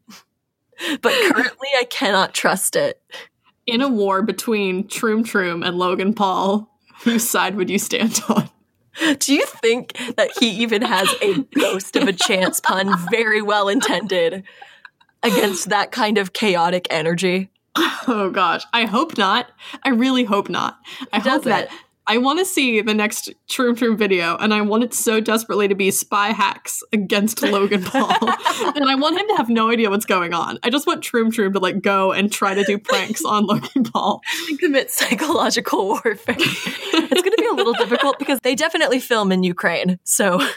But 1.01 1.13
currently, 1.33 1.67
I 1.77 1.83
cannot 1.89 2.33
trust 2.33 2.75
it. 2.75 3.01
in 3.67 3.81
a 3.81 3.89
war 3.89 4.21
between 4.21 4.87
Troom 4.87 5.23
Troom 5.23 5.65
and 5.65 5.77
Logan 5.77 6.13
Paul, 6.13 6.69
whose 7.03 7.27
side 7.29 7.55
would 7.55 7.69
you 7.69 7.79
stand 7.79 8.21
on? 8.29 8.49
Do 9.19 9.33
you 9.33 9.45
think 9.45 9.97
that 10.15 10.31
he 10.39 10.49
even 10.49 10.81
has 10.81 11.13
a 11.21 11.43
ghost 11.55 11.95
of 11.95 12.07
a 12.07 12.13
chance 12.13 12.59
pun, 12.59 12.93
very 13.09 13.41
well 13.41 13.67
intended, 13.67 14.43
against 15.23 15.69
that 15.69 15.91
kind 15.91 16.17
of 16.17 16.33
chaotic 16.33 16.87
energy? 16.89 17.49
Oh 18.07 18.31
gosh, 18.31 18.63
I 18.73 18.85
hope 18.85 19.17
not. 19.17 19.51
I 19.83 19.89
really 19.89 20.23
hope 20.23 20.49
not. 20.49 20.79
I 21.13 21.19
Does 21.19 21.27
hope 21.27 21.43
that 21.43 21.65
it? 21.65 21.71
I 22.09 22.17
want 22.17 22.39
to 22.39 22.45
see 22.45 22.81
the 22.81 22.95
next 22.95 23.29
Troom 23.47 23.75
Troom 23.75 23.95
video, 23.95 24.35
and 24.37 24.51
I 24.51 24.61
want 24.61 24.83
it 24.83 24.95
so 24.95 25.19
desperately 25.19 25.67
to 25.67 25.75
be 25.75 25.91
spy 25.91 26.29
hacks 26.29 26.81
against 26.91 27.43
Logan 27.43 27.83
Paul, 27.85 28.09
and 28.19 28.89
I 28.89 28.95
want 28.95 29.19
him 29.19 29.27
to 29.27 29.35
have 29.35 29.47
no 29.47 29.69
idea 29.69 29.91
what's 29.91 30.07
going 30.07 30.33
on. 30.33 30.57
I 30.63 30.71
just 30.71 30.87
want 30.87 31.03
Troom 31.03 31.27
Troom 31.27 31.53
to 31.53 31.59
like 31.59 31.83
go 31.83 32.11
and 32.11 32.31
try 32.31 32.55
to 32.55 32.63
do 32.63 32.79
pranks 32.79 33.23
on 33.23 33.45
Logan 33.45 33.83
Paul. 33.83 34.21
Commit 34.59 34.89
psychological 34.89 35.87
warfare. 35.87 36.35
it's 36.35 37.21
going 37.21 37.31
to 37.31 37.37
be 37.37 37.45
a 37.45 37.53
little 37.53 37.73
difficult 37.73 38.17
because 38.17 38.39
they 38.41 38.55
definitely 38.55 38.99
film 38.99 39.31
in 39.31 39.43
Ukraine. 39.43 39.99
So 40.03 40.41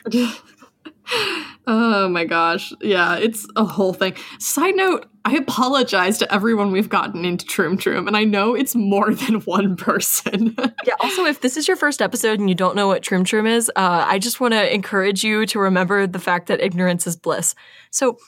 Oh 1.66 2.08
my 2.08 2.24
gosh. 2.24 2.72
Yeah, 2.80 3.16
it's 3.16 3.46
a 3.56 3.64
whole 3.64 3.92
thing. 3.92 4.14
Side 4.38 4.76
note, 4.76 5.06
I 5.24 5.36
apologize 5.36 6.18
to 6.18 6.34
everyone 6.34 6.72
we've 6.72 6.88
gotten 6.88 7.24
into 7.24 7.46
Troom 7.46 7.76
Troom, 7.76 8.06
and 8.08 8.16
I 8.16 8.24
know 8.24 8.54
it's 8.54 8.74
more 8.74 9.14
than 9.14 9.40
one 9.42 9.76
person. 9.76 10.56
Yeah. 10.84 10.94
Also, 11.00 11.24
if 11.24 11.40
this 11.40 11.56
is 11.56 11.68
your 11.68 11.76
first 11.76 12.02
episode 12.02 12.40
and 12.40 12.48
you 12.48 12.56
don't 12.56 12.74
know 12.74 12.88
what 12.88 13.02
Troom 13.02 13.22
Troom 13.22 13.48
is, 13.48 13.70
uh, 13.76 14.04
I 14.08 14.18
just 14.18 14.40
want 14.40 14.52
to 14.52 14.74
encourage 14.74 15.22
you 15.22 15.46
to 15.46 15.60
remember 15.60 16.08
the 16.08 16.18
fact 16.18 16.48
that 16.48 16.60
ignorance 16.60 17.06
is 17.06 17.14
bliss. 17.14 17.54
So, 17.90 18.18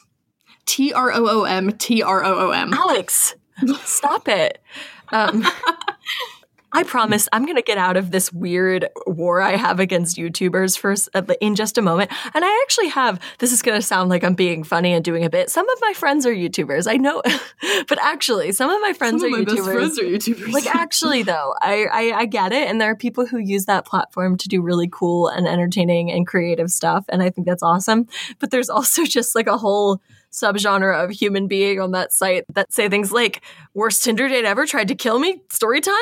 T 0.65 0.93
R 0.93 1.11
O 1.13 1.27
O 1.27 1.45
M, 1.45 1.73
T 1.73 2.01
R 2.01 2.25
O 2.25 2.49
O 2.49 2.51
M. 2.53 2.73
Alex, 2.73 3.35
stop 3.83 4.29
it. 4.29 4.63
Um, 5.11 5.45
I 6.75 6.83
promise 6.83 7.29
I'm 7.33 7.45
going 7.45 7.57
to 7.57 7.63
get 7.63 7.79
out 7.79 7.97
of 7.97 8.11
this 8.11 8.33
weird 8.33 8.89
war 9.07 9.41
I 9.41 9.57
have 9.57 9.81
against 9.81 10.17
YouTubers 10.17 10.79
first 10.79 11.09
uh, 11.15 11.23
in 11.41 11.55
just 11.55 11.79
a 11.79 11.83
moment. 11.83 12.11
And 12.35 12.45
I 12.45 12.63
actually 12.65 12.89
have, 12.89 13.21
this 13.39 13.53
is 13.53 13.63
going 13.63 13.79
to 13.81 13.87
sound 13.87 14.11
like 14.11 14.25
I'm 14.25 14.35
being 14.35 14.65
funny 14.65 14.93
and 14.93 15.05
doing 15.05 15.25
a 15.25 15.31
bit. 15.31 15.51
Some 15.51 15.69
of 15.69 15.79
my 15.81 15.93
friends 15.95 16.27
are 16.27 16.35
YouTubers. 16.35 16.91
I 16.91 16.97
know, 16.97 17.23
but 17.89 17.99
actually, 18.03 18.53
some 18.53 18.71
of 18.71 18.81
my 18.81 18.93
friends 18.93 19.23
Some 19.23 19.33
are 19.33 19.39
my 19.39 19.45
YouTubers. 19.45 19.73
friends 19.73 19.99
are 19.99 20.05
YouTubers. 20.05 20.53
like 20.53 20.67
actually 20.75 21.23
though 21.23 21.55
I, 21.61 21.87
I 21.93 22.19
i 22.19 22.27
get 22.27 22.53
it 22.53 22.69
and 22.69 22.81
there 22.81 22.91
are 22.91 22.97
people 22.97 23.27
who 23.27 23.39
use 23.39 23.67
that 23.67 23.87
platform 23.87 24.37
to 24.39 24.49
do 24.49 24.63
really 24.63 24.89
cool 24.91 25.29
and 25.29 25.47
entertaining 25.47 26.11
and 26.11 26.27
creative 26.27 26.71
stuff 26.71 27.05
and 27.09 27.23
i 27.23 27.31
think 27.31 27.47
that's 27.47 27.63
awesome 27.63 28.07
but 28.39 28.51
there's 28.51 28.71
also 28.77 29.05
just 29.05 29.35
like 29.35 29.47
a 29.47 29.57
whole 29.59 30.01
subgenre 30.35 31.03
of 31.03 31.11
human 31.11 31.47
being 31.47 31.81
on 31.81 31.93
that 31.93 32.13
site 32.13 32.45
that 32.53 32.73
say 32.73 32.89
things 32.89 33.13
like 33.13 33.41
worst 33.73 34.03
tinder 34.03 34.29
date 34.29 34.45
ever 34.45 34.67
tried 34.67 34.89
to 34.89 34.95
kill 34.95 35.19
me 35.19 35.41
story 35.51 35.81
time 35.81 35.95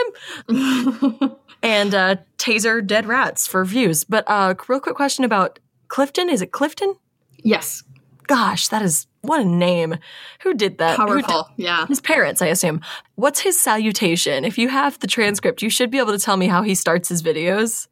and 1.62 1.94
uh 1.94 2.16
taser 2.38 2.84
dead 2.84 3.06
rats 3.06 3.46
for 3.46 3.64
views 3.64 4.04
but 4.04 4.24
uh 4.26 4.54
real 4.68 4.80
quick 4.80 4.96
question 4.96 5.24
about 5.24 5.58
clifton 5.88 6.28
is 6.30 6.40
it 6.42 6.52
clifton 6.52 6.94
yes, 7.42 7.82
gosh 8.26 8.68
that 8.68 8.82
is 8.82 9.06
what 9.22 9.40
a 9.40 9.44
name 9.44 9.96
who 10.42 10.52
did 10.52 10.78
that 10.78 10.96
did- 10.96 11.06
powerful. 11.06 11.48
yeah. 11.56 11.86
his 11.86 12.00
parents, 12.00 12.42
I 12.42 12.46
assume. 12.46 12.80
What's 13.14 13.40
his 13.40 13.58
salutation? 13.58 14.44
If 14.44 14.58
you 14.58 14.68
have 14.68 14.98
the 14.98 15.06
transcript, 15.06 15.62
you 15.62 15.70
should 15.70 15.90
be 15.90 15.98
able 15.98 16.12
to 16.12 16.18
tell 16.18 16.36
me 16.36 16.48
how 16.48 16.62
he 16.62 16.74
starts 16.74 17.08
his 17.08 17.22
videos. 17.22 17.86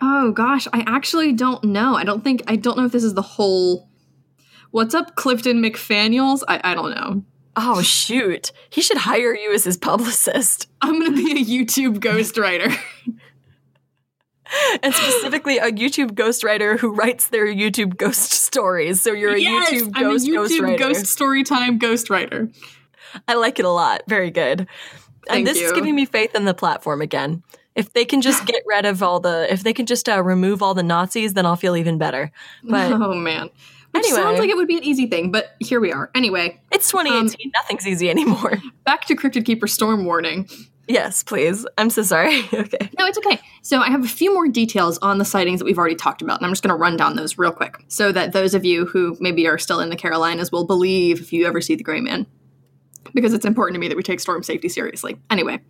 Oh 0.00 0.30
gosh, 0.30 0.68
I 0.72 0.84
actually 0.86 1.32
don't 1.32 1.64
know. 1.64 1.96
I 1.96 2.04
don't 2.04 2.22
think 2.22 2.42
I 2.46 2.56
don't 2.56 2.76
know 2.76 2.84
if 2.84 2.92
this 2.92 3.04
is 3.04 3.14
the 3.14 3.22
whole. 3.22 3.88
What's 4.76 4.94
up, 4.94 5.14
Clifton 5.14 5.62
McFaniels? 5.62 6.42
I, 6.46 6.60
I 6.62 6.74
don't 6.74 6.90
know. 6.90 7.24
Oh, 7.56 7.80
shoot. 7.80 8.52
He 8.68 8.82
should 8.82 8.98
hire 8.98 9.34
you 9.34 9.54
as 9.54 9.64
his 9.64 9.78
publicist. 9.78 10.68
I'm 10.82 11.00
gonna 11.00 11.16
be 11.16 11.32
a 11.32 11.42
YouTube 11.42 11.98
ghostwriter. 11.98 12.76
And 14.80 14.94
specifically, 14.94 15.58
a 15.58 15.72
YouTube 15.72 16.12
ghostwriter 16.12 16.78
who 16.78 16.94
writes 16.94 17.28
their 17.28 17.46
YouTube 17.46 17.96
ghost 17.96 18.30
stories. 18.30 19.02
So 19.02 19.12
you're 19.12 19.34
a 19.34 19.40
yes, 19.40 19.72
YouTube 19.72 19.92
I'm 19.96 20.04
a 20.04 20.08
ghost 20.10 20.26
YouTube 20.28 20.60
ghostwriter. 20.60 20.78
ghost 20.78 21.04
storytime 21.06 21.78
ghostwriter. 21.80 22.54
I 23.26 23.34
like 23.34 23.58
it 23.58 23.64
a 23.64 23.70
lot. 23.70 24.02
Very 24.06 24.30
good. 24.30 24.68
Thank 25.26 25.38
and 25.38 25.46
this 25.48 25.58
you. 25.58 25.66
is 25.66 25.72
giving 25.72 25.96
me 25.96 26.04
faith 26.04 26.36
in 26.36 26.44
the 26.44 26.54
platform 26.54 27.02
again. 27.02 27.42
If 27.74 27.92
they 27.92 28.04
can 28.04 28.22
just 28.22 28.46
get 28.46 28.62
rid 28.66 28.84
of 28.84 29.02
all 29.02 29.18
the, 29.18 29.52
if 29.52 29.64
they 29.64 29.72
can 29.72 29.86
just 29.86 30.08
uh, 30.08 30.22
remove 30.22 30.62
all 30.62 30.74
the 30.74 30.84
Nazis, 30.84 31.34
then 31.34 31.44
I'll 31.44 31.56
feel 31.56 31.76
even 31.76 31.98
better. 31.98 32.30
But 32.62 32.92
oh 32.92 33.14
man. 33.14 33.50
Anyway. 33.96 34.16
sounds 34.16 34.38
like 34.38 34.50
it 34.50 34.56
would 34.56 34.68
be 34.68 34.76
an 34.76 34.84
easy 34.84 35.06
thing, 35.06 35.30
but 35.30 35.54
here 35.60 35.80
we 35.80 35.92
are. 35.92 36.10
Anyway, 36.14 36.60
it's 36.72 36.90
2018. 36.90 37.46
Um, 37.46 37.52
Nothing's 37.54 37.86
easy 37.86 38.10
anymore. 38.10 38.58
back 38.84 39.06
to 39.06 39.16
Cryptid 39.16 39.44
Keeper 39.44 39.66
storm 39.66 40.04
warning. 40.04 40.48
Yes, 40.88 41.22
please. 41.22 41.66
I'm 41.76 41.90
so 41.90 42.02
sorry. 42.02 42.38
okay. 42.52 42.90
No, 42.98 43.06
it's 43.06 43.18
okay. 43.18 43.40
So 43.62 43.80
I 43.80 43.90
have 43.90 44.04
a 44.04 44.08
few 44.08 44.32
more 44.32 44.46
details 44.48 44.98
on 44.98 45.18
the 45.18 45.24
sightings 45.24 45.58
that 45.58 45.64
we've 45.64 45.78
already 45.78 45.96
talked 45.96 46.22
about, 46.22 46.38
and 46.38 46.46
I'm 46.46 46.52
just 46.52 46.62
going 46.62 46.74
to 46.74 46.80
run 46.80 46.96
down 46.96 47.16
those 47.16 47.38
real 47.38 47.52
quick 47.52 47.84
so 47.88 48.12
that 48.12 48.32
those 48.32 48.54
of 48.54 48.64
you 48.64 48.86
who 48.86 49.16
maybe 49.20 49.46
are 49.48 49.58
still 49.58 49.80
in 49.80 49.90
the 49.90 49.96
Carolinas 49.96 50.52
will 50.52 50.64
believe 50.64 51.20
if 51.20 51.32
you 51.32 51.46
ever 51.46 51.60
see 51.60 51.74
the 51.74 51.82
Gray 51.82 52.00
Man. 52.00 52.26
Because 53.14 53.32
it's 53.32 53.46
important 53.46 53.74
to 53.74 53.80
me 53.80 53.88
that 53.88 53.96
we 53.96 54.02
take 54.02 54.20
storm 54.20 54.42
safety 54.42 54.68
seriously. 54.68 55.16
Anyway, 55.30 55.60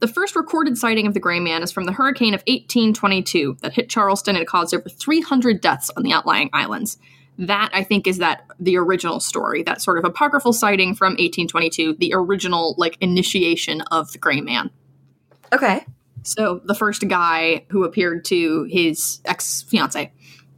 the 0.00 0.08
first 0.08 0.34
recorded 0.34 0.78
sighting 0.78 1.06
of 1.06 1.14
the 1.14 1.20
Gray 1.20 1.40
Man 1.40 1.62
is 1.62 1.70
from 1.70 1.84
the 1.84 1.92
hurricane 1.92 2.34
of 2.34 2.40
1822 2.40 3.58
that 3.60 3.74
hit 3.74 3.90
Charleston 3.90 4.34
and 4.34 4.46
caused 4.46 4.74
over 4.74 4.88
300 4.88 5.60
deaths 5.60 5.90
on 5.96 6.02
the 6.02 6.12
outlying 6.12 6.48
islands. 6.52 6.98
That 7.40 7.70
I 7.72 7.84
think 7.84 8.06
is 8.06 8.18
that 8.18 8.44
the 8.60 8.76
original 8.76 9.18
story, 9.18 9.62
that 9.62 9.80
sort 9.80 9.98
of 9.98 10.04
apocryphal 10.04 10.52
sighting 10.52 10.94
from 10.94 11.12
1822, 11.12 11.96
the 11.98 12.12
original 12.14 12.74
like 12.76 12.98
initiation 13.00 13.80
of 13.90 14.12
the 14.12 14.18
Gray 14.18 14.42
Man. 14.42 14.70
Okay. 15.50 15.86
So 16.22 16.60
the 16.64 16.74
first 16.74 17.08
guy 17.08 17.64
who 17.70 17.84
appeared 17.84 18.26
to 18.26 18.64
his 18.64 19.20
ex 19.24 19.62
fiance. 19.62 20.12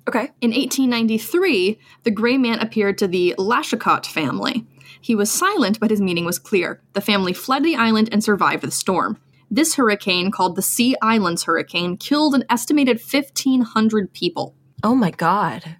Okay. 0.09 0.31
In 0.41 0.51
1893, 0.51 1.79
the 2.03 2.11
Gray 2.11 2.37
Man 2.37 2.59
appeared 2.59 2.99
to 2.99 3.07
the 3.07 3.37
Lachicotte 3.39 4.07
family. 4.07 4.67
He 5.01 5.15
was 5.15 5.31
silent, 5.31 5.79
but 5.79 5.91
his 5.91 6.01
meaning 6.01 6.25
was 6.25 6.41
clear. 6.41 6.83
The 6.95 7.01
family 7.01 7.33
fled 7.33 7.63
the 7.65 7.77
island 7.77 8.09
and 8.11 8.25
survived 8.25 8.65
the 8.65 8.73
storm. 8.73 9.19
This 9.51 9.77
hurricane, 9.77 10.33
called 10.33 10.57
the 10.57 10.63
Sea 10.63 10.97
Islands 11.01 11.45
Hurricane, 11.45 11.97
killed 11.97 12.35
an 12.35 12.45
estimated 12.51 12.99
1,500 13.01 14.13
people. 14.13 14.57
Oh 14.83 14.97
my 14.97 15.13
God. 15.13 15.77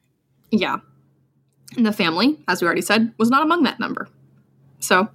Yeah. 0.51 0.79
And 1.77 1.87
the 1.87 1.93
family, 1.93 2.39
as 2.49 2.61
we 2.61 2.67
already 2.67 2.83
said, 2.83 3.13
was 3.19 3.31
not 3.31 3.43
among 3.43 3.63
that 3.63 3.81
number. 3.81 4.09
So, 4.81 5.09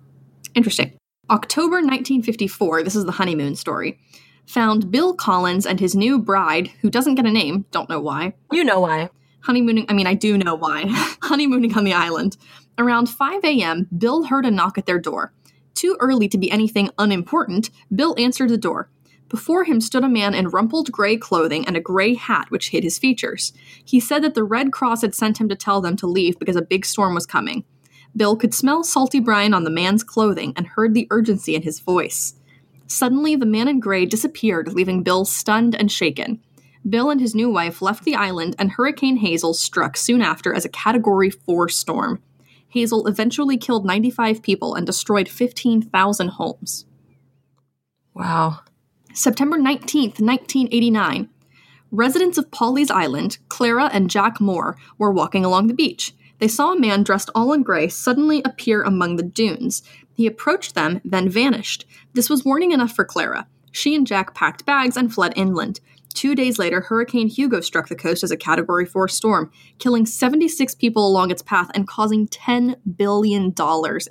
interesting. 0.55 0.93
October 1.29 1.77
1954, 1.77 2.83
this 2.83 2.95
is 2.95 3.05
the 3.05 3.11
honeymoon 3.11 3.55
story, 3.55 3.99
found 4.45 4.91
Bill 4.91 5.13
Collins 5.13 5.65
and 5.65 5.79
his 5.79 5.93
new 5.95 6.17
bride, 6.19 6.69
who 6.81 6.89
doesn't 6.89 7.15
get 7.15 7.25
a 7.25 7.31
name, 7.31 7.65
don't 7.71 7.89
know 7.89 7.99
why, 7.99 8.33
You 8.51 8.63
know 8.63 8.79
why. 8.79 9.09
honeymooning, 9.41 9.85
I 9.89 9.93
mean, 9.93 10.07
I 10.07 10.13
do 10.13 10.37
know 10.37 10.55
why, 10.55 10.85
honeymooning 11.21 11.77
on 11.77 11.83
the 11.83 11.93
island. 11.93 12.37
Around 12.77 13.07
5 13.09 13.43
a.m., 13.43 13.87
Bill 13.97 14.25
heard 14.25 14.45
a 14.45 14.51
knock 14.51 14.77
at 14.77 14.85
their 14.85 14.99
door. 14.99 15.33
Too 15.75 15.97
early 15.99 16.27
to 16.29 16.37
be 16.37 16.49
anything 16.49 16.89
unimportant, 16.97 17.69
Bill 17.93 18.15
answered 18.17 18.49
the 18.49 18.57
door. 18.57 18.89
Before 19.29 19.65
him 19.65 19.81
stood 19.81 20.03
a 20.03 20.09
man 20.09 20.33
in 20.33 20.47
rumpled 20.47 20.91
gray 20.91 21.17
clothing 21.17 21.65
and 21.67 21.75
a 21.75 21.81
gray 21.81 22.13
hat 22.13 22.49
which 22.49 22.69
hid 22.69 22.83
his 22.83 22.97
features. 22.97 23.51
He 23.83 23.99
said 23.99 24.23
that 24.23 24.35
the 24.35 24.43
Red 24.43 24.71
Cross 24.71 25.01
had 25.01 25.13
sent 25.13 25.39
him 25.39 25.49
to 25.49 25.55
tell 25.55 25.81
them 25.81 25.97
to 25.97 26.07
leave 26.07 26.39
because 26.39 26.55
a 26.55 26.61
big 26.61 26.85
storm 26.85 27.13
was 27.13 27.25
coming. 27.25 27.65
Bill 28.15 28.35
could 28.35 28.53
smell 28.53 28.83
salty 28.83 29.19
brine 29.19 29.53
on 29.53 29.63
the 29.63 29.69
man's 29.69 30.03
clothing 30.03 30.53
and 30.55 30.65
heard 30.65 30.93
the 30.93 31.07
urgency 31.11 31.55
in 31.55 31.61
his 31.63 31.79
voice. 31.79 32.35
Suddenly, 32.87 33.35
the 33.35 33.45
man 33.45 33.67
in 33.67 33.81
gray 33.81 34.05
disappeared, 34.05 34.73
leaving 34.73 35.03
Bill 35.03 35.25
stunned 35.25 35.75
and 35.75 35.91
shaken. 35.91 36.41
Bill 36.89 37.09
and 37.09 37.19
his 37.19 37.35
new 37.35 37.49
wife 37.49 37.81
left 37.81 38.05
the 38.05 38.15
island, 38.15 38.55
and 38.57 38.71
Hurricane 38.71 39.17
Hazel 39.17 39.53
struck 39.53 39.97
soon 39.97 40.21
after 40.21 40.53
as 40.53 40.63
a 40.63 40.69
Category 40.69 41.29
4 41.29 41.67
storm. 41.67 42.21
Hazel 42.69 43.07
eventually 43.07 43.57
killed 43.57 43.85
95 43.85 44.41
people 44.41 44.73
and 44.73 44.85
destroyed 44.85 45.27
15,000 45.27 46.29
homes. 46.29 46.85
Wow. 48.13 48.61
September 49.17 49.57
19th, 49.57 50.21
1989. 50.21 51.27
Residents 51.89 52.37
of 52.37 52.51
Pawleys 52.51 52.91
Island, 52.91 53.39
Clara 53.49 53.89
and 53.91 54.11
Jack 54.11 54.39
Moore, 54.39 54.77
were 54.99 55.11
walking 55.11 55.43
along 55.43 55.65
the 55.65 55.73
beach. 55.73 56.13
They 56.37 56.47
saw 56.47 56.73
a 56.73 56.79
man 56.79 57.01
dressed 57.01 57.31
all 57.33 57.51
in 57.51 57.63
gray 57.63 57.87
suddenly 57.87 58.43
appear 58.45 58.83
among 58.83 59.15
the 59.15 59.23
dunes. 59.23 59.81
He 60.13 60.27
approached 60.27 60.75
them, 60.75 61.01
then 61.03 61.29
vanished. 61.29 61.87
This 62.13 62.29
was 62.29 62.45
warning 62.45 62.73
enough 62.73 62.91
for 62.91 63.03
Clara. 63.03 63.47
She 63.71 63.95
and 63.95 64.05
Jack 64.05 64.35
packed 64.35 64.67
bags 64.67 64.95
and 64.95 65.11
fled 65.11 65.33
inland. 65.35 65.79
Two 66.13 66.35
days 66.35 66.59
later, 66.59 66.81
Hurricane 66.81 67.27
Hugo 67.27 67.59
struck 67.59 67.89
the 67.89 67.95
coast 67.95 68.23
as 68.23 68.29
a 68.29 68.37
Category 68.37 68.85
4 68.85 69.07
storm, 69.07 69.51
killing 69.79 70.05
76 70.05 70.75
people 70.75 71.07
along 71.07 71.31
its 71.31 71.41
path 71.41 71.71
and 71.73 71.87
causing 71.87 72.27
$10 72.27 72.75
billion 72.95 73.51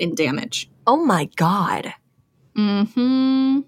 in 0.00 0.14
damage. 0.16 0.68
Oh 0.84 0.96
my 0.96 1.26
God. 1.36 1.94
Hmm. 2.56 3.60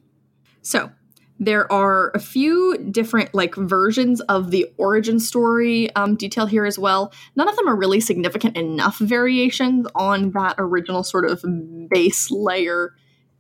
So 0.63 0.91
there 1.39 1.71
are 1.73 2.11
a 2.15 2.19
few 2.19 2.77
different 2.91 3.35
like 3.35 3.55
versions 3.55 4.21
of 4.23 4.51
the 4.51 4.67
origin 4.77 5.21
story 5.21 5.95
um, 5.95 6.17
detailed 6.17 6.51
here 6.51 6.65
as 6.65 6.79
well. 6.79 7.13
None 7.37 7.49
of 7.49 7.57
them 7.57 7.69
are 7.69 7.77
really 7.77 8.01
significant 8.01 8.57
enough 8.57 8.99
variations 8.99 9.87
on 9.95 10.33
that 10.33 10.57
original 10.59 11.05
sort 11.05 11.25
of 11.25 11.45
base 11.91 12.31
layer 12.31 12.95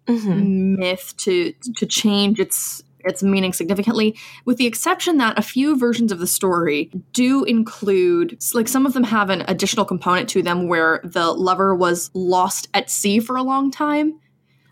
hmm 0.07 0.75
myth 0.79 1.15
to 1.19 1.53
to 1.77 1.85
change 1.85 2.41
its 2.41 2.83
its 3.01 3.23
meaning 3.23 3.53
significantly. 3.53 4.17
With 4.45 4.57
the 4.57 4.67
exception 4.67 5.19
that 5.19 5.39
a 5.39 5.43
few 5.43 5.77
versions 5.77 6.13
of 6.13 6.19
the 6.19 6.27
story 6.27 6.91
do 7.13 7.45
include 7.45 8.39
like 8.55 8.69
some 8.69 8.87
of 8.87 8.95
them 8.95 9.05
have 9.05 9.31
an 9.31 9.45
additional 9.49 9.85
component 9.85 10.29
to 10.31 10.43
them 10.43 10.69
where 10.69 11.01
the 11.05 11.33
lover 11.33 11.75
was 11.75 12.11
lost 12.15 12.69
at 12.75 12.91
sea 12.91 13.21
for 13.21 13.37
a 13.37 13.43
long 13.43 13.71
time 13.71 14.19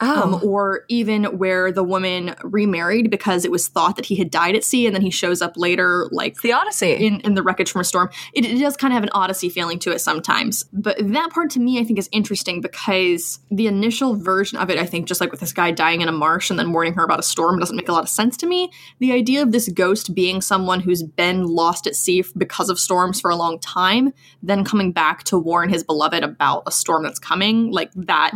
Oh. 0.01 0.23
um, 0.23 0.41
or 0.45 0.85
even 0.89 1.25
where 1.39 1.73
the 1.73 1.83
woman 1.83 2.35
remarried 2.43 3.11
because 3.11 3.45
it 3.47 3.51
was 3.51 3.69
thought 3.69 3.97
that 3.97 4.05
he 4.05 4.17
had 4.17 4.31
died 4.31 4.55
at 4.55 4.63
sea 4.63 4.87
and 4.87 4.95
then 4.95 5.01
he 5.01 5.11
shows 5.11 5.41
up 5.41 5.57
later 5.57 6.07
like 6.11 6.33
it's 6.33 6.43
the 6.43 6.53
Odyssey. 6.53 6.93
in, 6.93 7.21
in 7.21 7.33
the 7.35 7.43
wreckage 7.43 7.71
from 7.73 7.81
a 7.81 7.85
storm. 7.85 8.11
It, 8.35 8.45
it 8.45 8.59
does 8.59 8.77
kind 8.77 8.93
of 8.93 8.97
have 8.97 9.05
an 9.05 9.11
Odyssey 9.15 9.49
feeling 9.49 9.79
to 9.79 9.93
it 9.93 10.01
sometimes. 10.01 10.65
But 10.73 10.97
that 11.01 11.31
part 11.31 11.49
to 11.53 11.61
me, 11.61 11.81
I 11.81 11.85
think, 11.85 11.99
is 11.99 12.11
interesting 12.13 12.61
because 12.61 13.39
the 13.51 13.67
initial 13.69 14.17
version 14.17 14.59
of 14.59 14.69
it, 14.69 14.79
I 14.79 14.85
think, 14.85 15.07
just 15.09 15.21
like 15.21 15.31
with 15.31 15.41
this 15.41 15.55
guy 15.55 15.71
dying 15.71 16.03
in 16.03 16.09
a 16.09 16.13
marsh 16.13 16.51
and 16.51 16.59
then 16.59 16.73
warning 16.73 16.93
her 16.93 17.03
about 17.05 17.19
a 17.21 17.23
storm, 17.23 17.59
doesn't 17.59 17.77
make 17.77 17.89
a 17.89 17.93
lot 17.93 18.03
of 18.03 18.11
sense 18.11 18.37
to 18.39 18.47
me. 18.47 18.71
The 18.99 19.13
idea 19.13 19.41
of 19.43 19.53
this 19.53 19.69
ghost 19.71 20.15
being 20.15 20.43
someone 20.43 20.81
who's 20.81 21.03
been 21.03 21.45
lost 21.45 21.87
at 21.87 21.97
sea 21.97 22.23
because 22.37 22.69
of 22.69 22.79
storms 22.79 23.19
for 23.21 23.31
a 23.31 23.37
long 23.37 23.59
time, 23.61 24.13
then 24.43 24.63
coming 24.63 24.93
back 24.93 25.25
to 25.25 25.39
warn 25.39 25.71
his 25.71 25.83
beloved 25.83 26.23
about 26.23 26.65
a 26.67 26.71
storm 26.71 27.03
that's 27.03 27.19
coming, 27.19 27.71
like 27.73 27.91
that 27.95 28.33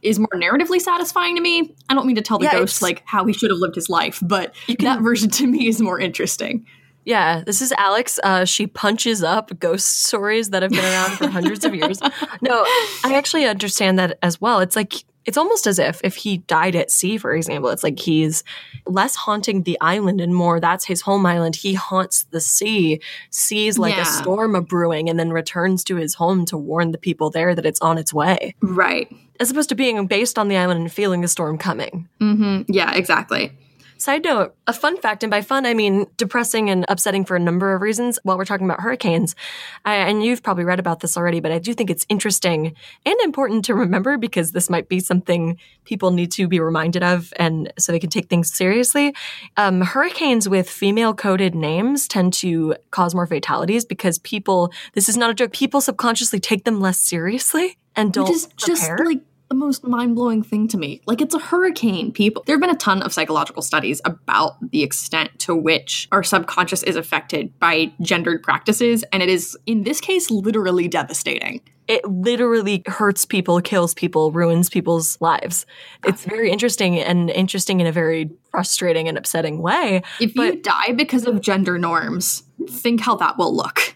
is 0.00 0.18
Mhm. 0.18 0.20
more 0.20 0.40
narratively 0.40 0.80
satisfying 0.80 1.01
to 1.10 1.40
me. 1.40 1.74
I 1.88 1.94
don't 1.94 2.06
mean 2.06 2.16
to 2.16 2.22
tell 2.22 2.38
the 2.38 2.44
Yeah, 2.44 2.52
ghost 2.52 2.76
it's- 2.78 2.82
like 2.82 3.02
how 3.06 3.24
he 3.24 3.32
should 3.32 3.50
have 3.50 3.58
lived 3.58 3.74
his 3.74 3.88
life, 3.88 4.18
but 4.22 4.54
can- 4.66 4.76
that 4.80 5.00
version 5.00 5.30
to 5.30 5.46
me 5.46 5.66
is 5.66 5.80
more 5.80 5.98
interesting. 5.98 6.66
Yeah, 7.04 7.42
this 7.44 7.60
is 7.60 7.72
Alex. 7.72 8.20
Uh, 8.22 8.44
she 8.44 8.68
punches 8.68 9.24
up 9.24 9.58
ghost 9.58 10.04
stories 10.04 10.50
that 10.50 10.62
have 10.62 10.70
been 10.70 10.84
around 10.84 11.10
for 11.16 11.26
hundreds 11.26 11.64
of 11.64 11.74
years. 11.74 12.00
No, 12.42 12.62
I 13.04 13.14
actually 13.14 13.44
understand 13.44 13.98
that 13.98 14.18
as 14.22 14.40
well. 14.40 14.60
It's 14.60 14.76
like 14.76 15.04
it's 15.24 15.36
almost 15.36 15.66
as 15.68 15.78
if 15.78 16.00
if 16.04 16.16
he 16.16 16.38
died 16.38 16.74
at 16.76 16.90
sea, 16.90 17.16
for 17.18 17.32
example, 17.34 17.70
it's 17.70 17.82
like 17.84 17.98
he's 17.98 18.42
less 18.86 19.14
haunting 19.16 19.62
the 19.62 19.78
island 19.80 20.20
and 20.20 20.34
more 20.34 20.58
that's 20.60 20.84
his 20.84 21.00
home 21.02 21.24
island. 21.26 21.54
He 21.56 21.74
haunts 21.74 22.24
the 22.30 22.40
sea, 22.40 23.00
sees 23.30 23.78
like 23.78 23.94
Yeah. 23.96 24.02
a 24.02 24.04
storm 24.04 24.54
a 24.56 24.60
brewing, 24.62 25.08
and 25.08 25.18
then 25.18 25.30
returns 25.30 25.82
to 25.84 25.96
his 25.96 26.14
home 26.14 26.44
to 26.46 26.56
warn 26.56 26.90
the 26.92 26.98
people 26.98 27.30
there 27.30 27.54
that 27.54 27.64
it's 27.66 27.80
on 27.80 27.98
its 27.98 28.12
way, 28.14 28.54
Right. 28.60 29.08
As 29.42 29.50
opposed 29.50 29.68
to 29.68 29.74
being 29.74 30.06
based 30.06 30.38
on 30.38 30.46
the 30.48 30.56
island 30.56 30.80
and 30.80 30.92
feeling 30.92 31.20
the 31.20 31.28
storm 31.28 31.58
coming. 31.58 32.08
hmm 32.20 32.62
Yeah, 32.68 32.94
exactly. 32.94 33.52
Side 33.98 34.24
note, 34.24 34.56
a 34.66 34.72
fun 34.72 34.96
fact, 35.00 35.22
and 35.22 35.30
by 35.30 35.42
fun, 35.42 35.64
I 35.64 35.74
mean 35.74 36.06
depressing 36.16 36.68
and 36.70 36.84
upsetting 36.88 37.24
for 37.24 37.36
a 37.36 37.38
number 37.38 37.72
of 37.72 37.82
reasons 37.82 38.18
while 38.24 38.36
we're 38.36 38.44
talking 38.44 38.66
about 38.66 38.80
hurricanes. 38.80 39.36
I, 39.84 39.94
and 39.94 40.24
you've 40.24 40.42
probably 40.42 40.64
read 40.64 40.80
about 40.80 40.98
this 40.98 41.16
already, 41.16 41.38
but 41.38 41.52
I 41.52 41.60
do 41.60 41.72
think 41.72 41.88
it's 41.88 42.04
interesting 42.08 42.74
and 43.06 43.20
important 43.20 43.64
to 43.66 43.74
remember 43.76 44.18
because 44.18 44.50
this 44.50 44.68
might 44.68 44.88
be 44.88 44.98
something 44.98 45.56
people 45.84 46.10
need 46.10 46.32
to 46.32 46.48
be 46.48 46.58
reminded 46.58 47.04
of 47.04 47.32
and 47.36 47.72
so 47.78 47.92
they 47.92 48.00
can 48.00 48.10
take 48.10 48.28
things 48.28 48.52
seriously. 48.52 49.14
Um, 49.56 49.80
hurricanes 49.82 50.48
with 50.48 50.68
female 50.68 51.14
coded 51.14 51.54
names 51.54 52.08
tend 52.08 52.32
to 52.34 52.74
cause 52.90 53.14
more 53.14 53.28
fatalities 53.28 53.84
because 53.84 54.18
people, 54.18 54.72
this 54.94 55.08
is 55.08 55.16
not 55.16 55.30
a 55.30 55.34
joke, 55.34 55.52
people 55.52 55.80
subconsciously 55.80 56.40
take 56.40 56.64
them 56.64 56.80
less 56.80 56.98
seriously 56.98 57.76
and 57.94 58.12
don't 58.12 58.24
Which 58.24 58.34
is 58.34 58.48
just 58.56 58.82
prepare. 58.82 59.06
like 59.06 59.20
the 59.52 59.58
most 59.58 59.84
mind 59.84 60.14
blowing 60.14 60.42
thing 60.42 60.66
to 60.66 60.78
me. 60.78 61.02
Like, 61.04 61.20
it's 61.20 61.34
a 61.34 61.38
hurricane, 61.38 62.10
people. 62.10 62.42
There 62.46 62.54
have 62.56 62.60
been 62.62 62.70
a 62.70 62.74
ton 62.74 63.02
of 63.02 63.12
psychological 63.12 63.60
studies 63.60 64.00
about 64.06 64.56
the 64.70 64.82
extent 64.82 65.38
to 65.40 65.54
which 65.54 66.08
our 66.10 66.22
subconscious 66.22 66.82
is 66.82 66.96
affected 66.96 67.58
by 67.58 67.92
gendered 68.00 68.42
practices, 68.42 69.04
and 69.12 69.22
it 69.22 69.28
is, 69.28 69.54
in 69.66 69.82
this 69.84 70.00
case, 70.00 70.30
literally 70.30 70.88
devastating. 70.88 71.60
it 71.88 72.04
literally 72.04 72.82
hurts 72.86 73.26
people, 73.26 73.60
kills 73.60 73.92
people, 73.94 74.32
ruins 74.32 74.70
people's 74.70 75.20
lives. 75.20 75.66
It's 76.06 76.24
very 76.24 76.50
interesting 76.50 76.98
and 76.98 77.28
interesting 77.30 77.80
in 77.80 77.86
a 77.86 77.92
very 77.92 78.30
frustrating 78.50 79.08
and 79.08 79.18
upsetting 79.18 79.58
way. 79.58 80.02
If 80.20 80.34
you 80.34 80.56
die 80.62 80.92
because 80.92 81.26
of 81.26 81.40
gender 81.40 81.78
norms, 81.78 82.44
think 82.68 83.00
how 83.00 83.16
that 83.16 83.36
will 83.36 83.54
look. 83.54 83.94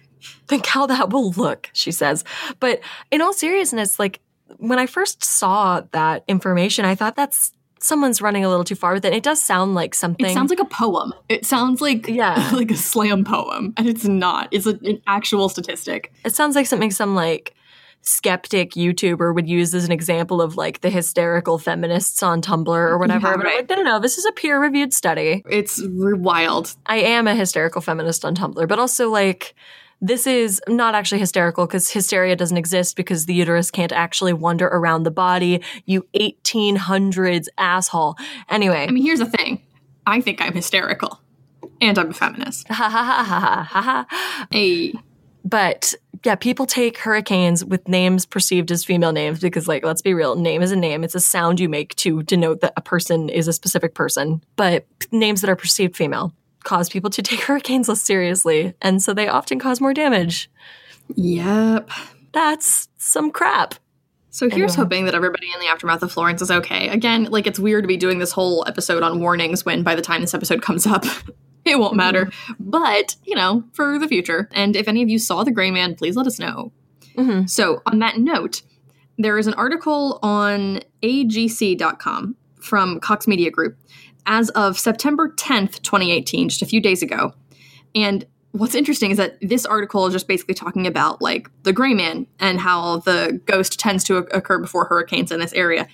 Think 0.48 0.66
how 0.66 0.86
that 0.86 1.10
will 1.10 1.30
look, 1.32 1.70
she 1.72 1.90
says. 1.90 2.22
But 2.60 2.80
in 3.10 3.20
all 3.20 3.32
seriousness, 3.32 3.98
like 3.98 4.20
when 4.58 4.78
I 4.78 4.86
first 4.86 5.24
saw 5.24 5.82
that 5.92 6.24
information, 6.28 6.84
I 6.84 6.94
thought 6.94 7.16
that's 7.16 7.52
someone's 7.78 8.22
running 8.22 8.44
a 8.44 8.48
little 8.48 8.64
too 8.64 8.74
far 8.74 8.94
with 8.94 9.04
it. 9.04 9.12
It 9.12 9.22
does 9.22 9.42
sound 9.42 9.74
like 9.74 9.94
something. 9.94 10.26
It 10.26 10.34
sounds 10.34 10.50
like 10.50 10.60
a 10.60 10.64
poem. 10.64 11.12
It 11.28 11.44
sounds 11.46 11.80
like 11.80 12.08
Yeah. 12.08 12.50
like 12.52 12.70
a 12.70 12.76
slam 12.76 13.24
poem, 13.24 13.74
and 13.76 13.88
it's 13.88 14.04
not. 14.04 14.48
It's 14.50 14.66
a, 14.66 14.78
an 14.82 15.00
actual 15.06 15.48
statistic. 15.48 16.12
it 16.24 16.34
sounds 16.34 16.56
like 16.56 16.66
something 16.66 16.90
some 16.90 17.14
like 17.14 17.54
skeptic 18.02 18.72
YouTuber 18.72 19.34
would 19.34 19.48
use 19.48 19.74
as 19.74 19.84
an 19.84 19.90
example 19.90 20.40
of 20.40 20.56
like 20.56 20.80
the 20.80 20.90
hysterical 20.90 21.58
feminists 21.58 22.22
on 22.22 22.40
Tumblr 22.40 22.68
or 22.68 22.98
whatever. 22.98 23.26
Yeah, 23.26 23.36
but 23.36 23.44
right. 23.44 23.56
like, 23.56 23.68
no, 23.68 23.76
no, 23.76 23.82
no, 23.82 24.00
this 24.00 24.16
is 24.16 24.24
a 24.24 24.32
peer 24.32 24.60
reviewed 24.60 24.94
study. 24.94 25.42
It's 25.48 25.80
wild. 25.84 26.76
I 26.86 26.98
am 26.98 27.26
a 27.26 27.34
hysterical 27.34 27.80
feminist 27.80 28.24
on 28.24 28.36
Tumblr, 28.36 28.68
but 28.68 28.78
also 28.78 29.10
like 29.10 29.56
this 30.00 30.26
is 30.26 30.60
not 30.68 30.94
actually 30.94 31.18
hysterical 31.18 31.66
because 31.66 31.90
hysteria 31.90 32.36
doesn't 32.36 32.56
exist 32.56 32.96
because 32.96 33.26
the 33.26 33.34
uterus 33.34 33.70
can't 33.70 33.92
actually 33.92 34.32
wander 34.32 34.66
around 34.66 35.04
the 35.04 35.10
body. 35.10 35.62
You 35.84 36.06
1800s 36.14 37.46
asshole. 37.58 38.16
Anyway, 38.48 38.86
I 38.88 38.90
mean, 38.90 39.04
here's 39.04 39.20
the 39.20 39.26
thing. 39.26 39.62
I 40.06 40.20
think 40.20 40.40
I'm 40.40 40.52
hysterical, 40.52 41.20
and 41.80 41.98
I'm 41.98 42.10
a 42.10 42.14
feminist. 42.14 42.68
ha 42.70 42.74
ha 42.74 42.88
ha 42.88 43.24
ha 43.24 43.62
ha 43.68 43.82
ha. 43.82 44.46
Hey, 44.50 44.92
But 45.44 45.94
yeah, 46.24 46.34
people 46.34 46.66
take 46.66 46.98
hurricanes 46.98 47.64
with 47.64 47.88
names 47.88 48.26
perceived 48.26 48.70
as 48.70 48.84
female 48.84 49.12
names 49.12 49.40
because, 49.40 49.68
like, 49.68 49.84
let's 49.84 50.02
be 50.02 50.12
real, 50.12 50.34
name 50.36 50.60
is 50.62 50.72
a 50.72 50.76
name. 50.76 51.04
It's 51.04 51.14
a 51.14 51.20
sound 51.20 51.60
you 51.60 51.68
make 51.68 51.94
to 51.96 52.22
denote 52.22 52.60
that 52.60 52.72
a 52.76 52.80
person 52.80 53.28
is 53.28 53.48
a 53.48 53.52
specific 53.52 53.94
person. 53.94 54.42
But 54.56 54.86
names 55.12 55.40
that 55.40 55.50
are 55.50 55.56
perceived 55.56 55.96
female 55.96 56.32
cause 56.66 56.90
people 56.90 57.08
to 57.10 57.22
take 57.22 57.40
hurricanes 57.48 57.88
less 57.88 58.02
seriously. 58.02 58.74
And 58.82 59.02
so 59.02 59.14
they 59.14 59.28
often 59.28 59.58
cause 59.58 59.80
more 59.80 59.94
damage. 59.94 60.50
yep. 61.14 61.88
That's 62.32 62.88
some 62.98 63.30
crap. 63.30 63.76
So 64.30 64.50
here's 64.50 64.72
Anyway. 64.72 64.76
hoping 64.84 65.04
that 65.06 65.14
everybody 65.14 65.46
in 65.54 65.58
the 65.60 65.68
aftermath 65.68 66.02
of 66.02 66.12
Florence 66.12 66.42
is 66.42 66.50
okay. 66.50 66.88
Again, 66.88 67.24
like 67.30 67.46
it's 67.46 67.58
weird 67.58 67.84
to 67.84 67.88
be 67.88 67.96
doing 67.96 68.18
this 68.18 68.32
whole 68.32 68.62
episode 68.68 69.02
on 69.02 69.20
warnings 69.20 69.64
when 69.64 69.82
by 69.82 69.94
the 69.94 70.02
time 70.02 70.20
this 70.20 70.34
episode 70.34 70.60
comes 70.60 70.86
up, 70.86 71.04
it 71.64 71.78
won't 71.78 71.96
matter. 71.96 72.30
But, 72.60 73.16
you 73.24 73.34
know, 73.34 73.64
for 73.72 73.98
the 73.98 74.06
future. 74.08 74.50
And 74.52 74.76
if 74.76 74.88
any 74.88 75.02
of 75.02 75.08
you 75.08 75.18
saw 75.18 75.42
The 75.44 75.50
Gray 75.52 75.70
Man, 75.70 75.94
please 75.94 76.16
let 76.16 76.26
us 76.26 76.38
know. 76.38 76.72
hmm 77.16 77.46
So, 77.46 77.80
on 77.86 78.00
that 78.00 78.18
note, 78.18 78.60
there 79.16 79.38
is 79.38 79.46
an 79.46 79.54
article 79.54 80.18
on 80.22 80.82
ajc.com 81.02 82.36
from 82.60 83.00
Cox 83.00 83.26
Media 83.26 83.50
Group 83.50 83.78
as 84.26 84.50
of 84.50 84.78
September 84.78 85.30
10th, 85.30 85.82
2018, 85.82 86.48
just 86.48 86.62
a 86.62 86.66
few 86.66 86.80
days 86.80 87.02
ago. 87.02 87.32
And 87.94 88.26
what's 88.52 88.74
interesting 88.74 89.10
is 89.10 89.16
that 89.18 89.38
this 89.40 89.64
article 89.64 90.06
is 90.06 90.12
just 90.12 90.28
basically 90.28 90.54
talking 90.54 90.86
about 90.86 91.20
like 91.22 91.48
the 91.62 91.72
gray 91.72 91.94
man 91.94 92.26
and 92.38 92.60
how 92.60 92.98
the 92.98 93.40
ghost 93.44 93.78
tends 93.78 94.04
to 94.04 94.16
occur 94.16 94.58
before 94.58 94.86
hurricanes 94.86 95.30
in 95.30 95.40
this 95.40 95.52
area. 95.52 95.86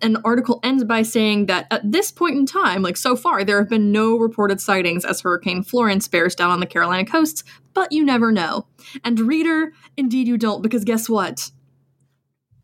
And 0.00 0.14
the 0.14 0.20
article 0.24 0.60
ends 0.62 0.84
by 0.84 1.02
saying 1.02 1.46
that 1.46 1.66
at 1.72 1.90
this 1.90 2.12
point 2.12 2.36
in 2.36 2.46
time, 2.46 2.82
like 2.82 2.96
so 2.96 3.16
far, 3.16 3.42
there 3.42 3.58
have 3.58 3.68
been 3.68 3.90
no 3.90 4.16
reported 4.16 4.60
sightings 4.60 5.04
as 5.04 5.20
Hurricane 5.20 5.64
Florence 5.64 6.06
bears 6.06 6.36
down 6.36 6.50
on 6.50 6.60
the 6.60 6.66
Carolina 6.66 7.04
coasts, 7.04 7.42
but 7.74 7.90
you 7.90 8.04
never 8.04 8.30
know. 8.30 8.66
And 9.02 9.18
reader, 9.18 9.72
indeed 9.96 10.28
you 10.28 10.38
don't, 10.38 10.62
because 10.62 10.84
guess 10.84 11.08
what? 11.08 11.50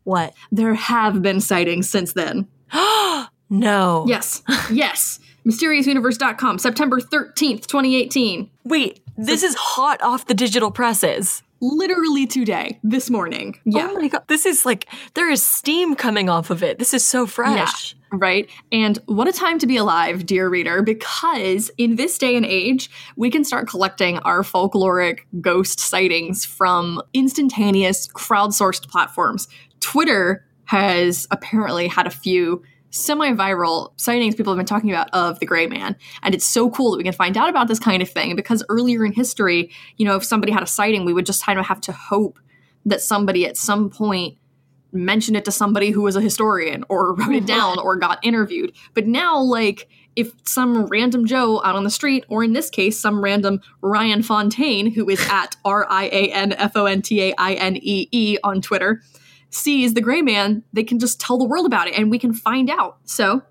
What? 0.03 0.33
There 0.49 0.75
have 0.75 1.21
been 1.21 1.41
sightings 1.41 1.89
since 1.89 2.13
then. 2.13 2.47
no. 3.49 4.05
Yes, 4.07 4.43
yes. 4.71 5.19
MysteriousUniverse.com, 5.45 6.57
September 6.57 6.99
13th, 6.99 7.67
2018. 7.67 8.49
Wait, 8.63 8.99
this 9.15 9.43
is 9.43 9.55
hot 9.55 10.01
off 10.01 10.25
the 10.25 10.33
digital 10.33 10.71
presses. 10.71 11.43
Literally 11.61 12.27
today, 12.27 12.79
this 12.83 13.09
morning. 13.09 13.55
Oh 13.57 13.61
yeah. 13.65 13.87
Oh 13.89 13.93
my 13.93 14.07
god. 14.09 14.23
This 14.27 14.45
is 14.45 14.65
like 14.65 14.87
there 15.13 15.29
is 15.29 15.45
steam 15.45 15.95
coming 15.95 16.29
off 16.29 16.49
of 16.49 16.61
it. 16.61 16.79
This 16.79 16.93
is 16.93 17.03
so 17.03 17.25
fresh. 17.25 17.95
Right? 18.11 18.49
And 18.71 18.97
what 19.05 19.27
a 19.27 19.31
time 19.31 19.57
to 19.59 19.67
be 19.67 19.77
alive, 19.77 20.25
dear 20.25 20.49
reader, 20.49 20.81
because 20.81 21.71
in 21.77 21.95
this 21.95 22.17
day 22.17 22.35
and 22.35 22.45
age, 22.45 22.89
we 23.15 23.29
can 23.29 23.43
start 23.43 23.67
collecting 23.67 24.19
our 24.19 24.41
folkloric 24.41 25.19
ghost 25.41 25.79
sightings 25.79 26.45
from 26.45 27.01
instantaneous 27.13 28.07
crowdsourced 28.09 28.87
platforms. 28.89 29.47
Twitter 29.79 30.45
has 30.65 31.27
apparently 31.31 31.87
had 31.87 32.05
a 32.05 32.11
few 32.11 32.63
semi 32.95 33.31
viral 33.31 33.91
sightings 33.99 34.35
people 34.35 34.53
have 34.53 34.57
been 34.57 34.65
talking 34.65 34.89
about 34.89 35.09
of 35.11 35.39
the 35.39 35.45
gray 35.45 35.67
man. 35.67 35.95
And 36.23 36.33
it's 36.33 36.45
so 36.45 36.69
cool 36.69 36.91
that 36.91 36.97
we 36.97 37.03
can 37.03 37.13
find 37.13 37.35
out 37.37 37.49
about 37.49 37.67
this 37.67 37.79
kind 37.79 38.01
of 38.01 38.09
thing 38.09 38.35
because 38.35 38.63
earlier 38.69 39.05
in 39.05 39.11
history, 39.11 39.71
you 39.97 40.05
know, 40.05 40.15
if 40.15 40.23
somebody 40.23 40.51
had 40.51 40.63
a 40.63 40.67
sighting, 40.67 41.05
we 41.05 41.13
would 41.13 41.25
just 41.25 41.43
kind 41.43 41.59
of 41.59 41.65
have 41.65 41.81
to 41.81 41.91
hope 41.91 42.39
that 42.85 43.01
somebody 43.01 43.45
at 43.45 43.57
some 43.57 43.89
point 43.89 44.37
mentioned 44.93 45.35
it 45.35 45.43
to 45.43 45.51
somebody 45.51 45.91
who 45.91 46.01
was 46.01 46.15
a 46.15 46.21
historian 46.21 46.85
or 46.87 47.13
wrote 47.15 47.35
it 47.35 47.43
mm-hmm. 47.43 47.45
down 47.45 47.79
or 47.79 47.97
got 47.97 48.23
interviewed. 48.23 48.71
But 48.93 49.07
now, 49.07 49.39
like, 49.39 49.89
if 50.15 50.31
some 50.47 50.85
random 50.85 51.25
Joe 51.25 51.61
out 51.65 51.75
on 51.75 51.83
the 51.83 51.89
street, 51.89 52.23
or 52.29 52.43
in 52.43 52.53
this 52.53 52.69
case, 52.69 52.97
some 52.97 53.21
random 53.21 53.59
Ryan 53.81 54.23
Fontaine, 54.23 54.89
who 54.89 55.09
is 55.09 55.19
at 55.29 55.57
R 55.65 55.85
I 55.89 56.05
A 56.05 56.31
N 56.31 56.53
F 56.53 56.77
O 56.77 56.85
N 56.85 57.01
T 57.01 57.21
A 57.21 57.33
I 57.37 57.55
N 57.55 57.75
E 57.75 58.07
E 58.11 58.37
on 58.41 58.61
Twitter, 58.61 59.01
sees 59.55 59.93
the 59.93 60.01
gray 60.01 60.21
man, 60.21 60.63
they 60.73 60.83
can 60.83 60.99
just 60.99 61.19
tell 61.19 61.37
the 61.37 61.45
world 61.45 61.65
about 61.65 61.87
it 61.87 61.97
and 61.97 62.11
we 62.11 62.19
can 62.19 62.33
find 62.33 62.69
out. 62.69 62.97
So, 63.05 63.41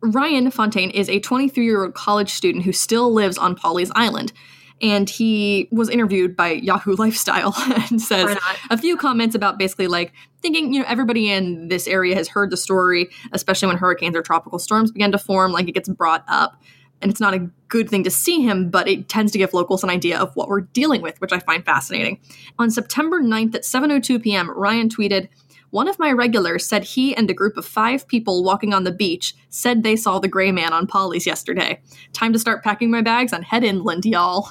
Ryan 0.00 0.50
Fontaine 0.50 0.90
is 0.90 1.08
a 1.08 1.18
23 1.20 1.64
year 1.64 1.84
old 1.84 1.94
college 1.94 2.30
student 2.30 2.64
who 2.64 2.72
still 2.72 3.12
lives 3.12 3.38
on 3.38 3.56
Pawleys 3.56 3.90
Island. 3.94 4.32
And 4.80 5.10
he 5.10 5.68
was 5.72 5.88
interviewed 5.88 6.36
by 6.36 6.52
Yahoo 6.52 6.94
Lifestyle 6.94 7.52
and 7.90 8.00
says 8.00 8.38
a 8.70 8.78
few 8.78 8.96
comments 8.96 9.34
about 9.34 9.58
basically 9.58 9.88
like 9.88 10.12
thinking, 10.40 10.72
you 10.72 10.80
know, 10.80 10.86
everybody 10.88 11.32
in 11.32 11.66
this 11.66 11.88
area 11.88 12.14
has 12.14 12.28
heard 12.28 12.50
the 12.50 12.56
story, 12.56 13.08
especially 13.32 13.66
when 13.66 13.76
hurricanes 13.76 14.16
or 14.16 14.22
tropical 14.22 14.60
storms 14.60 14.92
begin 14.92 15.10
to 15.10 15.18
form, 15.18 15.50
like 15.50 15.68
it 15.68 15.72
gets 15.72 15.88
brought 15.88 16.24
up. 16.28 16.62
And 17.00 17.10
it's 17.10 17.20
not 17.20 17.34
a 17.34 17.48
good 17.68 17.88
thing 17.88 18.02
to 18.04 18.10
see 18.10 18.40
him, 18.40 18.70
but 18.70 18.88
it 18.88 19.08
tends 19.08 19.30
to 19.32 19.38
give 19.38 19.54
locals 19.54 19.84
an 19.84 19.90
idea 19.90 20.18
of 20.18 20.34
what 20.34 20.48
we're 20.48 20.62
dealing 20.62 21.00
with, 21.00 21.20
which 21.20 21.32
I 21.32 21.38
find 21.38 21.64
fascinating. 21.64 22.20
On 22.58 22.70
September 22.70 23.20
9th 23.20 23.54
at 23.54 23.64
7:02 23.64 24.22
p.m., 24.22 24.50
Ryan 24.50 24.88
tweeted, 24.88 25.28
"One 25.70 25.86
of 25.86 25.98
my 25.98 26.10
regulars 26.10 26.66
said 26.66 26.84
he 26.84 27.14
and 27.14 27.30
a 27.30 27.34
group 27.34 27.56
of 27.56 27.66
5 27.66 28.08
people 28.08 28.42
walking 28.42 28.74
on 28.74 28.84
the 28.84 28.90
beach 28.90 29.34
said 29.48 29.82
they 29.82 29.96
saw 29.96 30.18
the 30.18 30.28
gray 30.28 30.50
man 30.50 30.72
on 30.72 30.86
Pawleys 30.86 31.26
yesterday. 31.26 31.80
Time 32.12 32.32
to 32.32 32.38
start 32.38 32.64
packing 32.64 32.90
my 32.90 33.02
bags 33.02 33.32
and 33.32 33.44
head 33.44 33.64
inland, 33.64 34.04
y'all." 34.04 34.50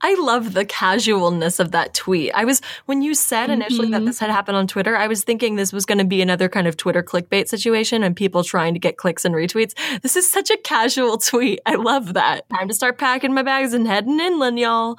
I 0.00 0.14
love 0.20 0.54
the 0.54 0.64
casualness 0.64 1.58
of 1.58 1.72
that 1.72 1.92
tweet. 1.94 2.32
I 2.34 2.44
was 2.44 2.60
when 2.86 3.02
you 3.02 3.14
said 3.14 3.50
initially 3.50 3.90
that 3.90 4.02
Mhm. 4.02 4.06
this 4.06 4.18
had 4.20 4.30
happened 4.30 4.56
on 4.56 4.66
Twitter, 4.66 4.96
I 4.96 5.06
was 5.08 5.24
thinking 5.24 5.56
this 5.56 5.72
was 5.72 5.84
going 5.84 5.98
to 5.98 6.04
be 6.04 6.22
another 6.22 6.48
kind 6.48 6.66
of 6.66 6.76
Twitter 6.76 7.02
clickbait 7.02 7.48
situation 7.48 8.02
and 8.04 8.14
people 8.14 8.44
trying 8.44 8.74
to 8.74 8.80
get 8.80 8.96
clicks 8.96 9.24
and 9.24 9.34
retweets. 9.34 9.74
This 10.02 10.14
is 10.16 10.30
such 10.30 10.50
a 10.50 10.56
casual 10.58 11.18
tweet. 11.18 11.60
I 11.66 11.74
love 11.74 12.14
that. 12.14 12.48
Time 12.50 12.68
to 12.68 12.74
start 12.74 12.98
packing 12.98 13.34
my 13.34 13.42
bags 13.42 13.74
and 13.74 13.86
heading 13.88 14.20
inland, 14.20 14.58
y'all. 14.58 14.98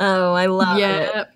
Oh, 0.00 0.32
I 0.32 0.46
love 0.46 0.78
it. 0.78 0.80
yeah. 0.80 1.24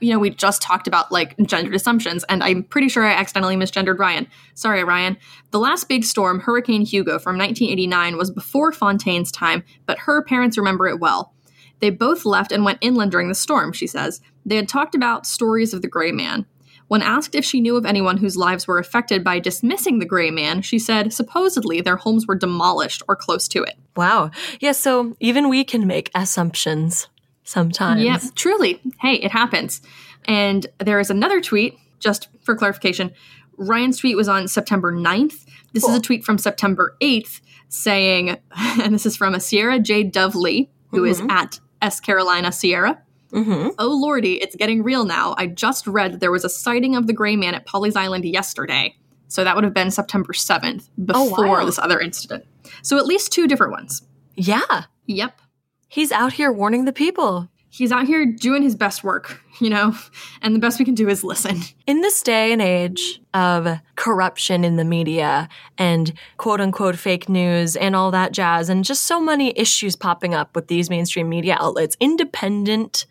You 0.00 0.14
know, 0.14 0.18
we 0.18 0.30
just 0.30 0.62
talked 0.62 0.86
about 0.88 1.12
like 1.12 1.36
gendered 1.44 1.74
assumptions, 1.74 2.24
and 2.30 2.42
I'm 2.42 2.62
pretty 2.62 2.88
sure 2.88 3.04
I 3.04 3.12
accidentally 3.12 3.54
misgendered 3.54 3.98
Ryan. 3.98 4.26
Sorry, 4.54 4.82
Ryan. 4.82 5.18
The 5.50 5.58
last 5.58 5.90
big 5.90 6.04
storm, 6.04 6.40
Hurricane 6.40 6.86
Hugo 6.86 7.18
from 7.18 7.36
1989, 7.36 8.16
was 8.16 8.30
before 8.30 8.72
Fontaine's 8.72 9.30
time, 9.30 9.62
but 9.84 9.98
her 9.98 10.22
parents 10.22 10.56
remember 10.56 10.86
it 10.88 11.00
well. 11.00 11.34
They 11.80 11.90
both 11.90 12.24
left 12.24 12.52
and 12.52 12.64
went 12.64 12.78
inland 12.80 13.12
during 13.12 13.28
the 13.28 13.34
storm, 13.34 13.72
she 13.72 13.86
says. 13.86 14.20
They 14.44 14.56
had 14.56 14.68
talked 14.68 14.94
about 14.94 15.26
stories 15.26 15.72
of 15.72 15.82
the 15.82 15.88
gray 15.88 16.12
man. 16.12 16.46
When 16.88 17.02
asked 17.02 17.34
if 17.34 17.44
she 17.44 17.60
knew 17.60 17.76
of 17.76 17.84
anyone 17.84 18.16
whose 18.16 18.36
lives 18.36 18.66
were 18.66 18.78
affected 18.78 19.22
by 19.22 19.40
dismissing 19.40 19.98
the 19.98 20.06
gray 20.06 20.30
man, 20.30 20.62
she 20.62 20.78
said 20.78 21.12
supposedly 21.12 21.80
their 21.80 21.96
homes 21.96 22.26
were 22.26 22.34
demolished 22.34 23.02
or 23.06 23.14
close 23.14 23.46
to 23.48 23.62
it. 23.62 23.76
Wow. 23.94 24.30
Yeah, 24.58 24.72
so 24.72 25.14
even 25.20 25.50
we 25.50 25.64
can 25.64 25.86
make 25.86 26.10
assumptions 26.14 27.08
sometimes. 27.44 28.02
Yep, 28.02 28.22
truly. 28.34 28.80
Hey, 29.00 29.14
it 29.14 29.30
happens. 29.30 29.82
And 30.24 30.66
there 30.78 30.98
is 30.98 31.10
another 31.10 31.40
tweet, 31.42 31.78
just 31.98 32.28
for 32.42 32.56
clarification. 32.56 33.12
Ryan's 33.58 33.98
tweet 33.98 34.16
was 34.16 34.28
on 34.28 34.48
September 34.48 34.92
9th. 34.92 35.44
This 35.74 35.84
is 35.84 35.94
a 35.94 36.00
tweet 36.00 36.24
from 36.24 36.38
September 36.38 36.96
8th 37.02 37.40
saying, 37.68 38.38
and 38.56 38.94
this 38.94 39.04
is 39.04 39.16
from 39.16 39.34
a 39.34 39.40
Sierra 39.40 39.78
J. 39.78 40.04
Dovely, 40.04 40.68
who 40.90 41.04
is 41.04 41.20
mm-hmm. 41.20 41.30
at 41.30 41.60
S. 41.82 42.00
Carolina 42.00 42.52
Sierra. 42.52 43.02
Mm-hmm. 43.32 43.68
Oh 43.78 43.88
lordy, 44.00 44.34
it's 44.40 44.56
getting 44.56 44.82
real 44.82 45.04
now. 45.04 45.34
I 45.36 45.46
just 45.48 45.86
read 45.86 46.14
that 46.14 46.20
there 46.20 46.32
was 46.32 46.44
a 46.44 46.48
sighting 46.48 46.96
of 46.96 47.06
the 47.06 47.12
gray 47.12 47.36
man 47.36 47.54
at 47.54 47.66
Pawleys 47.66 47.94
Island 47.96 48.24
yesterday. 48.24 48.96
So 49.28 49.44
that 49.44 49.54
would 49.54 49.64
have 49.64 49.74
been 49.74 49.90
September 49.90 50.32
7th, 50.32 50.88
Oh, 51.10 51.28
before 51.28 51.46
wow. 51.48 51.64
this 51.66 51.78
other 51.78 52.00
incident. 52.00 52.46
So 52.82 52.96
at 52.96 53.04
least 53.06 53.30
two 53.30 53.46
different 53.46 53.72
ones. 53.72 54.00
Yeah. 54.34 54.84
Yep. 55.04 55.40
He's 55.88 56.10
out 56.12 56.32
here 56.32 56.50
warning 56.50 56.86
the 56.86 56.92
people. 56.94 57.48
He's 57.78 57.92
out 57.92 58.06
here 58.06 58.26
doing 58.26 58.62
his 58.64 58.74
best 58.74 59.04
work, 59.04 59.40
you 59.60 59.70
know, 59.70 59.94
and 60.42 60.52
the 60.54 60.58
best 60.58 60.80
we 60.80 60.84
can 60.84 60.94
do 60.94 61.08
is 61.08 61.22
listen. 61.22 61.60
In 61.86 62.00
this 62.00 62.22
day 62.22 62.52
and 62.52 62.60
age 62.60 63.20
of 63.32 63.78
corruption 63.94 64.64
in 64.64 64.74
the 64.74 64.84
media 64.84 65.48
and 65.78 66.12
quote 66.38 66.60
unquote 66.60 66.96
fake 66.96 67.28
news 67.28 67.76
and 67.76 67.94
all 67.94 68.10
that 68.10 68.32
jazz, 68.32 68.68
and 68.68 68.84
just 68.84 69.04
so 69.04 69.20
many 69.20 69.56
issues 69.56 69.94
popping 69.94 70.34
up 70.34 70.56
with 70.56 70.66
these 70.66 70.90
mainstream 70.90 71.28
media 71.28 71.56
outlets, 71.60 71.96
independent 72.00 73.06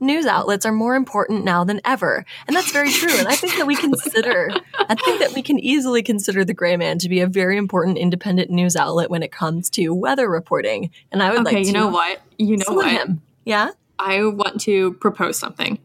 news 0.00 0.26
outlets 0.26 0.64
are 0.64 0.72
more 0.72 0.94
important 0.94 1.44
now 1.44 1.64
than 1.64 1.80
ever. 1.84 2.24
And 2.46 2.54
that's 2.54 2.70
very 2.70 2.92
true. 2.92 3.16
And 3.18 3.26
I 3.26 3.34
think 3.34 3.56
that 3.56 3.66
we 3.66 3.74
consider, 3.74 4.50
I 4.88 4.94
think 4.94 5.20
that 5.20 5.32
we 5.32 5.42
can 5.42 5.58
easily 5.58 6.02
consider 6.02 6.44
the 6.44 6.54
Gray 6.54 6.76
Man 6.76 6.98
to 6.98 7.08
be 7.08 7.20
a 7.20 7.26
very 7.26 7.56
important 7.56 7.98
independent 7.98 8.50
news 8.50 8.76
outlet 8.76 9.10
when 9.10 9.24
it 9.24 9.32
comes 9.32 9.70
to 9.70 9.90
weather 9.94 10.28
reporting. 10.30 10.90
And 11.10 11.22
I 11.22 11.30
would 11.30 11.40
Okay, 11.40 11.56
like 11.56 11.62
to 11.64 11.66
you 11.66 11.72
know 11.72 11.88
what? 11.88 12.20
You 12.38 12.58
know 12.58 12.74
what? 12.74 12.90
him. 12.92 13.22
Yeah? 13.44 13.70
I 14.04 14.22
want 14.26 14.60
to 14.62 14.92
propose 14.94 15.38
something. 15.38 15.78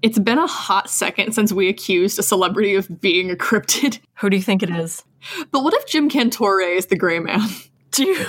It's 0.00 0.18
been 0.18 0.38
a 0.38 0.46
hot 0.46 0.88
second 0.88 1.34
since 1.34 1.52
we 1.52 1.68
accused 1.68 2.18
a 2.18 2.22
celebrity 2.22 2.74
of 2.74 3.02
being 3.02 3.30
a 3.30 3.34
cryptid. 3.34 4.00
Who 4.20 4.30
do 4.30 4.36
you 4.36 4.42
think 4.42 4.62
it 4.62 4.70
is? 4.70 5.04
But 5.50 5.62
what 5.62 5.74
if 5.74 5.86
Jim 5.86 6.08
Cantore 6.08 6.76
is 6.76 6.86
the 6.86 6.96
gray 6.96 7.18
man? 7.18 7.40
Do 7.90 8.04
you, 8.04 8.24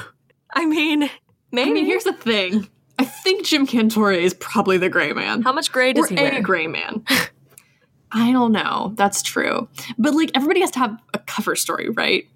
I 0.54 0.66
mean, 0.66 1.10
maybe. 1.52 1.70
I 1.70 1.74
mean, 1.74 1.86
here's 1.86 2.04
the 2.04 2.14
thing. 2.14 2.68
I 3.00 3.06
think 3.06 3.46
Jim 3.46 3.66
Cantore 3.66 4.18
is 4.18 4.34
probably 4.34 4.78
the 4.78 4.90
gray 4.90 5.14
man. 5.14 5.44
How 5.44 5.54
much 5.54 5.72
gray 5.72 5.92
or 5.92 5.94
does 5.94 6.10
he 6.10 6.18
a 6.18 6.42
gray 6.42 6.68
man. 6.68 7.06
I 8.12 8.34
don't 8.34 8.52
know. 8.52 8.92
That's 8.96 9.22
true. 9.22 9.70
But 9.98 10.14
like 10.14 10.32
everybody 10.36 10.60
has 10.60 10.72
to 10.72 10.80
have 10.80 11.00
a 11.14 11.20
cover 11.20 11.56
story, 11.56 11.90
right? 11.90 12.28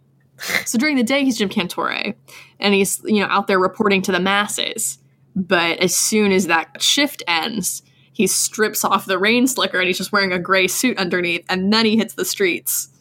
So 0.65 0.77
during 0.77 0.95
the 0.95 1.03
day 1.03 1.25
he's 1.25 1.37
Jim 1.37 1.49
Cantore 1.49 2.15
and 2.59 2.73
he's, 2.73 3.01
you 3.03 3.19
know, 3.19 3.27
out 3.27 3.47
there 3.47 3.59
reporting 3.59 4.01
to 4.03 4.11
the 4.11 4.19
masses. 4.19 4.99
But 5.36 5.79
as 5.79 5.95
soon 5.95 6.31
as 6.31 6.47
that 6.47 6.81
shift 6.81 7.21
ends, 7.27 7.83
he 8.13 8.27
strips 8.27 8.86
off 8.86 9.05
the 9.05 9.19
rain 9.19 9.45
slicker 9.45 9.77
and 9.77 9.88
he's 9.88 9.97
just 9.97 10.13
wearing 10.13 10.31
a 10.31 10.39
gray 10.39 10.67
suit 10.67 10.97
underneath 10.97 11.45
and 11.49 11.73
then 11.73 11.86
he 11.86 11.97
hits 11.97 12.13
the 12.13 12.25
streets. 12.25 12.89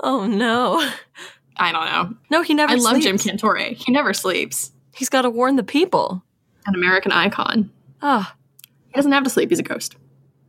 Oh 0.00 0.26
no. 0.26 0.84
I 1.56 1.70
don't 1.70 1.86
know. 1.86 2.16
No, 2.30 2.42
he 2.42 2.52
never 2.52 2.72
I 2.72 2.74
love. 2.74 3.00
Jim 3.00 3.16
Cantore. 3.16 3.74
He 3.74 3.92
never 3.92 4.12
sleeps. 4.12 4.72
He's 4.92 5.08
got 5.08 5.22
to 5.22 5.30
warn 5.30 5.54
the 5.54 5.62
people. 5.62 6.24
An 6.66 6.74
American 6.74 7.12
icon. 7.12 7.70
Oh. 8.02 8.28
He 8.88 8.94
doesn't 8.94 9.12
have 9.12 9.22
to 9.22 9.30
sleep, 9.30 9.50
he's 9.50 9.60
a 9.60 9.62
ghost. 9.62 9.94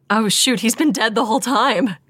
Oh 0.10 0.30
shoot, 0.30 0.62
he's 0.62 0.76
been 0.76 0.92
dead 0.92 1.14
the 1.14 1.26
whole 1.26 1.40
time. 1.40 1.96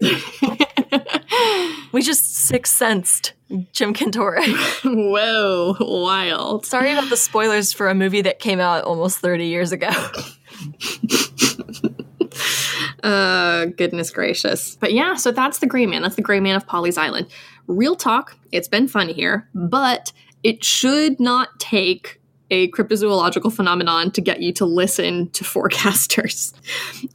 we 1.92 2.02
just 2.02 2.36
sixth 2.36 2.76
sensed 2.76 3.34
Jim 3.72 3.94
Cantore. 3.94 4.38
Whoa, 4.84 5.76
wild. 5.80 6.66
Sorry 6.66 6.92
about 6.92 7.10
the 7.10 7.18
spoilers 7.18 7.74
for 7.74 7.90
a 7.90 7.96
movie 7.96 8.22
that 8.22 8.40
came 8.40 8.60
out 8.60 8.84
almost 8.84 9.20
30 9.20 9.46
years 9.46 9.72
ago. 9.72 9.90
uh, 13.04 13.66
goodness 13.66 14.12
gracious. 14.12 14.76
But 14.76 14.94
yeah, 14.94 15.16
so 15.16 15.32
that's 15.32 15.60
the 15.60 15.68
Gray 15.68 15.86
Man. 15.86 16.02
That's 16.02 16.16
the 16.16 16.22
Gray 16.22 16.40
Man 16.40 16.56
of 16.56 16.66
Pawleys 16.66 16.98
Island. 16.98 17.28
Real 17.68 17.96
talk, 17.96 18.38
it's 18.52 18.68
been 18.68 18.88
fun 18.88 19.10
here, 19.10 19.48
but 19.54 20.12
it 20.44 20.64
should 20.64 21.20
not 21.20 21.60
take 21.60 22.20
a 22.52 22.70
cryptozoological 22.72 23.52
phenomenon 23.52 24.12
to 24.12 24.22
get 24.22 24.42
you 24.42 24.54
to 24.54 24.66
listen 24.66 25.30
to 25.32 25.44
forecasters. 25.44 26.54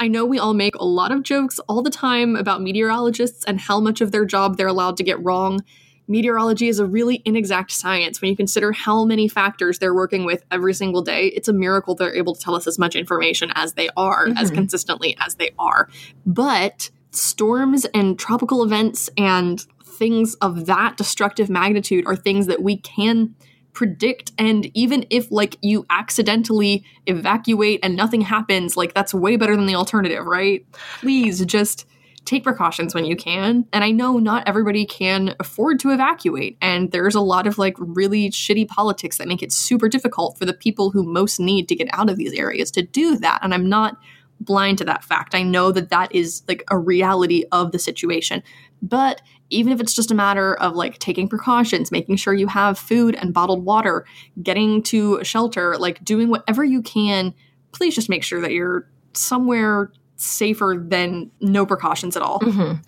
I 0.01 0.09
know 0.09 0.24
we 0.24 0.39
all 0.39 0.55
make 0.55 0.74
a 0.76 0.84
lot 0.84 1.12
of 1.12 1.22
jokes 1.22 1.61
all 1.68 1.82
the 1.82 1.91
time 1.91 2.34
about 2.34 2.62
meteorologists 2.62 3.45
and 3.45 3.61
how 3.61 3.78
much 3.78 4.01
of 4.01 4.11
their 4.11 4.24
job 4.24 4.57
they're 4.57 4.66
allowed 4.66 4.97
to 4.97 5.05
get 5.05 5.22
wrong. 5.22 5.61
Meteorology 6.09 6.68
is 6.68 6.78
a 6.78 6.86
really 6.86 7.22
inexact 7.24 7.70
science 7.70 8.20
when 8.20 8.30
you 8.30 8.36
consider 8.36 8.72
how 8.72 9.04
many 9.04 9.28
factors 9.28 9.78
they're 9.78 9.94
working 9.94 10.24
with 10.24 10.42
every 10.50 10.72
single 10.72 11.02
day. 11.02 11.26
It's 11.26 11.48
a 11.48 11.52
miracle 11.52 11.94
they're 11.94 12.14
able 12.14 12.34
to 12.34 12.40
tell 12.40 12.54
us 12.54 12.66
as 12.66 12.78
much 12.78 12.96
information 12.96 13.52
as 13.54 13.74
they 13.74 13.90
are, 13.96 14.26
mm-hmm. 14.26 14.38
as 14.38 14.50
consistently 14.50 15.16
as 15.20 15.34
they 15.34 15.50
are. 15.59 15.88
But 16.24 16.90
storms 17.11 17.84
and 17.94 18.18
tropical 18.18 18.62
events 18.62 19.11
and 19.18 19.61
things 19.84 20.34
of 20.36 20.66
that 20.66 20.96
destructive 20.96 21.50
magnitude 21.50 22.06
are 22.06 22.16
things 22.16 22.46
that 22.46 22.62
we 22.62 22.78
can 22.78 23.34
predict 23.74 24.32
and 24.38 24.70
even 24.74 25.06
if 25.11 25.30
like 25.30 25.56
you 25.62 25.86
accidentally 25.90 26.84
evacuate 27.06 27.78
and 27.82 27.96
nothing 27.96 28.22
happens 28.22 28.76
like 28.76 28.92
that's 28.92 29.14
way 29.14 29.36
better 29.36 29.54
than 29.54 29.66
the 29.66 29.74
alternative 29.74 30.24
right 30.26 30.66
please 30.98 31.44
just 31.44 31.86
take 32.28 32.44
precautions 32.44 32.94
when 32.94 33.06
you 33.06 33.16
can. 33.16 33.66
And 33.72 33.82
i 33.82 33.90
know 33.90 34.18
not 34.18 34.46
everybody 34.46 34.84
can 34.84 35.34
afford 35.40 35.80
to 35.80 35.90
evacuate. 35.90 36.58
And 36.60 36.92
there's 36.92 37.14
a 37.14 37.20
lot 37.20 37.46
of 37.46 37.58
like 37.58 37.74
really 37.78 38.30
shitty 38.30 38.68
politics 38.68 39.18
that 39.18 39.28
make 39.28 39.42
it 39.42 39.52
super 39.52 39.88
difficult 39.88 40.38
for 40.38 40.44
the 40.44 40.52
people 40.52 40.90
who 40.90 41.02
most 41.02 41.40
need 41.40 41.68
to 41.68 41.74
get 41.74 41.88
out 41.92 42.10
of 42.10 42.16
these 42.16 42.34
areas 42.34 42.70
to 42.72 42.82
do 42.82 43.16
that. 43.16 43.40
And 43.42 43.54
i'm 43.54 43.68
not 43.68 43.96
blind 44.40 44.78
to 44.78 44.84
that 44.84 45.02
fact. 45.02 45.34
I 45.34 45.42
know 45.42 45.72
that 45.72 45.88
that 45.90 46.14
is 46.14 46.42
like 46.46 46.62
a 46.70 46.78
reality 46.78 47.44
of 47.50 47.72
the 47.72 47.78
situation. 47.78 48.42
But 48.80 49.20
even 49.50 49.72
if 49.72 49.80
it's 49.80 49.94
just 49.94 50.12
a 50.12 50.14
matter 50.14 50.54
of 50.54 50.76
like 50.76 51.00
taking 51.00 51.28
precautions, 51.28 51.90
making 51.90 52.16
sure 52.16 52.34
you 52.34 52.46
have 52.46 52.78
food 52.78 53.16
and 53.16 53.34
bottled 53.34 53.64
water, 53.64 54.06
getting 54.40 54.80
to 54.84 55.24
shelter, 55.24 55.76
like 55.76 56.04
doing 56.04 56.28
whatever 56.28 56.62
you 56.62 56.82
can, 56.82 57.34
please 57.72 57.96
just 57.96 58.08
make 58.08 58.22
sure 58.22 58.40
that 58.40 58.52
you're 58.52 58.88
somewhere 59.12 59.90
safer 60.18 60.76
than 60.78 61.30
no 61.40 61.64
precautions 61.64 62.16
at 62.16 62.22
all. 62.22 62.40
Mm-hmm. 62.40 62.82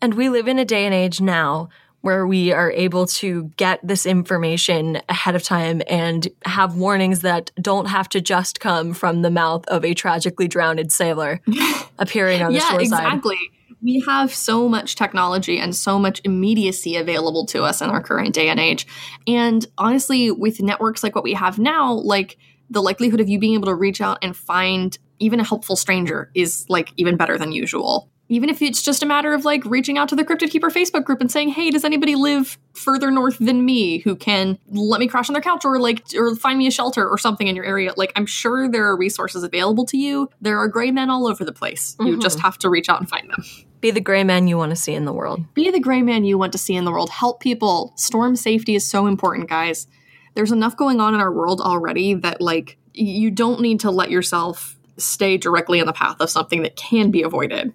And 0.00 0.14
we 0.14 0.28
live 0.28 0.48
in 0.48 0.58
a 0.58 0.64
day 0.64 0.84
and 0.84 0.94
age 0.94 1.20
now 1.20 1.68
where 2.00 2.26
we 2.26 2.52
are 2.52 2.72
able 2.72 3.06
to 3.06 3.44
get 3.56 3.78
this 3.86 4.06
information 4.06 5.00
ahead 5.08 5.36
of 5.36 5.42
time 5.44 5.80
and 5.88 6.26
have 6.44 6.74
warnings 6.74 7.20
that 7.20 7.52
don't 7.60 7.86
have 7.86 8.08
to 8.08 8.20
just 8.20 8.58
come 8.58 8.92
from 8.92 9.22
the 9.22 9.30
mouth 9.30 9.64
of 9.68 9.84
a 9.84 9.94
tragically 9.94 10.48
drowned 10.48 10.90
sailor 10.90 11.40
appearing 12.00 12.42
on 12.42 12.52
the 12.52 12.58
yeah, 12.58 12.70
shore 12.70 12.84
side. 12.84 13.04
Exactly 13.04 13.38
we 13.82 14.00
have 14.06 14.32
so 14.32 14.68
much 14.68 14.94
technology 14.94 15.58
and 15.58 15.74
so 15.74 15.98
much 15.98 16.20
immediacy 16.24 16.96
available 16.96 17.44
to 17.46 17.64
us 17.64 17.82
in 17.82 17.90
our 17.90 18.00
current 18.00 18.32
day 18.34 18.48
and 18.48 18.60
age. 18.60 18.86
And 19.26 19.66
honestly, 19.76 20.30
with 20.30 20.62
networks 20.62 21.02
like 21.02 21.14
what 21.14 21.24
we 21.24 21.34
have 21.34 21.58
now, 21.58 21.92
like 21.92 22.38
the 22.70 22.82
likelihood 22.82 23.20
of 23.20 23.28
you 23.28 23.38
being 23.38 23.54
able 23.54 23.66
to 23.66 23.74
reach 23.74 24.00
out 24.00 24.18
and 24.22 24.36
find 24.36 24.96
even 25.22 25.40
a 25.40 25.44
helpful 25.44 25.76
stranger 25.76 26.30
is 26.34 26.66
like 26.68 26.92
even 26.96 27.16
better 27.16 27.38
than 27.38 27.52
usual. 27.52 28.08
Even 28.28 28.48
if 28.48 28.62
it's 28.62 28.80
just 28.80 29.02
a 29.02 29.06
matter 29.06 29.34
of 29.34 29.44
like 29.44 29.62
reaching 29.66 29.98
out 29.98 30.08
to 30.08 30.16
the 30.16 30.24
Cryptid 30.24 30.50
Keeper 30.50 30.70
Facebook 30.70 31.04
group 31.04 31.20
and 31.20 31.30
saying, 31.30 31.50
"Hey, 31.50 31.70
does 31.70 31.84
anybody 31.84 32.14
live 32.14 32.58
further 32.72 33.10
north 33.10 33.36
than 33.38 33.64
me 33.64 33.98
who 33.98 34.16
can 34.16 34.58
let 34.68 35.00
me 35.00 35.06
crash 35.06 35.28
on 35.28 35.34
their 35.34 35.42
couch 35.42 35.64
or 35.64 35.78
like 35.78 36.04
or 36.16 36.34
find 36.34 36.58
me 36.58 36.66
a 36.66 36.70
shelter 36.70 37.06
or 37.06 37.18
something 37.18 37.46
in 37.46 37.54
your 37.54 37.64
area?" 37.64 37.92
Like 37.96 38.12
I'm 38.16 38.26
sure 38.26 38.68
there 38.68 38.86
are 38.86 38.96
resources 38.96 39.42
available 39.42 39.84
to 39.86 39.98
you. 39.98 40.30
There 40.40 40.58
are 40.58 40.68
gray 40.68 40.90
men 40.90 41.10
all 41.10 41.26
over 41.26 41.44
the 41.44 41.52
place. 41.52 41.94
Mm-hmm. 41.94 42.06
You 42.06 42.20
just 42.20 42.40
have 42.40 42.56
to 42.58 42.70
reach 42.70 42.88
out 42.88 43.00
and 43.00 43.08
find 43.08 43.28
them. 43.30 43.44
Be 43.82 43.90
the 43.90 44.00
gray 44.00 44.22
man 44.22 44.46
you 44.46 44.56
want 44.56 44.70
to 44.70 44.76
see 44.76 44.94
in 44.94 45.04
the 45.04 45.12
world. 45.12 45.52
Be 45.54 45.70
the 45.70 45.80
gray 45.80 46.02
man 46.02 46.24
you 46.24 46.38
want 46.38 46.52
to 46.52 46.58
see 46.58 46.74
in 46.74 46.84
the 46.84 46.92
world. 46.92 47.10
Help 47.10 47.40
people. 47.40 47.92
Storm 47.96 48.36
safety 48.36 48.76
is 48.76 48.88
so 48.88 49.08
important, 49.08 49.48
guys. 49.48 49.88
There's 50.34 50.52
enough 50.52 50.76
going 50.76 51.00
on 51.00 51.14
in 51.14 51.20
our 51.20 51.32
world 51.32 51.60
already 51.60 52.14
that, 52.14 52.40
like, 52.40 52.78
you 52.94 53.30
don't 53.30 53.60
need 53.60 53.80
to 53.80 53.90
let 53.90 54.10
yourself 54.10 54.78
stay 54.98 55.36
directly 55.36 55.78
in 55.78 55.86
the 55.86 55.92
path 55.92 56.20
of 56.20 56.30
something 56.30 56.62
that 56.62 56.76
can 56.76 57.10
be 57.10 57.22
avoided. 57.22 57.72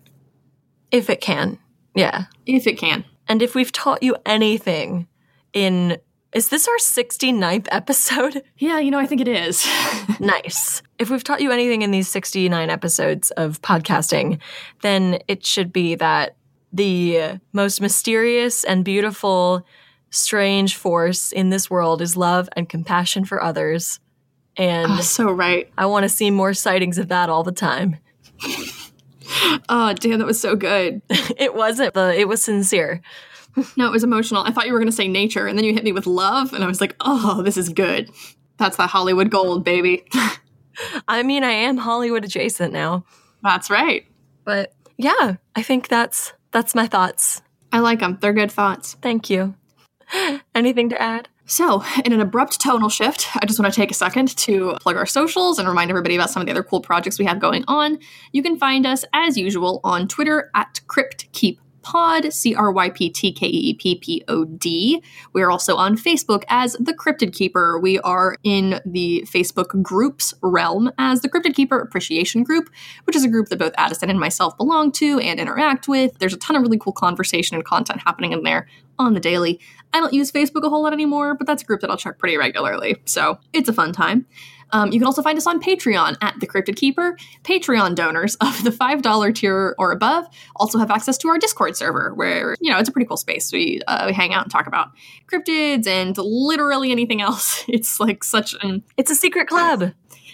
If 0.92 1.10
it 1.10 1.22
can. 1.22 1.60
Yeah. 1.96 2.26
If 2.46 2.68
it 2.68 2.78
can. 2.78 3.06
And 3.28 3.42
if 3.42 3.56
we've 3.56 3.72
taught 3.72 4.04
you 4.04 4.16
anything 4.26 5.08
in 5.54 5.98
is 6.34 6.50
this 6.50 6.68
our 6.68 6.78
69th 6.78 7.68
episode? 7.72 8.44
Yeah, 8.58 8.80
you 8.80 8.92
know, 8.92 9.00
I 9.00 9.06
think 9.06 9.22
it 9.22 9.28
is. 9.28 9.68
nice. 10.20 10.82
If 11.00 11.10
we've 11.10 11.24
taught 11.24 11.42
you 11.42 11.52
anything 11.52 11.84
in 11.84 11.92
these 11.92 12.08
69 12.10 12.70
episodes 12.70 13.32
of 13.32 13.62
podcasting, 13.62 14.40
then 14.82 15.20
it 15.28 15.46
should 15.46 15.72
be 15.72 15.96
that 15.96 16.36
the 16.74 17.40
most 17.54 17.82
mysterious 17.82 18.64
and 18.64 18.84
beautiful, 18.84 19.66
strange 20.10 20.76
force 20.76 21.32
in 21.32 21.50
this 21.50 21.70
world 21.70 22.02
is 22.02 22.18
love 22.18 22.50
and 22.56 22.68
compassion 22.68 23.26
for 23.26 23.42
others. 23.42 24.00
And 24.58 24.92
oh, 24.94 25.02
so 25.02 25.32
right. 25.32 25.72
I 25.78 25.86
want 25.86 26.04
to 26.04 26.10
see 26.10 26.32
more 26.32 26.54
sightings 26.54 26.98
of 26.98 27.10
that 27.10 27.30
all 27.30 27.44
the 27.44 27.52
time. 27.52 27.98
oh, 29.70 29.94
damn, 29.94 30.20
that 30.20 30.26
was 30.26 30.40
so 30.40 30.56
good. 30.56 31.02
it 31.10 31.54
wasn't, 31.54 31.94
but 31.94 32.16
it 32.16 32.28
was 32.28 32.44
sincere 32.44 33.02
no, 33.76 33.88
it 33.88 33.92
was 33.92 34.04
emotional. 34.04 34.44
I 34.44 34.52
thought 34.52 34.68
you 34.68 34.74
were 34.74 34.80
going 34.80 34.90
to 34.90 34.96
say 34.96 35.08
nature, 35.08 35.48
and 35.48 35.58
then 35.58 35.66
you 35.66 35.74
hit 35.74 35.84
me 35.84 35.92
with 35.92 36.08
love, 36.08 36.54
and 36.54 36.64
I 36.64 36.68
was 36.68 36.82
like, 36.82 36.96
oh, 37.00 37.42
this 37.42 37.58
is 37.58 37.70
good. 37.70 38.12
That's 38.58 38.78
the 38.78 38.88
Hollywood 38.88 39.30
gold, 39.30 39.64
baby. 39.64 40.06
I 41.08 41.24
mean, 41.24 41.44
I 41.44 41.52
am 41.52 41.78
Hollywood 41.78 42.26
adjacent 42.26 42.74
now. 42.74 43.06
That's 43.44 43.70
right. 43.70 44.06
But 44.44 44.74
yeah, 44.98 45.36
I 45.56 45.64
think 45.64 45.88
that's 45.88 46.34
that's 46.52 46.76
my 46.76 46.88
thoughts. 46.88 47.42
I 47.72 47.80
like 47.80 48.00
them. 48.00 48.18
They're 48.22 48.34
good 48.34 48.52
thoughts. 48.52 48.96
Thank 49.02 49.30
you. 49.30 49.56
Anything 50.56 50.90
to 50.90 51.02
add? 51.02 51.30
So, 51.50 51.82
in 52.04 52.12
an 52.12 52.20
abrupt 52.20 52.60
tonal 52.60 52.90
shift, 52.90 53.30
I 53.42 53.46
just 53.46 53.58
want 53.58 53.74
to 53.74 53.80
take 53.80 53.90
a 53.90 53.94
second 53.94 54.36
to 54.36 54.76
plug 54.82 54.98
our 54.98 55.06
socials 55.06 55.58
and 55.60 55.68
remind 55.68 55.90
everybody 55.90 56.16
about 56.16 56.30
some 56.30 56.42
of 56.42 56.46
the 56.46 56.52
other 56.52 56.62
cool 56.62 56.82
projects 56.82 57.18
we 57.18 57.24
have 57.24 57.40
going 57.40 57.64
on. 57.70 58.00
You 58.34 58.44
can 58.44 58.58
find 58.60 58.86
us, 58.86 59.06
as 59.14 59.38
usual, 59.38 59.80
on 59.86 60.10
Twitter 60.10 60.52
at 60.54 60.82
CryptKeep 60.88 61.58
Pod, 61.88 62.34
C 62.34 62.54
R 62.54 62.70
Y 62.70 62.90
P 62.90 63.10
T 63.10 63.32
K 63.32 63.48
E 63.48 63.74
P 63.74 63.96
P 63.96 64.22
O 64.28 64.44
D. 64.44 65.02
We 65.32 65.42
are 65.42 65.50
also 65.50 65.78
on 65.78 65.96
Facebook 65.96 66.44
as 66.50 66.74
The 66.74 66.94
Cryptid 66.94 67.34
Keeper. 67.34 67.80
We 67.80 67.98
are 68.00 68.36
in 68.44 68.82
the 68.86 69.24
Facebook 69.26 69.82
groups 69.82 70.34
realm 70.42 70.92
as 70.98 71.22
the 71.22 71.30
Cryptid 71.30 71.56
Keeper 71.56 71.80
Appreciation 71.80 72.44
Group, 72.44 72.70
which 73.06 73.16
is 73.16 73.24
a 73.24 73.30
group 73.30 73.48
that 73.48 73.60
both 73.60 73.72
Addison 73.78 74.10
and 74.10 74.20
myself 74.20 74.58
belong 74.58 74.92
to 74.94 75.20
and 75.20 75.40
interact 75.40 75.88
with. 75.88 76.20
There's 76.20 76.34
a 76.34 76.38
ton 76.38 76.58
of 76.58 76.62
really 76.62 76.78
cool 76.78 76.92
conversation 76.92 77.56
and 77.56 77.64
content 77.64 78.02
happening 78.02 78.34
in 78.34 78.44
there 78.44 78.68
on 79.00 79.14
the 79.14 79.22
daily. 79.22 79.62
I 79.94 80.02
don't 80.02 80.12
use 80.12 80.30
Facebook 80.30 80.66
a 80.66 80.70
whole 80.70 80.84
lot 80.84 80.92
anymore, 80.92 81.36
but 81.36 81.48
that's 81.48 81.64
a 81.64 81.66
group 81.66 81.80
that 81.80 81.90
I'll 81.90 81.96
check 81.96 82.18
pretty 82.20 82.36
regularly. 82.36 82.98
So 83.06 83.40
it's 83.54 83.70
a 83.70 83.74
fun 83.74 83.94
time. 83.94 84.26
Um, 84.72 84.92
you 84.92 85.00
can 85.00 85.06
also 85.06 85.22
find 85.22 85.38
us 85.38 85.48
on 85.48 85.62
Patreon 85.62 86.18
at 86.22 86.40
The 86.40 86.48
Cryptid 86.48 86.76
Keeper. 86.76 87.18
Patreon 87.44 87.96
donors 87.96 88.36
of 88.42 88.64
the 88.64 88.70
$5 88.70 89.36
tier 89.36 89.76
or 89.78 89.92
above 89.92 90.26
also 90.56 90.78
have 90.80 90.92
access 90.92 91.18
to 91.20 91.30
our 91.30 91.38
Discord 91.38 91.76
server, 91.76 92.14
where, 92.14 92.56
you 92.60 92.72
know, 92.72 92.78
it's 92.78 92.90
a 92.90 92.92
pretty 92.92 93.08
cool 93.08 93.18
space. 93.18 93.52
We, 93.52 93.82
uh, 93.88 94.06
we 94.08 94.14
hang 94.14 94.34
out 94.34 94.44
and 94.44 94.52
talk 94.52 94.68
about 94.68 94.92
cryptids 95.32 95.88
and 95.88 96.18
literally 96.18 96.92
anything 96.92 97.22
else. 97.22 97.64
It's 97.78 98.00
like 98.00 98.24
such 98.24 98.56
an. 98.64 98.82
It's 98.98 99.12
a 99.12 99.16
secret 99.16 99.48
club 99.48 99.92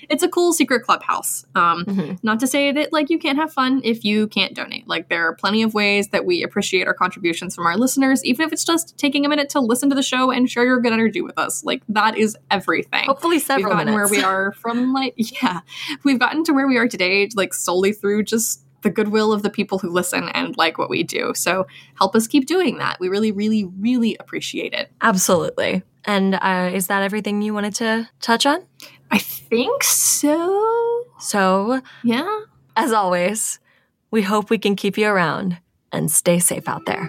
it's 0.10 0.24
a 0.24 0.28
cool 0.28 0.54
secret 0.54 0.84
clubhouse. 0.84 1.46
Um, 1.56 1.86
mm-hmm. 1.86 2.16
Not 2.24 2.40
to 2.42 2.48
say 2.48 2.72
that 2.72 2.94
like 2.94 3.10
you 3.10 3.20
can't 3.20 3.38
have 3.38 3.52
fun 3.52 3.82
if 3.84 4.04
you 4.04 4.28
can't 4.28 4.56
donate. 4.56 4.88
Like 4.88 5.10
there 5.10 5.28
are 5.28 5.36
plenty 5.36 5.64
of 5.64 5.74
ways 5.74 6.10
that 6.10 6.26
we 6.26 6.44
appreciate 6.44 6.88
our 6.88 6.94
contributions 6.94 7.56
from 7.56 7.66
our 7.66 7.78
listeners, 7.78 8.24
even 8.26 8.46
if 8.46 8.54
it's 8.54 8.66
just 8.66 8.98
taking 8.98 9.26
a 9.26 9.30
minute 9.30 9.50
to 9.50 9.60
listen 9.60 9.90
to 9.90 9.96
the 9.96 10.04
show 10.04 10.32
and 10.32 10.50
share 10.50 10.66
your 10.66 10.80
good 10.80 10.94
energy 10.94 11.22
with 11.22 11.38
us. 11.38 11.64
Like 11.64 11.84
that 11.90 12.18
is 12.18 12.38
everything. 12.52 13.06
Hopefully, 13.06 13.40
several 13.40 13.66
we've 13.66 13.74
gotten 13.74 13.94
minutes. 13.94 14.12
where 14.12 14.20
we 14.20 14.24
are 14.24 14.52
from. 14.54 14.94
Like 14.94 15.14
yeah, 15.42 15.62
we've 16.04 16.20
gotten 16.20 16.44
to 16.46 16.54
where 16.54 16.68
we 16.68 16.78
are 16.78 16.88
today, 16.88 17.30
like 17.36 17.54
solely 17.54 17.94
through 17.94 18.24
just 18.24 18.64
the 18.84 18.90
goodwill 18.90 19.34
of 19.34 19.42
the 19.42 19.50
people 19.50 19.80
who 19.80 19.90
listen 19.90 20.30
and 20.30 20.56
like 20.58 20.78
what 20.78 20.90
we 20.90 21.04
do. 21.04 21.34
So 21.36 21.66
help 21.98 22.16
us 22.16 22.28
keep 22.28 22.46
doing 22.46 22.78
that. 22.78 23.00
We 23.00 23.10
really, 23.10 23.32
really, 23.32 23.64
really 23.64 24.16
appreciate 24.20 24.74
it. 24.74 24.92
Absolutely. 25.02 25.84
And 26.06 26.36
uh, 26.36 26.70
is 26.74 26.88
that 26.88 27.02
everything 27.02 27.42
you 27.42 27.54
wanted 27.54 27.76
to 27.76 28.10
touch 28.20 28.46
on? 28.46 28.66
I 29.14 29.20
think 29.20 29.84
so. 29.84 31.06
So, 31.20 31.82
yeah. 32.04 32.42
As 32.76 32.92
always, 32.92 33.60
we 34.10 34.24
hope 34.24 34.50
we 34.50 34.58
can 34.58 34.76
keep 34.76 34.98
you 34.98 35.08
around 35.08 35.60
and 35.92 36.10
stay 36.10 36.40
safe 36.40 36.68
out 36.68 36.82
there. 36.88 37.08